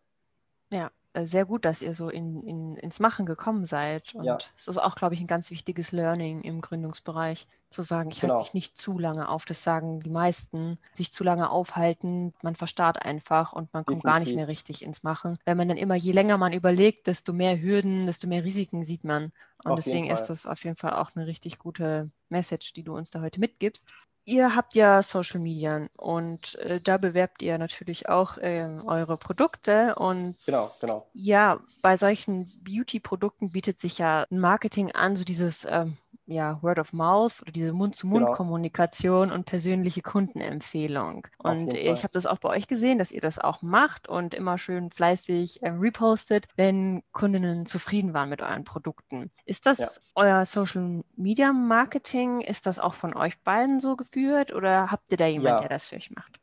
Ja, 0.74 0.90
äh, 1.16 1.26
sehr 1.26 1.46
gut, 1.46 1.66
dass 1.66 1.82
ihr 1.82 1.94
so 1.94 2.10
in, 2.10 2.44
in, 2.44 2.76
ins 2.76 3.00
Machen 3.00 3.26
gekommen 3.26 3.66
seid. 3.66 4.14
Und 4.16 4.26
ja. 4.26 4.38
es 4.58 4.68
ist 4.68 4.82
auch, 4.82 4.96
glaube 4.96 5.16
ich, 5.16 5.22
ein 5.22 5.28
ganz 5.28 5.50
wichtiges 5.50 5.92
Learning 5.92 6.42
im 6.42 6.62
Gründungsbereich, 6.62 7.48
zu 7.70 7.82
sagen, 7.82 8.10
ich 8.10 8.22
genau. 8.22 8.36
halte 8.36 8.46
mich 8.46 8.54
nicht 8.54 8.78
zu 8.78 9.00
lange 9.00 9.30
auf. 9.30 9.46
Das 9.46 9.64
sagen 9.64 10.00
die 10.02 10.10
meisten, 10.10 10.78
sich 10.94 11.12
zu 11.12 11.24
lange 11.24 11.50
aufhalten. 11.50 12.34
Man 12.42 12.56
verstarrt 12.56 13.04
einfach 13.04 13.54
und 13.54 13.74
man 13.74 13.86
kommt 13.86 14.04
Definitiv. 14.04 14.14
gar 14.14 14.20
nicht 14.20 14.36
mehr 14.36 14.48
richtig 14.48 14.84
ins 14.84 15.04
Machen. 15.04 15.38
Wenn 15.46 15.58
man 15.58 15.68
dann 15.68 15.78
immer, 15.78 15.96
je 15.96 16.12
länger 16.12 16.38
man 16.38 16.54
überlegt, 16.54 17.08
desto 17.08 17.34
mehr 17.34 17.62
Hürden, 17.62 18.06
desto 18.06 18.28
mehr 18.28 18.44
Risiken 18.44 18.84
sieht 18.84 19.04
man. 19.04 19.32
Und 19.64 19.72
auf 19.72 19.76
deswegen 19.76 20.10
ist 20.10 20.28
das 20.28 20.46
auf 20.46 20.64
jeden 20.64 20.78
Fall 20.78 20.94
auch 20.94 21.12
eine 21.16 21.28
richtig 21.28 21.60
gute 21.60 22.12
Message, 22.30 22.74
die 22.74 22.84
du 22.84 22.96
uns 22.96 23.12
da 23.12 23.22
heute 23.22 23.40
mitgibst. 23.40 23.90
Ihr 24.28 24.56
habt 24.56 24.74
ja 24.74 25.04
Social 25.04 25.40
Media 25.40 25.88
und 25.98 26.56
äh, 26.56 26.80
da 26.82 26.98
bewerbt 26.98 27.44
ihr 27.44 27.60
natürlich 27.60 28.10
auch 28.10 28.38
äh, 28.38 28.68
eure 28.86 29.18
Produkte 29.18 29.94
und 29.96 30.36
genau, 30.48 30.72
genau. 30.82 31.08
Ja, 31.14 31.60
bei 31.84 31.96
solchen 31.96 32.52
Beauty-Produkten 32.64 33.52
bietet 33.52 33.80
sich 33.80 34.00
ja 34.00 34.26
ein 34.32 34.40
Marketing 34.40 34.92
an, 34.92 35.16
so 35.16 35.24
dieses 35.24 35.66
ähm, 35.70 35.96
ja, 36.28 36.62
Word 36.62 36.80
of 36.80 36.94
Mouth 36.94 37.42
oder 37.42 37.52
diese 37.52 37.74
Mund-zu-Mund-Kommunikation 37.74 39.26
genau. 39.26 39.36
und 39.36 39.46
persönliche 39.46 40.02
Kundenempfehlung. 40.02 41.28
Und 41.38 41.74
ich 41.74 42.04
habe 42.04 42.14
das 42.14 42.26
auch 42.26 42.40
bei 42.40 42.50
euch 42.50 42.68
gesehen, 42.68 42.98
dass 42.98 43.12
ihr 43.12 43.22
das 43.22 43.38
auch 43.38 43.62
macht 43.62 44.10
und 44.10 44.34
immer 44.34 44.58
schön 44.58 44.90
fleißig 44.90 45.62
äh, 45.62 45.70
repostet, 45.70 46.48
wenn 46.56 47.04
Kundinnen 47.12 47.66
zufrieden 47.66 48.14
waren 48.14 48.30
mit 48.30 48.42
euren 48.42 48.64
Produkten. 48.64 49.32
Ist 49.46 49.66
das 49.66 49.80
ja. 49.80 49.88
euer 50.16 50.46
Social 50.46 51.04
Media 51.16 51.54
Marketing? 51.54 52.42
Ist 52.42 52.66
das 52.66 52.80
auch 52.80 52.96
von 52.96 53.16
euch 53.16 53.40
beiden 53.44 53.80
so 53.80 53.96
geführt 53.96 54.54
oder 54.54 54.92
habt 54.92 55.12
ihr 55.12 55.18
da 55.18 55.28
jemanden, 55.28 55.58
ja. 55.58 55.60
der 55.60 55.70
das 55.70 55.88
für 55.88 55.98
euch 55.98 56.12
macht? 56.12 56.40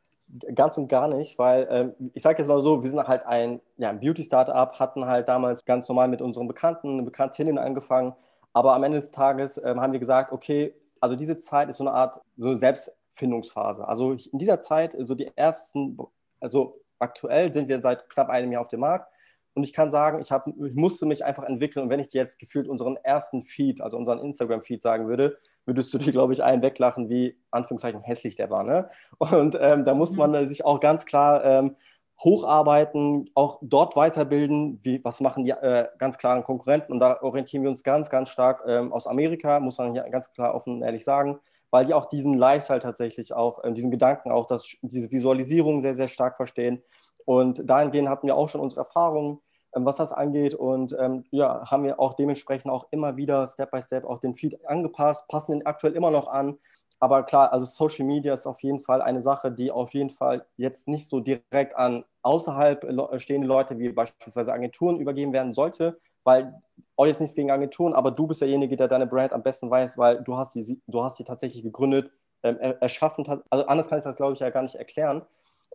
Ganz 0.55 0.77
und 0.77 0.87
gar 0.87 1.07
nicht, 1.09 1.37
weil 1.37 1.67
ähm, 1.69 2.11
ich 2.13 2.23
sage 2.23 2.39
jetzt 2.39 2.47
mal 2.47 2.63
so, 2.63 2.81
wir 2.81 2.89
sind 2.89 3.07
halt 3.07 3.23
ein, 3.27 3.61
ja, 3.77 3.89
ein 3.89 3.99
Beauty-Startup, 3.99 4.79
hatten 4.79 5.05
halt 5.05 5.27
damals 5.27 5.63
ganz 5.63 5.87
normal 5.87 6.07
mit 6.07 6.21
unseren 6.21 6.47
Bekannten, 6.47 7.05
Bekanntinnen 7.05 7.59
angefangen, 7.59 8.15
aber 8.53 8.73
am 8.75 8.83
Ende 8.83 8.97
des 8.97 9.11
Tages 9.11 9.59
ähm, 9.63 9.81
haben 9.81 9.93
wir 9.93 9.99
gesagt, 9.99 10.31
okay, 10.31 10.73
also 10.99 11.15
diese 11.15 11.39
Zeit 11.39 11.69
ist 11.69 11.77
so 11.77 11.83
eine 11.83 11.93
Art 11.93 12.21
so 12.37 12.55
Selbstfindungsphase. 12.55 13.87
Also 13.87 14.13
in 14.13 14.39
dieser 14.39 14.61
Zeit, 14.61 14.95
so 14.99 15.15
die 15.15 15.31
ersten, 15.35 15.97
also 16.39 16.79
aktuell 16.99 17.53
sind 17.53 17.67
wir 17.67 17.81
seit 17.81 18.09
knapp 18.09 18.29
einem 18.29 18.51
Jahr 18.51 18.61
auf 18.61 18.69
dem 18.69 18.79
Markt. 18.79 19.11
Und 19.55 19.63
ich 19.63 19.73
kann 19.73 19.91
sagen, 19.91 20.19
ich, 20.19 20.31
hab, 20.31 20.47
ich 20.47 20.75
musste 20.75 21.05
mich 21.05 21.25
einfach 21.25 21.43
entwickeln. 21.43 21.83
Und 21.83 21.89
wenn 21.89 21.99
ich 21.99 22.07
dir 22.07 22.21
jetzt 22.21 22.39
gefühlt 22.39 22.67
unseren 22.67 22.95
ersten 22.97 23.43
Feed, 23.43 23.81
also 23.81 23.97
unseren 23.97 24.19
Instagram-Feed 24.19 24.81
sagen 24.81 25.07
würde, 25.07 25.37
würdest 25.65 25.93
du 25.93 25.97
dir, 25.97 26.11
glaube 26.11 26.33
ich, 26.33 26.43
einen 26.43 26.61
weglachen, 26.61 27.09
wie 27.09 27.37
Anführungszeichen 27.51 28.01
hässlich 28.01 28.35
der 28.35 28.49
war. 28.49 28.63
Ne? 28.63 28.89
Und 29.19 29.57
ähm, 29.59 29.85
da 29.85 29.93
muss 29.93 30.11
mhm. 30.11 30.17
man 30.17 30.47
sich 30.47 30.65
auch 30.65 30.79
ganz 30.79 31.05
klar 31.05 31.43
ähm, 31.43 31.75
hocharbeiten, 32.23 33.29
auch 33.33 33.59
dort 33.61 33.95
weiterbilden, 33.95 34.79
wie, 34.81 35.03
was 35.03 35.19
machen 35.19 35.43
die 35.43 35.51
äh, 35.51 35.87
ganz 35.97 36.17
klaren 36.17 36.43
Konkurrenten. 36.43 36.93
Und 36.93 36.99
da 36.99 37.21
orientieren 37.21 37.63
wir 37.63 37.69
uns 37.69 37.83
ganz, 37.83 38.09
ganz 38.09 38.29
stark 38.29 38.63
ähm, 38.67 38.93
aus 38.93 39.07
Amerika, 39.07 39.59
muss 39.59 39.77
man 39.77 39.93
hier 39.93 40.03
ganz 40.03 40.31
klar 40.31 40.55
offen 40.55 40.75
und 40.75 40.81
ehrlich 40.83 41.03
sagen, 41.03 41.39
weil 41.69 41.85
die 41.85 41.93
auch 41.93 42.05
diesen 42.05 42.35
Lifestyle 42.35 42.79
tatsächlich 42.79 43.33
auch, 43.33 43.63
äh, 43.63 43.73
diesen 43.73 43.91
Gedanken 43.91 44.31
auch, 44.31 44.45
dass 44.45 44.77
diese 44.81 45.11
Visualisierung 45.11 45.81
sehr, 45.81 45.95
sehr 45.95 46.07
stark 46.07 46.37
verstehen. 46.37 46.81
Und 47.25 47.69
dahingehend 47.69 48.09
hatten 48.09 48.27
wir 48.27 48.35
auch 48.35 48.49
schon 48.49 48.61
unsere 48.61 48.81
Erfahrungen, 48.81 49.39
ähm, 49.75 49.85
was 49.85 49.97
das 49.97 50.13
angeht. 50.13 50.55
Und 50.55 50.95
ähm, 50.99 51.25
ja, 51.31 51.69
haben 51.69 51.83
wir 51.83 51.99
auch 51.99 52.13
dementsprechend 52.13 52.71
auch 52.71 52.87
immer 52.91 53.17
wieder 53.17 53.47
Step 53.47 53.71
by 53.71 53.81
Step 53.81 54.05
auch 54.05 54.19
den 54.19 54.35
Feed 54.35 54.65
angepasst, 54.65 55.27
passen 55.27 55.53
den 55.53 55.65
aktuell 55.65 55.93
immer 55.93 56.11
noch 56.11 56.27
an 56.27 56.57
aber 57.03 57.23
klar, 57.23 57.51
also 57.51 57.65
Social 57.65 58.05
Media 58.05 58.33
ist 58.33 58.47
auf 58.47 58.63
jeden 58.63 58.79
Fall 58.79 59.01
eine 59.01 59.19
Sache, 59.19 59.51
die 59.51 59.71
auf 59.71 59.93
jeden 59.93 60.09
Fall 60.09 60.45
jetzt 60.55 60.87
nicht 60.87 61.09
so 61.09 61.19
direkt 61.19 61.75
an 61.75 62.05
außerhalb 62.23 62.85
stehende 63.17 63.47
Leute 63.47 63.77
wie 63.77 63.89
beispielsweise 63.89 64.51
Agenturen 64.51 64.99
übergeben 64.99 65.33
werden 65.33 65.53
sollte, 65.53 65.99
weil 66.23 66.53
auch 66.95 67.05
jetzt 67.05 67.21
nichts 67.21 67.35
gegen 67.35 67.51
Agenturen, 67.51 67.93
aber 67.93 68.11
du 68.11 68.27
bist 68.27 68.41
derjenige, 68.41 68.75
der 68.75 68.87
deine 68.87 69.07
Brand 69.07 69.33
am 69.33 69.43
besten 69.43 69.69
weiß, 69.69 69.97
weil 69.97 70.23
du 70.23 70.37
hast 70.37 70.53
sie, 70.53 70.81
du 70.87 71.03
hast 71.03 71.17
sie 71.17 71.23
tatsächlich 71.23 71.63
gegründet, 71.63 72.11
ähm, 72.43 72.57
erschaffen. 72.59 73.25
Also 73.49 73.65
anders 73.67 73.89
kann 73.89 73.97
ich 73.97 74.03
das, 74.03 74.15
glaube 74.15 74.33
ich, 74.33 74.39
ja 74.39 74.49
gar 74.49 74.63
nicht 74.63 74.75
erklären. 74.75 75.23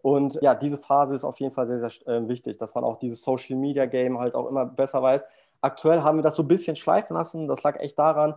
Und 0.03 0.39
ja, 0.43 0.55
diese 0.55 0.79
Phase 0.79 1.15
ist 1.15 1.25
auf 1.25 1.41
jeden 1.41 1.53
Fall 1.53 1.67
sehr, 1.67 1.79
sehr 1.79 1.91
äh, 2.07 2.29
wichtig, 2.29 2.59
dass 2.59 2.75
man 2.75 2.85
auch 2.85 2.99
dieses 2.99 3.23
Social 3.23 3.57
Media 3.57 3.87
Game 3.87 4.19
halt 4.19 4.35
auch 4.35 4.47
immer 4.47 4.65
besser 4.67 5.03
weiß. 5.03 5.25
Aktuell 5.61 6.03
haben 6.03 6.19
wir 6.19 6.23
das 6.23 6.37
so 6.37 6.43
ein 6.43 6.49
bisschen 6.49 6.77
schleifen 6.77 7.17
lassen. 7.17 7.49
Das 7.49 7.63
lag 7.63 7.81
echt 7.81 7.99
daran, 7.99 8.35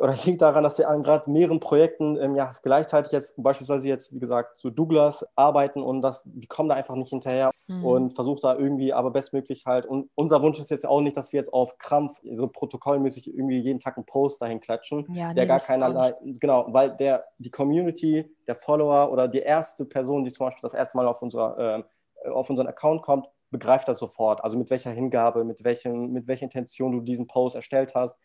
oder 0.00 0.14
liegt 0.24 0.40
daran, 0.40 0.64
dass 0.64 0.78
wir 0.78 0.88
an 0.88 1.02
gerade 1.02 1.30
mehreren 1.30 1.60
Projekten 1.60 2.16
ähm, 2.16 2.34
ja, 2.34 2.54
gleichzeitig 2.62 3.12
jetzt 3.12 3.34
beispielsweise 3.36 3.86
jetzt, 3.86 4.14
wie 4.14 4.18
gesagt, 4.18 4.58
zu 4.58 4.70
Douglas 4.70 5.26
arbeiten 5.36 5.82
und 5.82 6.00
das, 6.00 6.22
wir 6.24 6.48
kommen 6.48 6.70
da 6.70 6.74
einfach 6.74 6.94
nicht 6.94 7.10
hinterher 7.10 7.50
mhm. 7.68 7.84
und 7.84 8.14
versuchen 8.14 8.40
da 8.40 8.56
irgendwie 8.56 8.94
aber 8.94 9.10
bestmöglich 9.10 9.66
halt. 9.66 9.84
Und 9.84 10.08
unser 10.14 10.40
Wunsch 10.40 10.58
ist 10.58 10.70
jetzt 10.70 10.86
auch 10.86 11.02
nicht, 11.02 11.18
dass 11.18 11.34
wir 11.34 11.38
jetzt 11.38 11.52
auf 11.52 11.76
Krampf 11.76 12.18
so 12.24 12.48
protokollmäßig 12.48 13.28
irgendwie 13.28 13.58
jeden 13.58 13.78
Tag 13.78 13.98
einen 13.98 14.06
Post 14.06 14.40
dahin 14.40 14.60
klatschen, 14.60 15.04
ja, 15.12 15.34
der 15.34 15.44
nee, 15.44 15.48
gar 15.48 15.60
keinerlei, 15.60 16.14
genau, 16.40 16.66
weil 16.70 16.96
der, 16.96 17.26
die 17.36 17.50
Community, 17.50 18.34
der 18.46 18.54
Follower 18.54 19.12
oder 19.12 19.28
die 19.28 19.40
erste 19.40 19.84
Person, 19.84 20.24
die 20.24 20.32
zum 20.32 20.46
Beispiel 20.46 20.62
das 20.62 20.72
erste 20.74 20.96
Mal 20.96 21.08
auf, 21.08 21.20
unserer, 21.20 21.84
äh, 22.24 22.30
auf 22.30 22.48
unseren 22.48 22.68
Account 22.68 23.02
kommt, 23.02 23.28
begreift 23.50 23.86
das 23.86 23.98
sofort. 23.98 24.42
Also 24.42 24.56
mit 24.56 24.70
welcher 24.70 24.92
Hingabe, 24.92 25.44
mit, 25.44 25.62
welchem, 25.62 26.10
mit 26.10 26.26
welcher 26.26 26.44
Intention 26.44 26.92
du 26.92 27.00
diesen 27.00 27.26
Post 27.26 27.56
erstellt 27.56 27.94
hast 27.94 28.16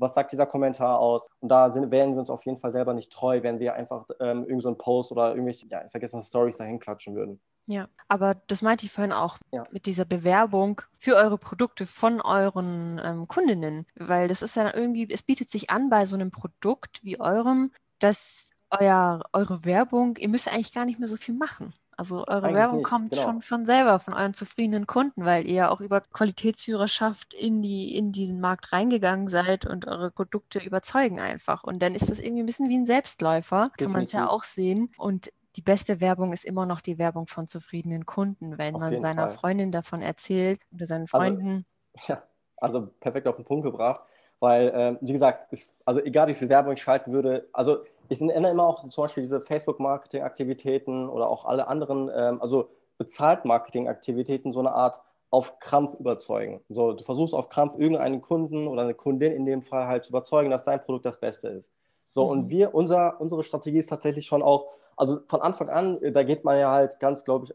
was 0.00 0.14
sagt 0.14 0.32
dieser 0.32 0.46
Kommentar 0.46 0.98
aus? 0.98 1.26
Und 1.40 1.48
da 1.48 1.72
sind, 1.72 1.90
wären 1.90 2.14
wir 2.14 2.20
uns 2.20 2.30
auf 2.30 2.44
jeden 2.44 2.58
Fall 2.58 2.72
selber 2.72 2.94
nicht 2.94 3.12
treu, 3.12 3.42
wenn 3.42 3.60
wir 3.60 3.74
einfach 3.74 4.08
ähm, 4.20 4.44
irgend 4.44 4.62
so 4.62 4.68
einen 4.68 4.78
Post 4.78 5.12
oder 5.12 5.30
irgendwelche, 5.30 5.66
ja, 5.68 5.84
ich 5.84 5.90
sag 5.90 6.02
jetzt 6.02 6.14
mal 6.14 6.22
Stories 6.22 6.56
dahin 6.56 6.78
klatschen 6.78 7.14
würden. 7.14 7.40
Ja, 7.68 7.88
aber 8.08 8.34
das 8.48 8.62
meinte 8.62 8.86
ich 8.86 8.92
vorhin 8.92 9.12
auch 9.12 9.38
ja. 9.52 9.64
mit 9.70 9.86
dieser 9.86 10.04
Bewerbung 10.04 10.80
für 10.98 11.14
eure 11.14 11.38
Produkte 11.38 11.86
von 11.86 12.20
euren 12.20 13.00
ähm, 13.04 13.28
Kundinnen, 13.28 13.86
weil 13.94 14.26
das 14.26 14.42
ist 14.42 14.56
ja 14.56 14.74
irgendwie, 14.74 15.08
es 15.08 15.22
bietet 15.22 15.50
sich 15.50 15.70
an 15.70 15.88
bei 15.88 16.04
so 16.04 16.16
einem 16.16 16.32
Produkt 16.32 17.04
wie 17.04 17.20
eurem, 17.20 17.70
dass 18.00 18.50
euer, 18.70 19.22
eure 19.32 19.64
Werbung, 19.64 20.16
ihr 20.16 20.28
müsst 20.28 20.52
eigentlich 20.52 20.72
gar 20.72 20.84
nicht 20.84 20.98
mehr 20.98 21.08
so 21.08 21.16
viel 21.16 21.34
machen. 21.34 21.74
Also 22.00 22.26
eure 22.26 22.46
Eigentlich 22.46 22.54
Werbung 22.54 22.78
nicht, 22.78 22.86
kommt 22.86 23.10
genau. 23.10 23.22
schon 23.22 23.40
von 23.42 23.66
selber 23.66 23.98
von 23.98 24.14
euren 24.14 24.32
zufriedenen 24.32 24.86
Kunden, 24.86 25.26
weil 25.26 25.46
ihr 25.46 25.54
ja 25.54 25.70
auch 25.70 25.82
über 25.82 26.00
Qualitätsführerschaft 26.00 27.34
in, 27.34 27.60
die, 27.60 27.94
in 27.94 28.10
diesen 28.10 28.40
Markt 28.40 28.72
reingegangen 28.72 29.28
seid 29.28 29.66
und 29.66 29.86
eure 29.86 30.10
Produkte 30.10 30.60
überzeugen 30.60 31.20
einfach. 31.20 31.62
Und 31.62 31.82
dann 31.82 31.94
ist 31.94 32.08
das 32.08 32.18
irgendwie 32.18 32.42
ein 32.42 32.46
bisschen 32.46 32.70
wie 32.70 32.78
ein 32.78 32.86
Selbstläufer, 32.86 33.64
Definitiv. 33.64 33.84
kann 33.84 33.92
man 33.92 34.02
es 34.04 34.12
ja 34.12 34.30
auch 34.30 34.44
sehen. 34.44 34.90
Und 34.96 35.30
die 35.56 35.60
beste 35.60 36.00
Werbung 36.00 36.32
ist 36.32 36.46
immer 36.46 36.64
noch 36.64 36.80
die 36.80 36.96
Werbung 36.96 37.26
von 37.26 37.46
zufriedenen 37.46 38.06
Kunden, 38.06 38.56
wenn 38.56 38.76
auf 38.76 38.80
man 38.80 38.98
seiner 39.02 39.28
Fall. 39.28 39.36
Freundin 39.36 39.70
davon 39.70 40.00
erzählt 40.00 40.62
oder 40.72 40.86
seinen 40.86 41.02
also, 41.02 41.18
Freunden. 41.18 41.66
Also, 41.94 42.08
ja, 42.14 42.22
also 42.56 42.86
perfekt 42.98 43.26
auf 43.26 43.36
den 43.36 43.44
Punkt 43.44 43.66
gebracht, 43.66 44.00
weil, 44.38 44.68
äh, 44.68 44.96
wie 45.02 45.12
gesagt, 45.12 45.52
ist, 45.52 45.74
also 45.84 46.00
egal 46.02 46.28
wie 46.28 46.34
viel 46.34 46.48
Werbung 46.48 46.72
ich 46.72 46.80
schalten 46.80 47.12
würde, 47.12 47.46
also 47.52 47.84
ich 48.10 48.20
nenne 48.20 48.50
immer 48.50 48.66
auch 48.66 48.86
zum 48.86 49.04
Beispiel 49.04 49.22
diese 49.22 49.40
Facebook-Marketing-Aktivitäten 49.40 51.08
oder 51.08 51.28
auch 51.28 51.44
alle 51.44 51.68
anderen, 51.68 52.10
ähm, 52.14 52.42
also 52.42 52.68
bezahlt 52.98 53.44
Marketing-Aktivitäten, 53.44 54.52
so 54.52 54.58
eine 54.60 54.72
Art 54.72 55.00
auf 55.30 55.60
Krampf 55.60 55.94
überzeugen. 55.94 56.60
So, 56.68 56.92
du 56.92 57.04
versuchst 57.04 57.34
auf 57.34 57.48
Krampf 57.48 57.74
irgendeinen 57.78 58.20
Kunden 58.20 58.66
oder 58.66 58.82
eine 58.82 58.94
Kundin 58.94 59.32
in 59.32 59.46
dem 59.46 59.62
Fall 59.62 59.86
halt 59.86 60.04
zu 60.04 60.10
überzeugen, 60.10 60.50
dass 60.50 60.64
dein 60.64 60.82
Produkt 60.82 61.06
das 61.06 61.20
Beste 61.20 61.48
ist. 61.48 61.70
So, 62.10 62.24
mhm. 62.24 62.30
und 62.30 62.50
wir, 62.50 62.74
unser, 62.74 63.20
unsere 63.20 63.44
Strategie 63.44 63.78
ist 63.78 63.88
tatsächlich 63.90 64.26
schon 64.26 64.42
auch, 64.42 64.66
also 64.96 65.20
von 65.28 65.40
Anfang 65.40 65.68
an, 65.68 65.98
da 66.12 66.24
geht 66.24 66.44
man 66.44 66.58
ja 66.58 66.72
halt 66.72 66.98
ganz, 66.98 67.24
glaube 67.24 67.46
ich, 67.46 67.54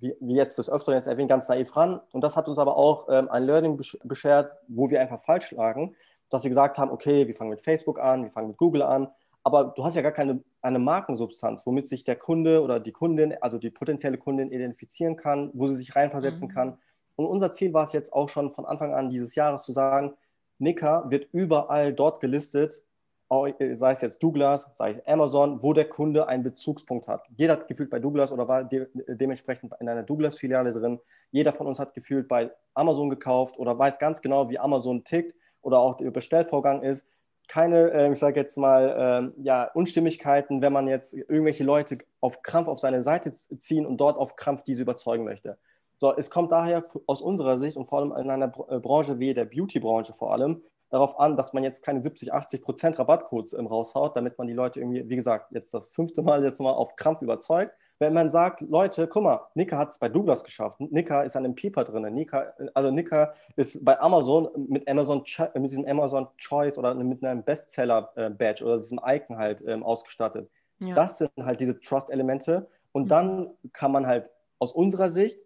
wie, 0.00 0.16
wie, 0.18 0.34
jetzt 0.34 0.58
das 0.58 0.68
Öfteren 0.68 0.96
jetzt 0.96 1.06
erwähnt, 1.06 1.28
ganz 1.28 1.48
naiv 1.48 1.76
ran. 1.76 2.00
Und 2.12 2.24
das 2.24 2.36
hat 2.36 2.48
uns 2.48 2.58
aber 2.58 2.76
auch 2.76 3.06
ähm, 3.08 3.28
ein 3.30 3.44
Learning 3.44 3.80
beschert, 4.02 4.52
wo 4.66 4.90
wir 4.90 5.00
einfach 5.00 5.22
falsch 5.22 5.52
lagen, 5.52 5.94
dass 6.28 6.42
wir 6.42 6.48
gesagt 6.48 6.76
haben, 6.76 6.90
okay, 6.90 7.28
wir 7.28 7.36
fangen 7.36 7.50
mit 7.50 7.62
Facebook 7.62 8.00
an, 8.00 8.24
wir 8.24 8.32
fangen 8.32 8.48
mit 8.48 8.56
Google 8.56 8.82
an, 8.82 9.08
aber 9.44 9.72
du 9.76 9.84
hast 9.84 9.96
ja 9.96 10.02
gar 10.02 10.12
keine 10.12 10.42
eine 10.62 10.78
Markensubstanz, 10.78 11.66
womit 11.66 11.88
sich 11.88 12.04
der 12.04 12.16
Kunde 12.16 12.62
oder 12.62 12.78
die 12.78 12.92
Kundin, 12.92 13.34
also 13.40 13.58
die 13.58 13.70
potenzielle 13.70 14.16
Kundin 14.16 14.52
identifizieren 14.52 15.16
kann, 15.16 15.50
wo 15.54 15.68
sie 15.68 15.76
sich 15.76 15.96
reinversetzen 15.96 16.48
mhm. 16.48 16.52
kann. 16.52 16.78
Und 17.16 17.26
unser 17.26 17.52
Ziel 17.52 17.72
war 17.74 17.84
es 17.84 17.92
jetzt 17.92 18.12
auch 18.12 18.28
schon 18.28 18.50
von 18.50 18.64
Anfang 18.64 18.94
an 18.94 19.10
dieses 19.10 19.34
Jahres 19.34 19.64
zu 19.64 19.72
sagen, 19.72 20.14
Nika 20.58 21.10
wird 21.10 21.28
überall 21.32 21.92
dort 21.92 22.20
gelistet, 22.20 22.84
sei 23.28 23.90
es 23.90 24.02
jetzt 24.02 24.22
Douglas, 24.22 24.70
sei 24.74 24.92
es 24.92 25.06
Amazon, 25.06 25.62
wo 25.62 25.72
der 25.72 25.88
Kunde 25.88 26.28
einen 26.28 26.42
Bezugspunkt 26.42 27.08
hat. 27.08 27.26
Jeder 27.36 27.54
hat 27.54 27.66
gefühlt 27.66 27.90
bei 27.90 27.98
Douglas 27.98 28.30
oder 28.30 28.46
war 28.46 28.64
de 28.64 28.86
dementsprechend 29.08 29.72
in 29.80 29.88
einer 29.88 30.02
Douglas-Filiale 30.02 30.72
drin. 30.72 31.00
Jeder 31.30 31.52
von 31.52 31.66
uns 31.66 31.80
hat 31.80 31.94
gefühlt 31.94 32.28
bei 32.28 32.50
Amazon 32.74 33.10
gekauft 33.10 33.58
oder 33.58 33.78
weiß 33.78 33.98
ganz 33.98 34.20
genau, 34.20 34.50
wie 34.50 34.58
Amazon 34.58 35.02
tickt 35.02 35.34
oder 35.62 35.78
auch 35.80 35.96
der 35.96 36.10
Bestellvorgang 36.10 36.82
ist. 36.82 37.06
Keine, 37.48 37.90
äh, 37.92 38.12
ich 38.12 38.18
sage 38.18 38.40
jetzt 38.40 38.56
mal, 38.56 39.32
äh, 39.38 39.42
ja, 39.42 39.70
Unstimmigkeiten, 39.74 40.62
wenn 40.62 40.72
man 40.72 40.88
jetzt 40.88 41.14
irgendwelche 41.14 41.64
Leute 41.64 41.98
auf 42.20 42.42
Krampf 42.42 42.68
auf 42.68 42.78
seine 42.78 43.02
Seite 43.02 43.34
ziehen 43.34 43.86
und 43.86 43.98
dort 43.98 44.16
auf 44.16 44.36
Krampf 44.36 44.62
diese 44.62 44.82
überzeugen 44.82 45.24
möchte. 45.24 45.58
So, 45.98 46.16
es 46.16 46.30
kommt 46.30 46.50
daher 46.50 46.84
aus 47.06 47.20
unserer 47.20 47.58
Sicht 47.58 47.76
und 47.76 47.84
vor 47.84 48.00
allem 48.00 48.12
in 48.12 48.30
einer 48.30 48.52
äh, 48.68 48.80
Branche 48.80 49.18
wie 49.18 49.34
der 49.34 49.44
Beauty-Branche 49.44 50.14
vor 50.14 50.32
allem 50.32 50.62
darauf 50.92 51.18
an, 51.18 51.36
dass 51.36 51.52
man 51.52 51.64
jetzt 51.64 51.82
keine 51.82 52.02
70, 52.02 52.32
80 52.32 52.62
Prozent 52.62 52.98
Rabattcodes 52.98 53.54
ähm, 53.54 53.66
raushaut, 53.66 54.16
damit 54.16 54.36
man 54.36 54.46
die 54.46 54.52
Leute 54.52 54.80
irgendwie, 54.80 55.08
wie 55.08 55.16
gesagt, 55.16 55.52
jetzt 55.52 55.72
das 55.72 55.88
fünfte 55.88 56.22
Mal 56.22 56.44
jetzt 56.44 56.60
mal 56.60 56.70
auf 56.70 56.96
Krampf 56.96 57.22
überzeugt. 57.22 57.74
Wenn 58.02 58.14
man 58.14 58.30
sagt, 58.30 58.62
Leute, 58.62 59.06
guck 59.06 59.22
mal, 59.22 59.40
Nika 59.54 59.78
hat 59.78 59.90
es 59.90 59.98
bei 59.98 60.08
Douglas 60.08 60.42
geschafft, 60.42 60.80
Nika 60.80 61.22
ist 61.22 61.36
an 61.36 61.44
einem 61.44 61.54
Pieper 61.54 61.84
drin, 61.84 62.12
Nika, 62.12 62.52
also 62.74 62.90
Nika 62.90 63.32
ist 63.54 63.84
bei 63.84 63.96
Amazon 64.00 64.48
mit 64.56 64.88
Amazon 64.88 65.22
mit 65.54 65.70
diesem 65.70 65.86
Amazon 65.86 66.26
Choice 66.36 66.78
oder 66.78 66.94
mit 66.94 67.24
einem 67.24 67.44
Bestseller-Badge 67.44 68.64
äh, 68.64 68.66
oder 68.66 68.78
diesem 68.78 69.00
Icon 69.06 69.38
halt 69.38 69.62
ähm, 69.68 69.84
ausgestattet. 69.84 70.50
Ja. 70.80 70.92
Das 70.96 71.18
sind 71.18 71.30
halt 71.38 71.60
diese 71.60 71.78
Trust-Elemente 71.78 72.66
und 72.90 73.04
mhm. 73.04 73.08
dann 73.08 73.50
kann 73.72 73.92
man 73.92 74.04
halt 74.04 74.28
aus 74.58 74.72
unserer 74.72 75.08
Sicht 75.08 75.38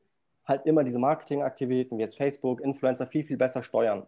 halt 0.47 0.65
immer 0.65 0.83
diese 0.83 0.99
Marketingaktivitäten 0.99 1.99
wie 1.99 2.03
jetzt 2.03 2.17
Facebook, 2.17 2.63
Influencer 2.63 3.07
viel, 3.07 3.25
viel 3.25 3.37
besser 3.37 3.63
steuern. 3.63 4.07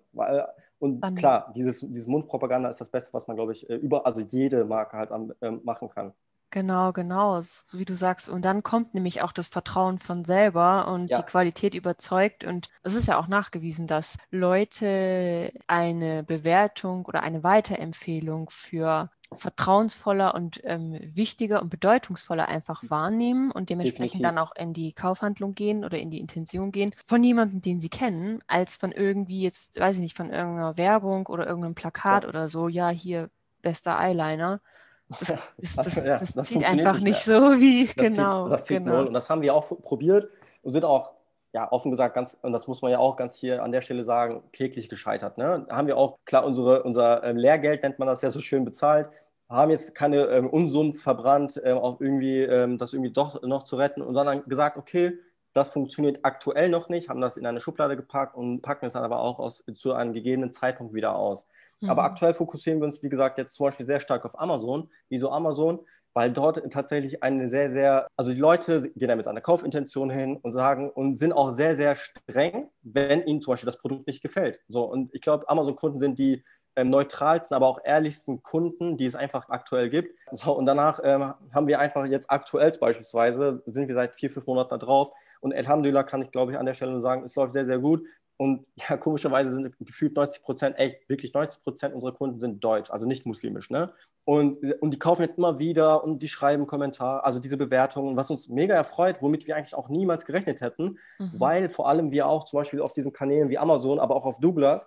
Und 0.78 1.00
Dann, 1.02 1.16
klar, 1.16 1.52
dieses, 1.54 1.80
dieses 1.80 2.06
Mundpropaganda 2.06 2.70
ist 2.70 2.80
das 2.80 2.88
Beste, 2.88 3.12
was 3.12 3.26
man, 3.26 3.36
glaube 3.36 3.52
ich, 3.52 3.68
äh, 3.68 3.74
über, 3.74 4.06
also 4.06 4.22
jede 4.22 4.64
Marke 4.64 4.96
halt 4.96 5.10
am, 5.10 5.34
äh, 5.42 5.50
machen 5.50 5.90
kann. 5.90 6.14
Genau, 6.50 6.92
genau, 6.92 7.40
wie 7.72 7.84
du 7.84 7.94
sagst. 7.94 8.28
Und 8.28 8.44
dann 8.44 8.62
kommt 8.62 8.94
nämlich 8.94 9.20
auch 9.20 9.32
das 9.32 9.48
Vertrauen 9.48 9.98
von 9.98 10.24
selber 10.24 10.88
und 10.88 11.08
ja. 11.08 11.18
die 11.18 11.24
Qualität 11.24 11.74
überzeugt. 11.74 12.44
Und 12.44 12.68
es 12.82 12.94
ist 12.94 13.06
ja 13.06 13.18
auch 13.18 13.28
nachgewiesen, 13.28 13.86
dass 13.86 14.16
Leute 14.30 15.52
eine 15.66 16.22
Bewertung 16.22 17.04
oder 17.04 17.22
eine 17.22 17.44
Weiterempfehlung 17.44 18.48
für 18.48 19.10
vertrauensvoller 19.32 20.34
und 20.34 20.62
ähm, 20.64 20.98
wichtiger 21.02 21.60
und 21.60 21.68
bedeutungsvoller 21.68 22.48
einfach 22.48 22.82
wahrnehmen 22.88 23.50
und 23.50 23.68
dementsprechend 23.68 24.22
Definitiv. 24.22 24.22
dann 24.22 24.38
auch 24.38 24.56
in 24.56 24.72
die 24.72 24.94
Kaufhandlung 24.94 25.54
gehen 25.54 25.84
oder 25.84 25.98
in 25.98 26.08
die 26.10 26.18
Intention 26.18 26.72
gehen 26.72 26.92
von 27.04 27.22
jemandem, 27.22 27.60
den 27.60 27.78
sie 27.78 27.90
kennen, 27.90 28.40
als 28.46 28.76
von 28.76 28.90
irgendwie 28.90 29.42
jetzt, 29.42 29.78
weiß 29.78 29.96
ich 29.96 30.00
nicht, 30.00 30.16
von 30.16 30.30
irgendeiner 30.30 30.78
Werbung 30.78 31.26
oder 31.26 31.46
irgendeinem 31.46 31.74
Plakat 31.74 32.22
ja. 32.22 32.28
oder 32.30 32.48
so, 32.48 32.68
ja, 32.68 32.88
hier 32.88 33.28
bester 33.60 33.98
Eyeliner. 33.98 34.62
Das, 35.08 35.34
das, 35.56 35.76
das, 35.76 35.94
ja, 36.06 36.18
das 36.18 36.48
zieht 36.48 36.64
einfach 36.64 36.94
nicht, 36.94 37.04
nicht 37.04 37.20
so 37.20 37.32
wie, 37.60 37.86
genau. 37.96 38.44
Zieht, 38.44 38.52
das 38.52 38.64
zieht 38.64 38.78
genau. 38.78 38.96
null. 38.96 39.06
Und 39.06 39.14
das 39.14 39.30
haben 39.30 39.42
wir 39.42 39.54
auch 39.54 39.68
probiert 39.82 40.28
und 40.62 40.72
sind 40.72 40.84
auch 40.84 41.14
ja, 41.52 41.70
offen 41.72 41.90
gesagt, 41.90 42.14
ganz, 42.14 42.36
und 42.42 42.52
das 42.52 42.68
muss 42.68 42.82
man 42.82 42.90
ja 42.90 42.98
auch 42.98 43.16
ganz 43.16 43.36
hier 43.36 43.62
an 43.62 43.72
der 43.72 43.80
Stelle 43.80 44.04
sagen, 44.04 44.42
kläglich 44.52 44.88
gescheitert. 44.88 45.38
Ne? 45.38 45.64
Da 45.68 45.76
haben 45.76 45.86
wir 45.86 45.96
auch, 45.96 46.18
klar, 46.24 46.44
unsere, 46.44 46.82
unser 46.82 47.24
ähm, 47.24 47.36
Lehrgeld 47.36 47.82
nennt 47.82 47.98
man 47.98 48.06
das 48.06 48.20
ja 48.22 48.30
so 48.30 48.40
schön 48.40 48.64
bezahlt, 48.64 49.08
haben 49.48 49.70
jetzt 49.70 49.94
keine 49.94 50.26
ähm, 50.26 50.50
Unsummen 50.50 50.92
verbrannt, 50.92 51.60
ähm, 51.64 51.78
auch 51.78 52.00
irgendwie 52.00 52.40
ähm, 52.42 52.76
das 52.76 52.92
irgendwie 52.92 53.12
doch 53.12 53.42
noch 53.42 53.62
zu 53.62 53.76
retten 53.76 54.02
und 54.02 54.14
sondern 54.14 54.44
gesagt, 54.44 54.76
okay, 54.76 55.18
das 55.54 55.70
funktioniert 55.70 56.20
aktuell 56.22 56.68
noch 56.68 56.90
nicht, 56.90 57.08
haben 57.08 57.22
das 57.22 57.38
in 57.38 57.46
eine 57.46 57.60
Schublade 57.60 57.96
gepackt 57.96 58.36
und 58.36 58.60
packen 58.60 58.86
es 58.86 58.92
dann 58.92 59.04
aber 59.04 59.20
auch 59.20 59.38
aus, 59.38 59.64
zu 59.72 59.94
einem 59.94 60.12
gegebenen 60.12 60.52
Zeitpunkt 60.52 60.92
wieder 60.92 61.16
aus. 61.16 61.44
Mhm. 61.80 61.90
Aber 61.90 62.04
aktuell 62.04 62.34
fokussieren 62.34 62.80
wir 62.80 62.86
uns, 62.86 63.02
wie 63.02 63.08
gesagt, 63.08 63.38
jetzt 63.38 63.54
zum 63.54 63.66
Beispiel 63.66 63.86
sehr 63.86 64.00
stark 64.00 64.24
auf 64.24 64.38
Amazon. 64.38 64.90
Wieso 65.08 65.30
Amazon? 65.30 65.80
weil 66.18 66.32
dort 66.32 66.60
tatsächlich 66.72 67.22
eine 67.22 67.46
sehr, 67.46 67.70
sehr, 67.70 68.08
also 68.16 68.32
die 68.32 68.40
Leute 68.40 68.90
gehen 68.96 69.06
da 69.06 69.14
mit 69.14 69.28
einer 69.28 69.40
Kaufintention 69.40 70.10
hin 70.10 70.36
und 70.36 70.52
sagen 70.52 70.90
und 70.90 71.16
sind 71.16 71.32
auch 71.32 71.52
sehr, 71.52 71.76
sehr 71.76 71.94
streng, 71.94 72.70
wenn 72.82 73.22
ihnen 73.22 73.40
zum 73.40 73.52
Beispiel 73.52 73.66
das 73.66 73.78
Produkt 73.78 74.08
nicht 74.08 74.20
gefällt. 74.20 74.60
So, 74.66 74.82
und 74.82 75.14
ich 75.14 75.20
glaube, 75.20 75.48
Amazon-Kunden 75.48 76.00
sind 76.00 76.18
die 76.18 76.42
ähm, 76.74 76.90
neutralsten, 76.90 77.54
aber 77.54 77.68
auch 77.68 77.78
ehrlichsten 77.84 78.42
Kunden, 78.42 78.96
die 78.96 79.06
es 79.06 79.14
einfach 79.14 79.48
aktuell 79.48 79.90
gibt. 79.90 80.18
So, 80.32 80.56
und 80.56 80.66
danach 80.66 80.98
ähm, 81.04 81.34
haben 81.52 81.68
wir 81.68 81.78
einfach 81.78 82.04
jetzt 82.06 82.30
aktuell 82.30 82.72
beispielsweise, 82.72 83.62
sind 83.66 83.86
wir 83.86 83.94
seit 83.94 84.16
vier, 84.16 84.30
fünf 84.30 84.46
Monaten 84.46 84.70
da 84.70 84.78
drauf. 84.78 85.12
Und 85.40 85.54
Alhamdulillah 85.54 86.02
kann 86.02 86.22
ich, 86.22 86.32
glaube 86.32 86.50
ich, 86.50 86.58
an 86.58 86.66
der 86.66 86.74
Stelle 86.74 86.92
nur 86.92 87.00
sagen, 87.00 87.22
es 87.24 87.36
läuft 87.36 87.52
sehr, 87.52 87.66
sehr 87.66 87.78
gut. 87.78 88.02
Und 88.38 88.66
ja, 88.88 88.96
komischerweise 88.96 89.50
sind 89.50 89.74
gefühlt 89.80 90.16
90 90.16 90.42
Prozent, 90.42 90.78
echt 90.78 91.06
wirklich 91.08 91.34
90 91.34 91.62
Prozent 91.62 91.94
unserer 91.94 92.12
Kunden 92.12 92.40
sind 92.40 92.64
deutsch, 92.64 92.90
also 92.90 93.04
nicht 93.04 93.26
muslimisch. 93.26 93.68
Ne? 93.68 93.92
Und, 94.24 94.58
und 94.80 94.92
die 94.92 94.98
kaufen 94.98 95.22
jetzt 95.22 95.36
immer 95.36 95.58
wieder 95.58 96.04
und 96.04 96.22
die 96.22 96.28
schreiben 96.28 96.66
Kommentare, 96.66 97.24
also 97.24 97.40
diese 97.40 97.56
Bewertungen, 97.56 98.16
was 98.16 98.30
uns 98.30 98.48
mega 98.48 98.74
erfreut, 98.74 99.20
womit 99.20 99.46
wir 99.46 99.56
eigentlich 99.56 99.74
auch 99.74 99.88
niemals 99.88 100.24
gerechnet 100.24 100.60
hätten, 100.60 100.98
mhm. 101.18 101.32
weil 101.38 101.68
vor 101.68 101.88
allem 101.88 102.10
wir 102.10 102.26
auch 102.26 102.44
zum 102.44 102.58
Beispiel 102.58 102.80
auf 102.80 102.92
diesen 102.92 103.12
Kanälen 103.12 103.48
wie 103.48 103.58
Amazon, 103.58 103.98
aber 103.98 104.14
auch 104.14 104.24
auf 104.24 104.38
Douglas 104.38 104.86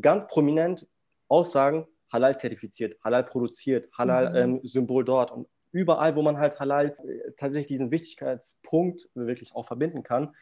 ganz 0.00 0.26
prominent 0.26 0.86
Aussagen, 1.28 1.86
Halal 2.12 2.38
zertifiziert, 2.38 2.98
Halal 3.02 3.24
produziert, 3.24 3.88
Halal-Symbol 3.96 4.96
mhm. 4.96 5.00
ähm, 5.00 5.06
dort. 5.06 5.30
Und 5.30 5.48
überall, 5.72 6.14
wo 6.14 6.22
man 6.22 6.38
halt 6.38 6.60
Halal 6.60 6.96
äh, 7.06 7.32
tatsächlich 7.36 7.66
diesen 7.66 7.90
Wichtigkeitspunkt 7.90 9.08
wirklich 9.14 9.54
auch 9.54 9.66
verbinden 9.66 10.02
kann, 10.02 10.34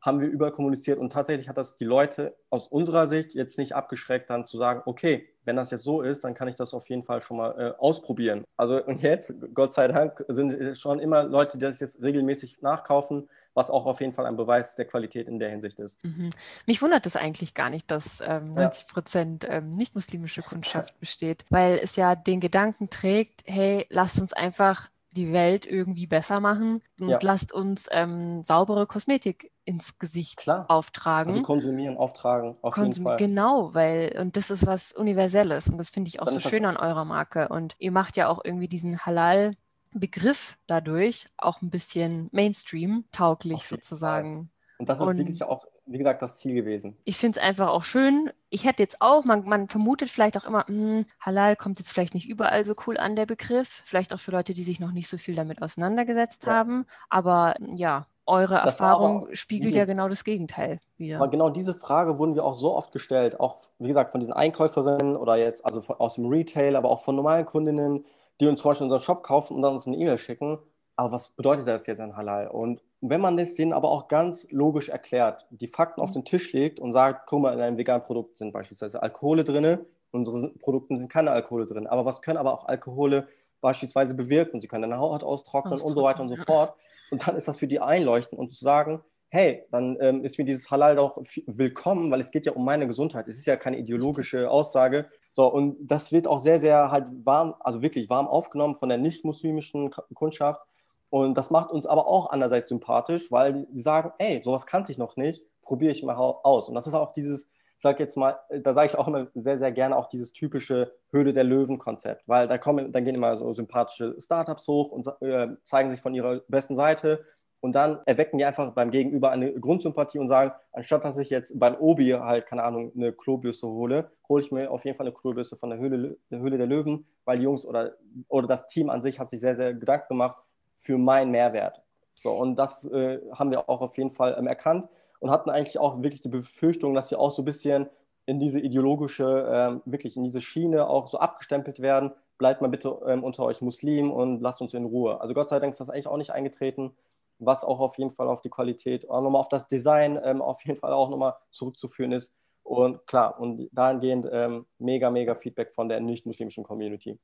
haben 0.00 0.20
wir 0.20 0.28
überkommuniziert 0.28 0.98
und 0.98 1.12
tatsächlich 1.12 1.48
hat 1.48 1.58
das 1.58 1.76
die 1.76 1.84
Leute 1.84 2.36
aus 2.50 2.68
unserer 2.68 3.06
Sicht 3.06 3.34
jetzt 3.34 3.58
nicht 3.58 3.74
abgeschreckt, 3.74 4.30
dann 4.30 4.46
zu 4.46 4.56
sagen, 4.56 4.82
okay, 4.86 5.28
wenn 5.44 5.56
das 5.56 5.70
jetzt 5.70 5.82
so 5.82 6.02
ist, 6.02 6.24
dann 6.24 6.34
kann 6.34 6.46
ich 6.46 6.54
das 6.54 6.74
auf 6.74 6.88
jeden 6.88 7.02
Fall 7.02 7.20
schon 7.20 7.38
mal 7.38 7.50
äh, 7.58 7.72
ausprobieren. 7.78 8.44
Also 8.56 8.84
und 8.84 9.02
jetzt, 9.02 9.34
Gott 9.54 9.74
sei 9.74 9.88
Dank, 9.88 10.24
sind 10.28 10.78
schon 10.78 11.00
immer 11.00 11.24
Leute, 11.24 11.58
die 11.58 11.64
das 11.64 11.80
jetzt 11.80 12.00
regelmäßig 12.00 12.60
nachkaufen, 12.60 13.28
was 13.54 13.70
auch 13.70 13.86
auf 13.86 14.00
jeden 14.00 14.12
Fall 14.12 14.26
ein 14.26 14.36
Beweis 14.36 14.76
der 14.76 14.84
Qualität 14.84 15.26
in 15.26 15.38
der 15.40 15.50
Hinsicht 15.50 15.80
ist. 15.80 15.96
Mhm. 16.04 16.30
Mich 16.66 16.80
wundert 16.80 17.06
es 17.06 17.16
eigentlich 17.16 17.54
gar 17.54 17.70
nicht, 17.70 17.90
dass 17.90 18.22
ähm, 18.24 18.54
90 18.54 18.86
Prozent 18.86 19.44
ja. 19.44 19.54
ähm, 19.54 19.70
nicht-muslimische 19.70 20.42
Kundschaft 20.42 21.00
besteht, 21.00 21.44
weil 21.50 21.80
es 21.82 21.96
ja 21.96 22.14
den 22.14 22.38
Gedanken 22.40 22.88
trägt, 22.88 23.42
hey, 23.46 23.86
lasst 23.90 24.20
uns 24.20 24.32
einfach 24.32 24.88
die 25.12 25.32
Welt 25.32 25.66
irgendwie 25.66 26.06
besser 26.06 26.40
machen 26.40 26.82
und 27.00 27.08
ja. 27.08 27.18
lasst 27.22 27.52
uns 27.52 27.88
ähm, 27.90 28.42
saubere 28.44 28.86
Kosmetik 28.86 29.50
ins 29.64 29.98
Gesicht 29.98 30.38
Klar. 30.38 30.66
auftragen. 30.68 31.30
Also 31.30 31.42
konsumieren, 31.42 31.96
auftragen, 31.96 32.56
auf 32.62 32.74
Konsum 32.74 33.04
jeden 33.04 33.04
Fall. 33.04 33.16
Genau, 33.16 33.74
weil, 33.74 34.16
und 34.20 34.36
das 34.36 34.50
ist 34.50 34.66
was 34.66 34.92
Universelles 34.92 35.68
und 35.68 35.78
das 35.78 35.90
finde 35.90 36.08
ich 36.08 36.20
auch 36.20 36.26
Dann 36.26 36.38
so 36.38 36.48
schön 36.48 36.64
an 36.64 36.76
eurer 36.76 37.04
Marke. 37.04 37.48
Und 37.48 37.74
ihr 37.78 37.92
macht 37.92 38.16
ja 38.16 38.28
auch 38.28 38.44
irgendwie 38.44 38.68
diesen 38.68 38.98
Halal- 38.98 39.52
Begriff 39.94 40.58
dadurch 40.66 41.26
auch 41.38 41.62
ein 41.62 41.70
bisschen 41.70 42.28
Mainstream-tauglich 42.32 43.62
sozusagen. 43.62 44.34
Fall. 44.34 44.48
Und 44.78 44.88
das 44.88 45.00
ist 45.00 45.06
und 45.06 45.18
wirklich 45.18 45.42
auch 45.42 45.64
wie 45.88 45.98
gesagt, 45.98 46.22
das 46.22 46.36
Ziel 46.36 46.54
gewesen. 46.54 46.96
Ich 47.04 47.16
finde 47.16 47.38
es 47.38 47.44
einfach 47.44 47.68
auch 47.68 47.82
schön. 47.82 48.30
Ich 48.50 48.64
hätte 48.64 48.82
jetzt 48.82 49.00
auch, 49.00 49.24
man, 49.24 49.44
man 49.44 49.68
vermutet 49.68 50.08
vielleicht 50.08 50.36
auch 50.36 50.44
immer, 50.44 50.64
mh, 50.68 50.98
hm, 50.98 51.06
Halal 51.20 51.56
kommt 51.56 51.78
jetzt 51.78 51.92
vielleicht 51.92 52.14
nicht 52.14 52.28
überall 52.28 52.64
so 52.64 52.74
cool 52.86 52.98
an, 52.98 53.16
der 53.16 53.26
Begriff. 53.26 53.82
Vielleicht 53.84 54.12
auch 54.12 54.20
für 54.20 54.30
Leute, 54.30 54.54
die 54.54 54.64
sich 54.64 54.80
noch 54.80 54.92
nicht 54.92 55.08
so 55.08 55.16
viel 55.16 55.34
damit 55.34 55.62
auseinandergesetzt 55.62 56.44
ja. 56.44 56.52
haben. 56.52 56.86
Aber 57.08 57.54
ja, 57.74 58.06
eure 58.26 58.56
das 58.56 58.80
Erfahrung 58.80 59.24
aber, 59.24 59.36
spiegelt 59.36 59.74
ja 59.74 59.86
genau 59.86 60.08
das 60.08 60.24
Gegenteil 60.24 60.80
wieder. 60.98 61.16
Aber 61.16 61.28
genau 61.28 61.50
diese 61.50 61.74
Frage 61.74 62.18
wurden 62.18 62.34
wir 62.34 62.44
auch 62.44 62.54
so 62.54 62.74
oft 62.74 62.92
gestellt, 62.92 63.40
auch 63.40 63.56
wie 63.78 63.88
gesagt 63.88 64.10
von 64.10 64.20
diesen 64.20 64.34
Einkäuferinnen 64.34 65.16
oder 65.16 65.36
jetzt 65.36 65.64
also 65.64 65.80
von, 65.80 65.96
aus 65.96 66.16
dem 66.16 66.26
Retail, 66.26 66.76
aber 66.76 66.90
auch 66.90 67.00
von 67.00 67.16
normalen 67.16 67.46
Kundinnen, 67.46 68.04
die 68.40 68.46
uns 68.46 68.60
zum 68.60 68.70
Beispiel 68.70 68.84
unseren 68.84 69.00
Shop 69.00 69.22
kaufen 69.22 69.56
und 69.56 69.62
dann 69.62 69.74
uns 69.74 69.86
eine 69.86 69.96
E-Mail 69.96 70.18
schicken 70.18 70.58
aber 70.98 71.12
was 71.12 71.28
bedeutet 71.28 71.66
das 71.68 71.86
jetzt 71.86 72.00
an 72.00 72.16
Halal? 72.16 72.48
Und 72.48 72.82
wenn 73.00 73.20
man 73.20 73.36
das 73.36 73.54
denen 73.54 73.72
aber 73.72 73.90
auch 73.90 74.08
ganz 74.08 74.50
logisch 74.50 74.88
erklärt, 74.88 75.46
die 75.50 75.68
Fakten 75.68 76.00
auf 76.00 76.10
mhm. 76.10 76.14
den 76.14 76.24
Tisch 76.24 76.52
legt 76.52 76.80
und 76.80 76.92
sagt, 76.92 77.26
guck 77.26 77.42
mal, 77.42 77.54
in 77.54 77.60
einem 77.60 77.78
veganen 77.78 78.04
Produkt 78.04 78.38
sind 78.38 78.52
beispielsweise 78.52 79.02
Alkohole 79.02 79.44
drin, 79.44 79.64
in 79.64 79.78
unseren 80.12 80.58
Produkten 80.58 80.98
sind 80.98 81.10
keine 81.10 81.30
Alkohole 81.30 81.66
drin. 81.66 81.86
Aber 81.86 82.04
was 82.04 82.22
können 82.22 82.38
aber 82.38 82.52
auch 82.52 82.66
Alkohole 82.66 83.28
beispielsweise 83.60 84.14
bewirken? 84.14 84.60
Sie 84.60 84.68
können 84.68 84.82
deine 84.82 84.98
Haut 84.98 85.22
austrocknen, 85.22 85.74
austrocknen 85.74 85.96
und 85.96 86.00
so 86.00 86.04
weiter 86.04 86.22
und 86.22 86.28
so 86.28 86.36
fort. 86.36 86.74
Und 87.10 87.26
dann 87.26 87.36
ist 87.36 87.48
das 87.48 87.56
für 87.56 87.66
die 87.66 87.80
einleuchtend 87.80 88.38
und 88.38 88.52
zu 88.52 88.62
sagen, 88.62 89.02
hey, 89.30 89.64
dann 89.70 89.96
ähm, 90.00 90.24
ist 90.24 90.38
mir 90.38 90.44
dieses 90.44 90.70
Halal 90.70 90.96
doch 90.96 91.20
willkommen, 91.46 92.10
weil 92.10 92.20
es 92.20 92.30
geht 92.30 92.46
ja 92.46 92.52
um 92.52 92.64
meine 92.64 92.86
Gesundheit. 92.86 93.28
Es 93.28 93.36
ist 93.36 93.46
ja 93.46 93.56
keine 93.56 93.78
ideologische 93.78 94.50
Aussage. 94.50 95.06
So, 95.32 95.52
und 95.52 95.76
das 95.80 96.12
wird 96.12 96.26
auch 96.26 96.40
sehr, 96.40 96.58
sehr 96.58 96.90
halt 96.90 97.06
warm, 97.24 97.54
also 97.60 97.82
wirklich 97.82 98.08
warm 98.08 98.26
aufgenommen 98.26 98.74
von 98.74 98.88
der 98.88 98.98
nicht-muslimischen 98.98 99.90
Kundschaft. 100.14 100.62
Und 101.10 101.38
das 101.38 101.50
macht 101.50 101.70
uns 101.70 101.86
aber 101.86 102.06
auch 102.06 102.30
andererseits 102.30 102.68
sympathisch, 102.68 103.32
weil 103.32 103.66
die 103.70 103.80
sagen, 103.80 104.12
ey, 104.18 104.42
sowas 104.42 104.66
kannte 104.66 104.92
ich 104.92 104.98
noch 104.98 105.16
nicht, 105.16 105.42
probiere 105.62 105.92
ich 105.92 106.02
mal 106.02 106.16
aus. 106.16 106.68
Und 106.68 106.74
das 106.74 106.86
ist 106.86 106.94
auch 106.94 107.12
dieses, 107.12 107.48
sage 107.78 108.02
jetzt 108.02 108.16
mal, 108.16 108.38
da 108.50 108.74
sage 108.74 108.88
ich 108.88 108.98
auch 108.98 109.08
immer 109.08 109.28
sehr, 109.34 109.56
sehr 109.58 109.72
gerne 109.72 109.96
auch 109.96 110.08
dieses 110.08 110.32
typische 110.32 110.92
Höhle 111.10 111.32
der 111.32 111.44
Löwen-Konzept, 111.44 112.26
weil 112.26 112.48
da 112.48 112.58
kommen, 112.58 112.92
dann 112.92 113.04
gehen 113.04 113.14
immer 113.14 113.38
so 113.38 113.54
sympathische 113.54 114.20
Startups 114.20 114.66
hoch 114.68 114.90
und 114.90 115.06
äh, 115.22 115.48
zeigen 115.64 115.90
sich 115.90 116.00
von 116.00 116.14
ihrer 116.14 116.40
besten 116.48 116.76
Seite 116.76 117.24
und 117.60 117.72
dann 117.72 118.00
erwecken 118.06 118.38
die 118.38 118.44
einfach 118.44 118.72
beim 118.72 118.90
Gegenüber 118.90 119.30
eine 119.30 119.52
Grundsympathie 119.52 120.18
und 120.18 120.28
sagen, 120.28 120.52
anstatt 120.72 121.04
dass 121.04 121.18
ich 121.18 121.30
jetzt 121.30 121.58
beim 121.58 121.76
Obi 121.76 122.10
halt, 122.10 122.46
keine 122.46 122.64
Ahnung, 122.64 122.92
eine 122.94 123.12
Klobürste 123.12 123.66
hole, 123.66 124.10
hole 124.28 124.42
ich 124.42 124.52
mir 124.52 124.70
auf 124.70 124.84
jeden 124.84 124.96
Fall 124.96 125.06
eine 125.06 125.14
Klobürste 125.14 125.56
von 125.56 125.70
der 125.70 125.78
Höhle, 125.78 126.18
der 126.30 126.40
Höhle 126.40 126.58
der 126.58 126.66
Löwen, 126.66 127.06
weil 127.24 127.38
die 127.38 127.44
Jungs 127.44 127.64
oder, 127.64 127.94
oder 128.28 128.46
das 128.46 128.66
Team 128.66 128.90
an 128.90 129.02
sich 129.02 129.18
hat 129.18 129.30
sich 129.30 129.40
sehr, 129.40 129.56
sehr 129.56 129.74
Gedanken 129.74 130.08
gemacht 130.08 130.36
für 130.78 130.98
meinen 130.98 131.30
Mehrwert. 131.30 131.82
So, 132.14 132.32
und 132.32 132.56
das 132.56 132.84
äh, 132.84 133.20
haben 133.32 133.50
wir 133.50 133.68
auch 133.68 133.80
auf 133.80 133.96
jeden 133.98 134.10
Fall 134.10 134.36
ähm, 134.38 134.46
erkannt 134.46 134.88
und 135.20 135.30
hatten 135.30 135.50
eigentlich 135.50 135.78
auch 135.78 136.02
wirklich 136.02 136.22
die 136.22 136.28
Befürchtung, 136.28 136.94
dass 136.94 137.10
wir 137.10 137.20
auch 137.20 137.30
so 137.30 137.42
ein 137.42 137.44
bisschen 137.44 137.88
in 138.26 138.40
diese 138.40 138.60
ideologische, 138.60 139.48
ähm, 139.50 139.82
wirklich 139.84 140.16
in 140.16 140.24
diese 140.24 140.40
Schiene 140.40 140.88
auch 140.88 141.06
so 141.06 141.18
abgestempelt 141.18 141.80
werden. 141.80 142.12
Bleibt 142.38 142.60
mal 142.60 142.68
bitte 142.68 142.98
ähm, 143.06 143.24
unter 143.24 143.44
euch 143.44 143.60
Muslim 143.60 144.10
und 144.10 144.40
lasst 144.40 144.60
uns 144.60 144.74
in 144.74 144.84
Ruhe. 144.84 145.20
Also 145.20 145.34
Gott 145.34 145.48
sei 145.48 145.60
Dank 145.60 145.72
ist 145.72 145.80
das 145.80 145.90
eigentlich 145.90 146.06
auch 146.06 146.16
nicht 146.16 146.30
eingetreten 146.30 146.94
was 147.38 147.64
auch 147.64 147.80
auf 147.80 147.98
jeden 147.98 148.10
Fall 148.10 148.28
auf 148.28 148.42
die 148.42 148.50
Qualität, 148.50 149.08
auch 149.08 149.22
nochmal 149.22 149.40
auf 149.40 149.48
das 149.48 149.68
Design 149.68 150.18
ähm, 150.22 150.42
auf 150.42 150.64
jeden 150.64 150.78
Fall 150.78 150.92
auch 150.92 151.08
nochmal 151.08 151.34
zurückzuführen 151.50 152.12
ist. 152.12 152.32
Und 152.62 153.06
klar, 153.06 153.40
und 153.40 153.68
dahingehend 153.72 154.28
ähm, 154.30 154.66
mega, 154.78 155.10
mega 155.10 155.34
Feedback 155.34 155.72
von 155.72 155.88
der 155.88 156.00
nicht-muslimischen 156.00 156.64
Community. 156.64 157.18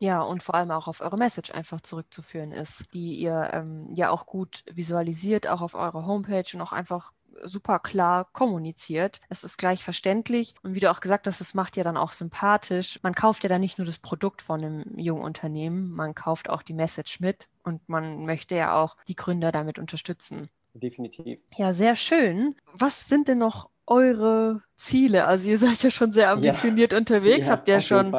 Ja, 0.00 0.20
und 0.20 0.42
vor 0.42 0.54
allem 0.54 0.70
auch 0.70 0.88
auf 0.88 1.00
eure 1.00 1.16
Message 1.16 1.50
einfach 1.52 1.80
zurückzuführen 1.80 2.52
ist, 2.52 2.92
die 2.92 3.14
ihr 3.14 3.50
ähm, 3.52 3.92
ja 3.94 4.10
auch 4.10 4.26
gut 4.26 4.62
visualisiert, 4.70 5.48
auch 5.48 5.62
auf 5.62 5.74
eurer 5.74 6.04
Homepage 6.06 6.44
und 6.52 6.60
auch 6.60 6.72
einfach 6.72 7.12
super 7.44 7.78
klar 7.78 8.28
kommuniziert. 8.32 9.20
Es 9.28 9.44
ist 9.44 9.58
gleich 9.58 9.82
verständlich 9.84 10.54
und 10.62 10.74
wie 10.74 10.80
du 10.80 10.90
auch 10.90 11.00
gesagt 11.00 11.26
hast, 11.26 11.40
es 11.40 11.54
macht 11.54 11.76
ja 11.76 11.84
dann 11.84 11.96
auch 11.96 12.10
sympathisch. 12.10 12.98
Man 13.02 13.14
kauft 13.14 13.42
ja 13.44 13.48
dann 13.48 13.60
nicht 13.60 13.78
nur 13.78 13.86
das 13.86 13.98
Produkt 13.98 14.42
von 14.42 14.62
einem 14.62 14.98
jungen 14.98 15.22
Unternehmen, 15.22 15.90
man 15.90 16.14
kauft 16.14 16.48
auch 16.48 16.62
die 16.62 16.74
Message 16.74 17.20
mit 17.20 17.48
und 17.62 17.88
man 17.88 18.24
möchte 18.24 18.54
ja 18.54 18.76
auch 18.80 18.96
die 19.08 19.16
Gründer 19.16 19.52
damit 19.52 19.78
unterstützen. 19.78 20.48
Definitiv. 20.74 21.38
Ja, 21.54 21.72
sehr 21.72 21.96
schön. 21.96 22.54
Was 22.72 23.08
sind 23.08 23.28
denn 23.28 23.38
noch 23.38 23.70
eure 23.86 24.62
Ziele? 24.76 25.26
Also 25.26 25.48
ihr 25.48 25.58
seid 25.58 25.82
ja 25.82 25.90
schon 25.90 26.12
sehr 26.12 26.30
ambitioniert 26.30 26.92
ja. 26.92 26.98
unterwegs, 26.98 27.46
ja, 27.46 27.52
habt 27.52 27.68
ja 27.68 27.80
schon 27.80 28.14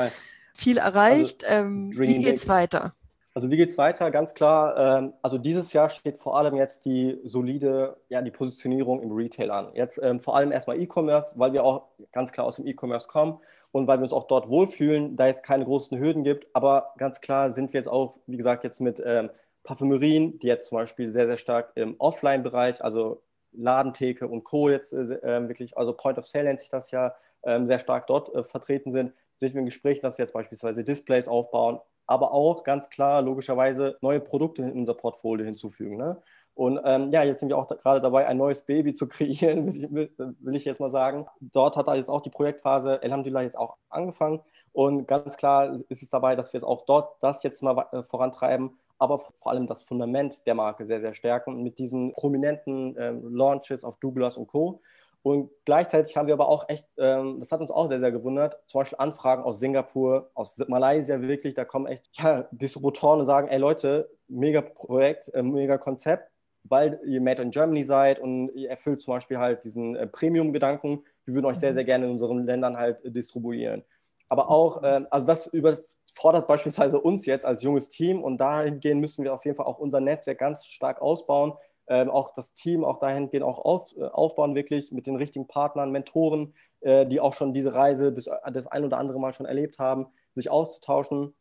viel 0.57 0.77
erreicht. 0.77 1.45
Also, 1.45 1.55
ähm, 1.55 1.91
wie 1.97 2.19
geht's 2.19 2.47
weiter? 2.49 2.91
Also 3.37 3.51
wie 3.51 3.57
geht 3.57 3.69
es 3.69 3.77
weiter? 3.77 4.09
Ganz 4.09 4.33
klar, 4.33 4.97
ähm, 4.97 5.13
also 5.21 5.37
dieses 5.37 5.71
Jahr 5.71 5.89
steht 5.89 6.17
vor 6.17 6.39
allem 6.39 6.55
jetzt 6.55 6.85
die 6.85 7.19
solide, 7.23 7.97
ja, 8.09 8.23
die 8.23 8.31
Positionierung 8.31 8.99
im 9.03 9.11
Retail 9.11 9.51
an. 9.51 9.69
Jetzt 9.75 9.99
ähm, 10.01 10.19
vor 10.19 10.35
allem 10.35 10.51
erstmal 10.51 10.81
E-Commerce, 10.81 11.33
weil 11.37 11.53
wir 11.53 11.63
auch 11.63 11.89
ganz 12.11 12.31
klar 12.31 12.47
aus 12.47 12.55
dem 12.55 12.65
E-Commerce 12.65 13.07
kommen 13.07 13.37
und 13.71 13.85
weil 13.85 13.99
wir 13.99 14.05
uns 14.05 14.13
auch 14.13 14.25
dort 14.25 14.49
wohlfühlen, 14.49 15.15
da 15.15 15.27
es 15.27 15.43
keine 15.43 15.65
großen 15.65 15.99
Hürden 15.99 16.23
gibt. 16.23 16.47
Aber 16.53 16.95
ganz 16.97 17.21
klar 17.21 17.51
sind 17.51 17.73
wir 17.73 17.79
jetzt 17.79 17.87
auch, 17.87 18.17
wie 18.25 18.37
gesagt, 18.37 18.63
jetzt 18.63 18.81
mit 18.81 18.99
ähm, 19.05 19.29
Parfümerien, 19.63 20.39
die 20.39 20.47
jetzt 20.47 20.69
zum 20.69 20.79
Beispiel 20.79 21.11
sehr, 21.11 21.27
sehr 21.27 21.37
stark 21.37 21.73
im 21.75 21.93
Offline-Bereich, 21.99 22.83
also 22.83 23.21
Ladentheke 23.51 24.27
und 24.27 24.45
Co. 24.45 24.69
jetzt 24.69 24.93
äh, 24.93 24.97
äh, 24.97 25.47
wirklich, 25.47 25.77
also 25.77 25.93
Point 25.93 26.17
of 26.17 26.25
Sale 26.25 26.45
nennt 26.45 26.59
sich 26.59 26.69
das 26.69 26.89
ja, 26.89 27.13
äh, 27.43 27.63
sehr 27.65 27.77
stark 27.77 28.07
dort 28.07 28.33
äh, 28.33 28.43
vertreten 28.43 28.91
sind. 28.91 29.13
Sind 29.39 29.53
wir 29.53 29.59
in 29.59 29.65
Gesprächen, 29.65 30.01
dass 30.01 30.17
wir 30.17 30.25
jetzt 30.25 30.33
beispielsweise 30.33 30.83
Displays 30.83 31.27
aufbauen, 31.27 31.79
aber 32.07 32.33
auch 32.33 32.63
ganz 32.63 32.89
klar 32.89 33.21
logischerweise 33.21 33.97
neue 34.01 34.19
Produkte 34.19 34.63
in 34.63 34.71
unser 34.71 34.93
Portfolio 34.93 35.45
hinzufügen. 35.45 35.97
Ne? 35.97 36.21
Und 36.53 36.79
ähm, 36.85 37.11
ja, 37.11 37.23
jetzt 37.23 37.41
sind 37.41 37.49
wir 37.49 37.57
auch 37.57 37.67
da, 37.67 37.75
gerade 37.75 38.01
dabei, 38.01 38.25
ein 38.25 38.37
neues 38.37 38.61
Baby 38.61 38.93
zu 38.93 39.07
kreieren, 39.09 39.67
will 39.67 39.75
ich, 39.75 39.91
will, 39.91 40.35
will 40.39 40.55
ich, 40.55 40.65
jetzt 40.65 40.79
mal 40.79 40.91
sagen. 40.91 41.27
Dort 41.39 41.77
hat 41.77 41.87
jetzt 41.89 42.09
auch 42.09 42.21
die 42.21 42.31
Projektphase 42.31 43.01
Elhamdulillah 43.03 43.43
jetzt 43.43 43.57
auch 43.57 43.77
angefangen. 43.89 44.41
Und 44.71 45.07
ganz 45.07 45.37
klar 45.37 45.79
ist 45.89 46.01
es 46.01 46.09
dabei, 46.09 46.35
dass 46.35 46.53
wir 46.53 46.63
auch 46.65 46.83
dort 46.83 47.21
das 47.21 47.43
jetzt 47.43 47.61
mal 47.61 47.87
äh, 47.91 48.03
vorantreiben, 48.03 48.77
aber 48.97 49.19
vor 49.19 49.51
allem 49.51 49.67
das 49.67 49.81
Fundament 49.83 50.45
der 50.47 50.55
Marke 50.55 50.85
sehr, 50.87 51.01
sehr 51.01 51.13
stärken 51.13 51.61
mit 51.61 51.77
diesen 51.77 52.13
prominenten 52.13 52.95
ähm, 52.97 53.35
Launches 53.35 53.83
auf 53.83 53.97
Douglas 53.99 54.37
und 54.37 54.47
Co. 54.47 54.81
Und 55.23 55.51
gleichzeitig 55.65 56.15
haben 56.15 56.27
wir 56.27 56.33
aber 56.33 56.47
auch 56.47 56.69
echt, 56.69 56.85
ähm, 56.97 57.39
das 57.39 57.51
hat 57.51 57.59
uns 57.59 57.71
auch 57.71 57.89
sehr, 57.89 57.99
sehr 57.99 58.11
gewundert, 58.11 58.59
zum 58.67 58.79
Beispiel 58.79 58.97
Anfragen 58.99 59.43
aus 59.43 59.59
Singapur, 59.59 60.31
aus 60.33 60.57
Malaysia 60.67 61.19
wirklich, 61.21 61.53
da 61.53 61.65
kommen 61.65 61.87
echt 61.87 62.07
ja, 62.13 62.47
Distributoren 62.51 63.19
und 63.19 63.25
sagen, 63.25 63.49
ey 63.49 63.57
Leute, 63.57 64.09
mega 64.27 64.61
Projekt, 64.61 65.33
äh, 65.33 65.43
mega 65.43 65.77
Konzept, 65.77 66.31
weil 66.63 66.99
ihr 67.05 67.21
Made 67.21 67.41
in 67.41 67.51
Germany 67.51 67.83
seid 67.83 68.19
und 68.19 68.49
ihr 68.55 68.69
erfüllt 68.69 69.01
zum 69.01 69.13
Beispiel 69.13 69.37
halt 69.37 69.63
diesen 69.65 69.95
äh, 69.95 70.07
Premium-Gedanken, 70.07 71.03
wir 71.25 71.33
würden 71.33 71.45
euch 71.45 71.57
sehr, 71.57 71.73
sehr 71.73 71.83
mhm. 71.83 71.87
gerne 71.87 72.05
in 72.05 72.11
unseren 72.11 72.45
Ländern 72.45 72.77
halt 72.77 73.03
äh, 73.03 73.11
distribuieren. 73.11 73.83
Aber 74.29 74.49
auch, 74.49 74.81
äh, 74.83 75.01
also 75.09 75.27
das 75.27 75.47
überfordert 75.47 76.47
beispielsweise 76.47 76.99
uns 76.99 77.25
jetzt 77.25 77.45
als 77.45 77.63
junges 77.63 77.89
Team 77.89 78.23
und 78.23 78.37
dahingehend 78.37 79.01
müssen 79.01 79.23
wir 79.23 79.33
auf 79.33 79.45
jeden 79.45 79.57
Fall 79.57 79.65
auch 79.65 79.79
unser 79.79 79.99
Netzwerk 79.99 80.39
ganz 80.39 80.65
stark 80.65 81.01
ausbauen, 81.01 81.53
ähm, 81.87 82.09
auch 82.09 82.33
das 82.33 82.53
Team 82.53 82.83
auch 82.83 82.99
dahingehend 82.99 83.43
auch 83.43 83.59
auf, 83.59 83.95
äh, 83.97 84.03
aufbauen, 84.03 84.55
wirklich 84.55 84.91
mit 84.91 85.07
den 85.07 85.15
richtigen 85.15 85.47
Partnern, 85.47 85.91
Mentoren, 85.91 86.53
äh, 86.81 87.05
die 87.05 87.19
auch 87.19 87.33
schon 87.33 87.53
diese 87.53 87.73
Reise 87.73 88.11
das, 88.11 88.29
das 88.51 88.67
ein 88.67 88.85
oder 88.85 88.97
andere 88.97 89.19
Mal 89.19 89.33
schon 89.33 89.45
erlebt 89.45 89.79
haben, 89.79 90.07
sich 90.33 90.49
auszutauschen. 90.49 91.33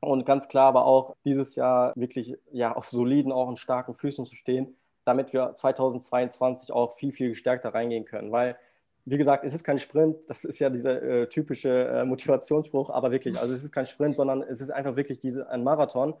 Und 0.00 0.26
ganz 0.26 0.48
klar 0.48 0.66
aber 0.66 0.86
auch 0.86 1.16
dieses 1.24 1.54
Jahr 1.54 1.92
wirklich 1.94 2.36
ja, 2.50 2.74
auf 2.74 2.88
soliden, 2.88 3.30
auch 3.30 3.46
und 3.46 3.58
starken 3.58 3.94
Füßen 3.94 4.26
zu 4.26 4.34
stehen, 4.34 4.76
damit 5.04 5.32
wir 5.32 5.54
2022 5.54 6.72
auch 6.72 6.94
viel, 6.94 7.12
viel 7.12 7.28
gestärkter 7.28 7.72
reingehen 7.74 8.04
können, 8.04 8.32
weil 8.32 8.56
wie 9.04 9.18
gesagt, 9.18 9.44
es 9.44 9.52
ist 9.52 9.64
kein 9.64 9.78
Sprint, 9.78 10.16
das 10.28 10.44
ist 10.44 10.60
ja 10.60 10.70
dieser 10.70 11.02
äh, 11.02 11.28
typische 11.28 11.88
äh, 11.88 12.04
Motivationsspruch, 12.04 12.90
aber 12.90 13.10
wirklich, 13.10 13.36
also 13.38 13.52
es 13.52 13.64
ist 13.64 13.72
kein 13.72 13.86
Sprint, 13.86 14.16
sondern 14.16 14.42
es 14.42 14.60
ist 14.60 14.70
einfach 14.70 14.94
wirklich 14.96 15.18
diese, 15.18 15.48
ein 15.50 15.64
Marathon 15.64 16.14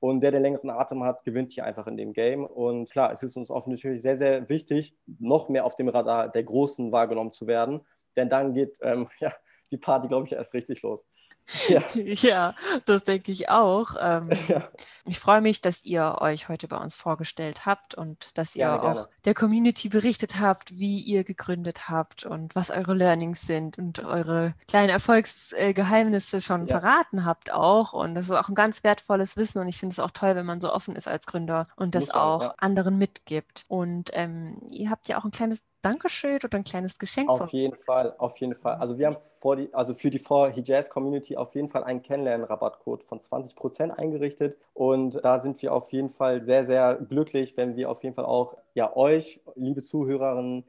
und 0.00 0.20
der, 0.20 0.30
der 0.30 0.40
längeren 0.40 0.70
Atem 0.70 1.02
hat, 1.02 1.24
gewinnt 1.24 1.52
hier 1.52 1.64
einfach 1.64 1.86
in 1.86 1.96
dem 1.96 2.12
Game. 2.12 2.44
Und 2.44 2.90
klar, 2.90 3.12
es 3.12 3.22
ist 3.22 3.36
uns 3.36 3.50
auch 3.50 3.66
natürlich 3.66 4.02
sehr, 4.02 4.16
sehr 4.16 4.48
wichtig, 4.48 4.96
noch 5.18 5.48
mehr 5.48 5.64
auf 5.64 5.74
dem 5.74 5.88
Radar 5.88 6.28
der 6.28 6.44
Großen 6.44 6.92
wahrgenommen 6.92 7.32
zu 7.32 7.46
werden. 7.46 7.80
Denn 8.16 8.28
dann 8.28 8.54
geht 8.54 8.78
ähm, 8.82 9.08
ja, 9.18 9.32
die 9.70 9.76
Party, 9.76 10.08
glaube 10.08 10.26
ich, 10.26 10.32
erst 10.32 10.54
richtig 10.54 10.82
los. 10.82 11.04
Ja, 11.68 11.82
ja 11.94 12.54
das 12.84 13.04
denke 13.04 13.32
ich 13.32 13.48
auch. 13.48 13.94
Ähm, 14.00 14.30
ja. 14.48 14.66
Ich 15.06 15.18
freue 15.18 15.40
mich, 15.40 15.60
dass 15.60 15.84
ihr 15.84 16.18
euch 16.20 16.48
heute 16.48 16.68
bei 16.68 16.76
uns 16.76 16.94
vorgestellt 16.94 17.64
habt 17.64 17.94
und 17.94 18.36
dass 18.36 18.54
ihr 18.54 18.66
gerne, 18.66 18.82
auch 18.82 19.08
der 19.24 19.34
Community 19.34 19.88
berichtet 19.88 20.38
habt, 20.40 20.78
wie 20.78 21.00
ihr 21.00 21.24
gegründet 21.24 21.88
habt 21.88 22.24
und 22.24 22.54
was 22.54 22.70
eure 22.70 22.94
Learnings 22.94 23.42
sind 23.42 23.78
und 23.78 24.04
eure 24.04 24.54
kleinen 24.66 24.90
Erfolgsgeheimnisse 24.90 26.40
schon 26.40 26.66
ja. 26.66 26.78
verraten 26.78 27.24
habt 27.24 27.52
auch. 27.52 27.92
Und 27.92 28.14
das 28.14 28.26
ist 28.26 28.32
auch 28.32 28.48
ein 28.48 28.54
ganz 28.54 28.84
wertvolles 28.84 29.36
Wissen 29.36 29.60
und 29.60 29.68
ich 29.68 29.78
finde 29.78 29.94
es 29.94 30.00
auch 30.00 30.10
toll, 30.10 30.36
wenn 30.36 30.46
man 30.46 30.60
so 30.60 30.72
offen 30.72 30.96
ist 30.96 31.08
als 31.08 31.26
Gründer 31.26 31.64
und 31.76 31.94
das 31.94 32.08
Muss 32.08 32.14
auch 32.14 32.42
ja. 32.42 32.54
anderen 32.58 32.98
mitgibt. 32.98 33.64
Und 33.68 34.10
ähm, 34.12 34.60
ihr 34.70 34.90
habt 34.90 35.08
ja 35.08 35.18
auch 35.18 35.24
ein 35.24 35.30
kleines 35.30 35.64
Dankeschön 35.82 36.40
oder 36.44 36.58
ein 36.58 36.64
kleines 36.64 36.98
Geschenk? 36.98 37.28
Auf 37.28 37.52
jeden 37.52 37.76
Fall, 37.76 38.14
auf 38.18 38.36
jeden 38.38 38.56
Fall. 38.56 38.74
Also 38.76 38.98
wir 38.98 39.06
haben 39.06 39.16
vor 39.38 39.56
die, 39.56 39.72
also 39.72 39.94
für 39.94 40.10
die 40.10 40.18
For 40.18 40.50
Hijaz 40.50 40.90
Community 40.90 41.36
auf 41.36 41.54
jeden 41.54 41.68
Fall 41.68 41.84
einen 41.84 42.02
Kennenlernen-Rabattcode 42.02 43.04
von 43.04 43.20
20% 43.20 43.90
eingerichtet 43.90 44.58
und 44.74 45.24
da 45.24 45.38
sind 45.38 45.62
wir 45.62 45.72
auf 45.72 45.92
jeden 45.92 46.10
Fall 46.10 46.44
sehr, 46.44 46.64
sehr 46.64 46.96
glücklich, 46.96 47.56
wenn 47.56 47.76
wir 47.76 47.90
auf 47.90 48.02
jeden 48.02 48.16
Fall 48.16 48.24
auch 48.24 48.56
ja 48.74 48.96
euch, 48.96 49.40
liebe 49.54 49.82
Zuhörerinnen, 49.82 50.64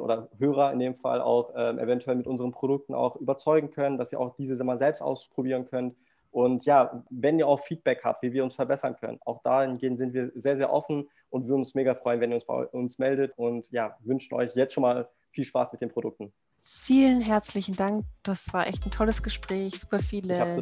oder 0.00 0.28
Hörer 0.38 0.72
in 0.72 0.78
dem 0.78 0.94
Fall 0.94 1.20
auch 1.20 1.50
ähm, 1.56 1.80
eventuell 1.80 2.16
mit 2.16 2.28
unseren 2.28 2.52
Produkten 2.52 2.94
auch 2.94 3.16
überzeugen 3.16 3.70
können, 3.70 3.98
dass 3.98 4.12
ihr 4.12 4.20
auch 4.20 4.36
diese 4.36 4.62
mal 4.62 4.78
selbst 4.78 5.02
ausprobieren 5.02 5.64
könnt. 5.64 5.96
Und 6.30 6.64
ja, 6.66 7.04
wenn 7.10 7.38
ihr 7.38 7.46
auch 7.46 7.60
Feedback 7.60 8.02
habt, 8.04 8.22
wie 8.22 8.32
wir 8.32 8.44
uns 8.44 8.54
verbessern 8.54 8.96
können, 8.96 9.18
auch 9.24 9.42
dahingehend 9.42 9.98
sind 9.98 10.14
wir 10.14 10.30
sehr, 10.34 10.56
sehr 10.56 10.72
offen 10.72 11.08
und 11.30 11.46
würden 11.46 11.60
uns 11.60 11.74
mega 11.74 11.94
freuen, 11.94 12.20
wenn 12.20 12.30
ihr 12.30 12.36
uns 12.36 12.44
bei 12.44 12.66
uns 12.66 12.98
meldet 12.98 13.32
und 13.36 13.70
ja, 13.70 13.96
wünschen 14.00 14.34
euch 14.34 14.54
jetzt 14.54 14.74
schon 14.74 14.82
mal 14.82 15.08
viel 15.30 15.44
Spaß 15.44 15.72
mit 15.72 15.80
den 15.80 15.90
Produkten. 15.90 16.32
Vielen 16.68 17.20
herzlichen 17.20 17.76
Dank. 17.76 18.04
Das 18.24 18.52
war 18.52 18.66
echt 18.66 18.84
ein 18.84 18.90
tolles 18.90 19.22
Gespräch, 19.22 19.78
super 19.78 20.00
viele 20.00 20.60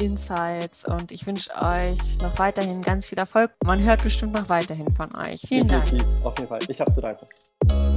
Insights 0.00 0.84
und 0.84 1.12
ich 1.12 1.26
wünsche 1.26 1.50
euch 1.50 2.18
noch 2.20 2.38
weiterhin 2.40 2.82
ganz 2.82 3.06
viel 3.06 3.18
Erfolg. 3.18 3.52
Man 3.64 3.80
hört 3.80 4.02
bestimmt 4.02 4.32
noch 4.32 4.48
weiterhin 4.48 4.90
von 4.90 5.14
euch. 5.14 5.42
Vielen 5.46 5.68
Definitiv, 5.68 6.02
Dank. 6.02 6.24
Auf 6.24 6.38
jeden 6.38 6.48
Fall. 6.48 6.58
Ich 6.66 6.80
habe 6.80 6.92
zu 6.92 7.00
danken. 7.00 7.93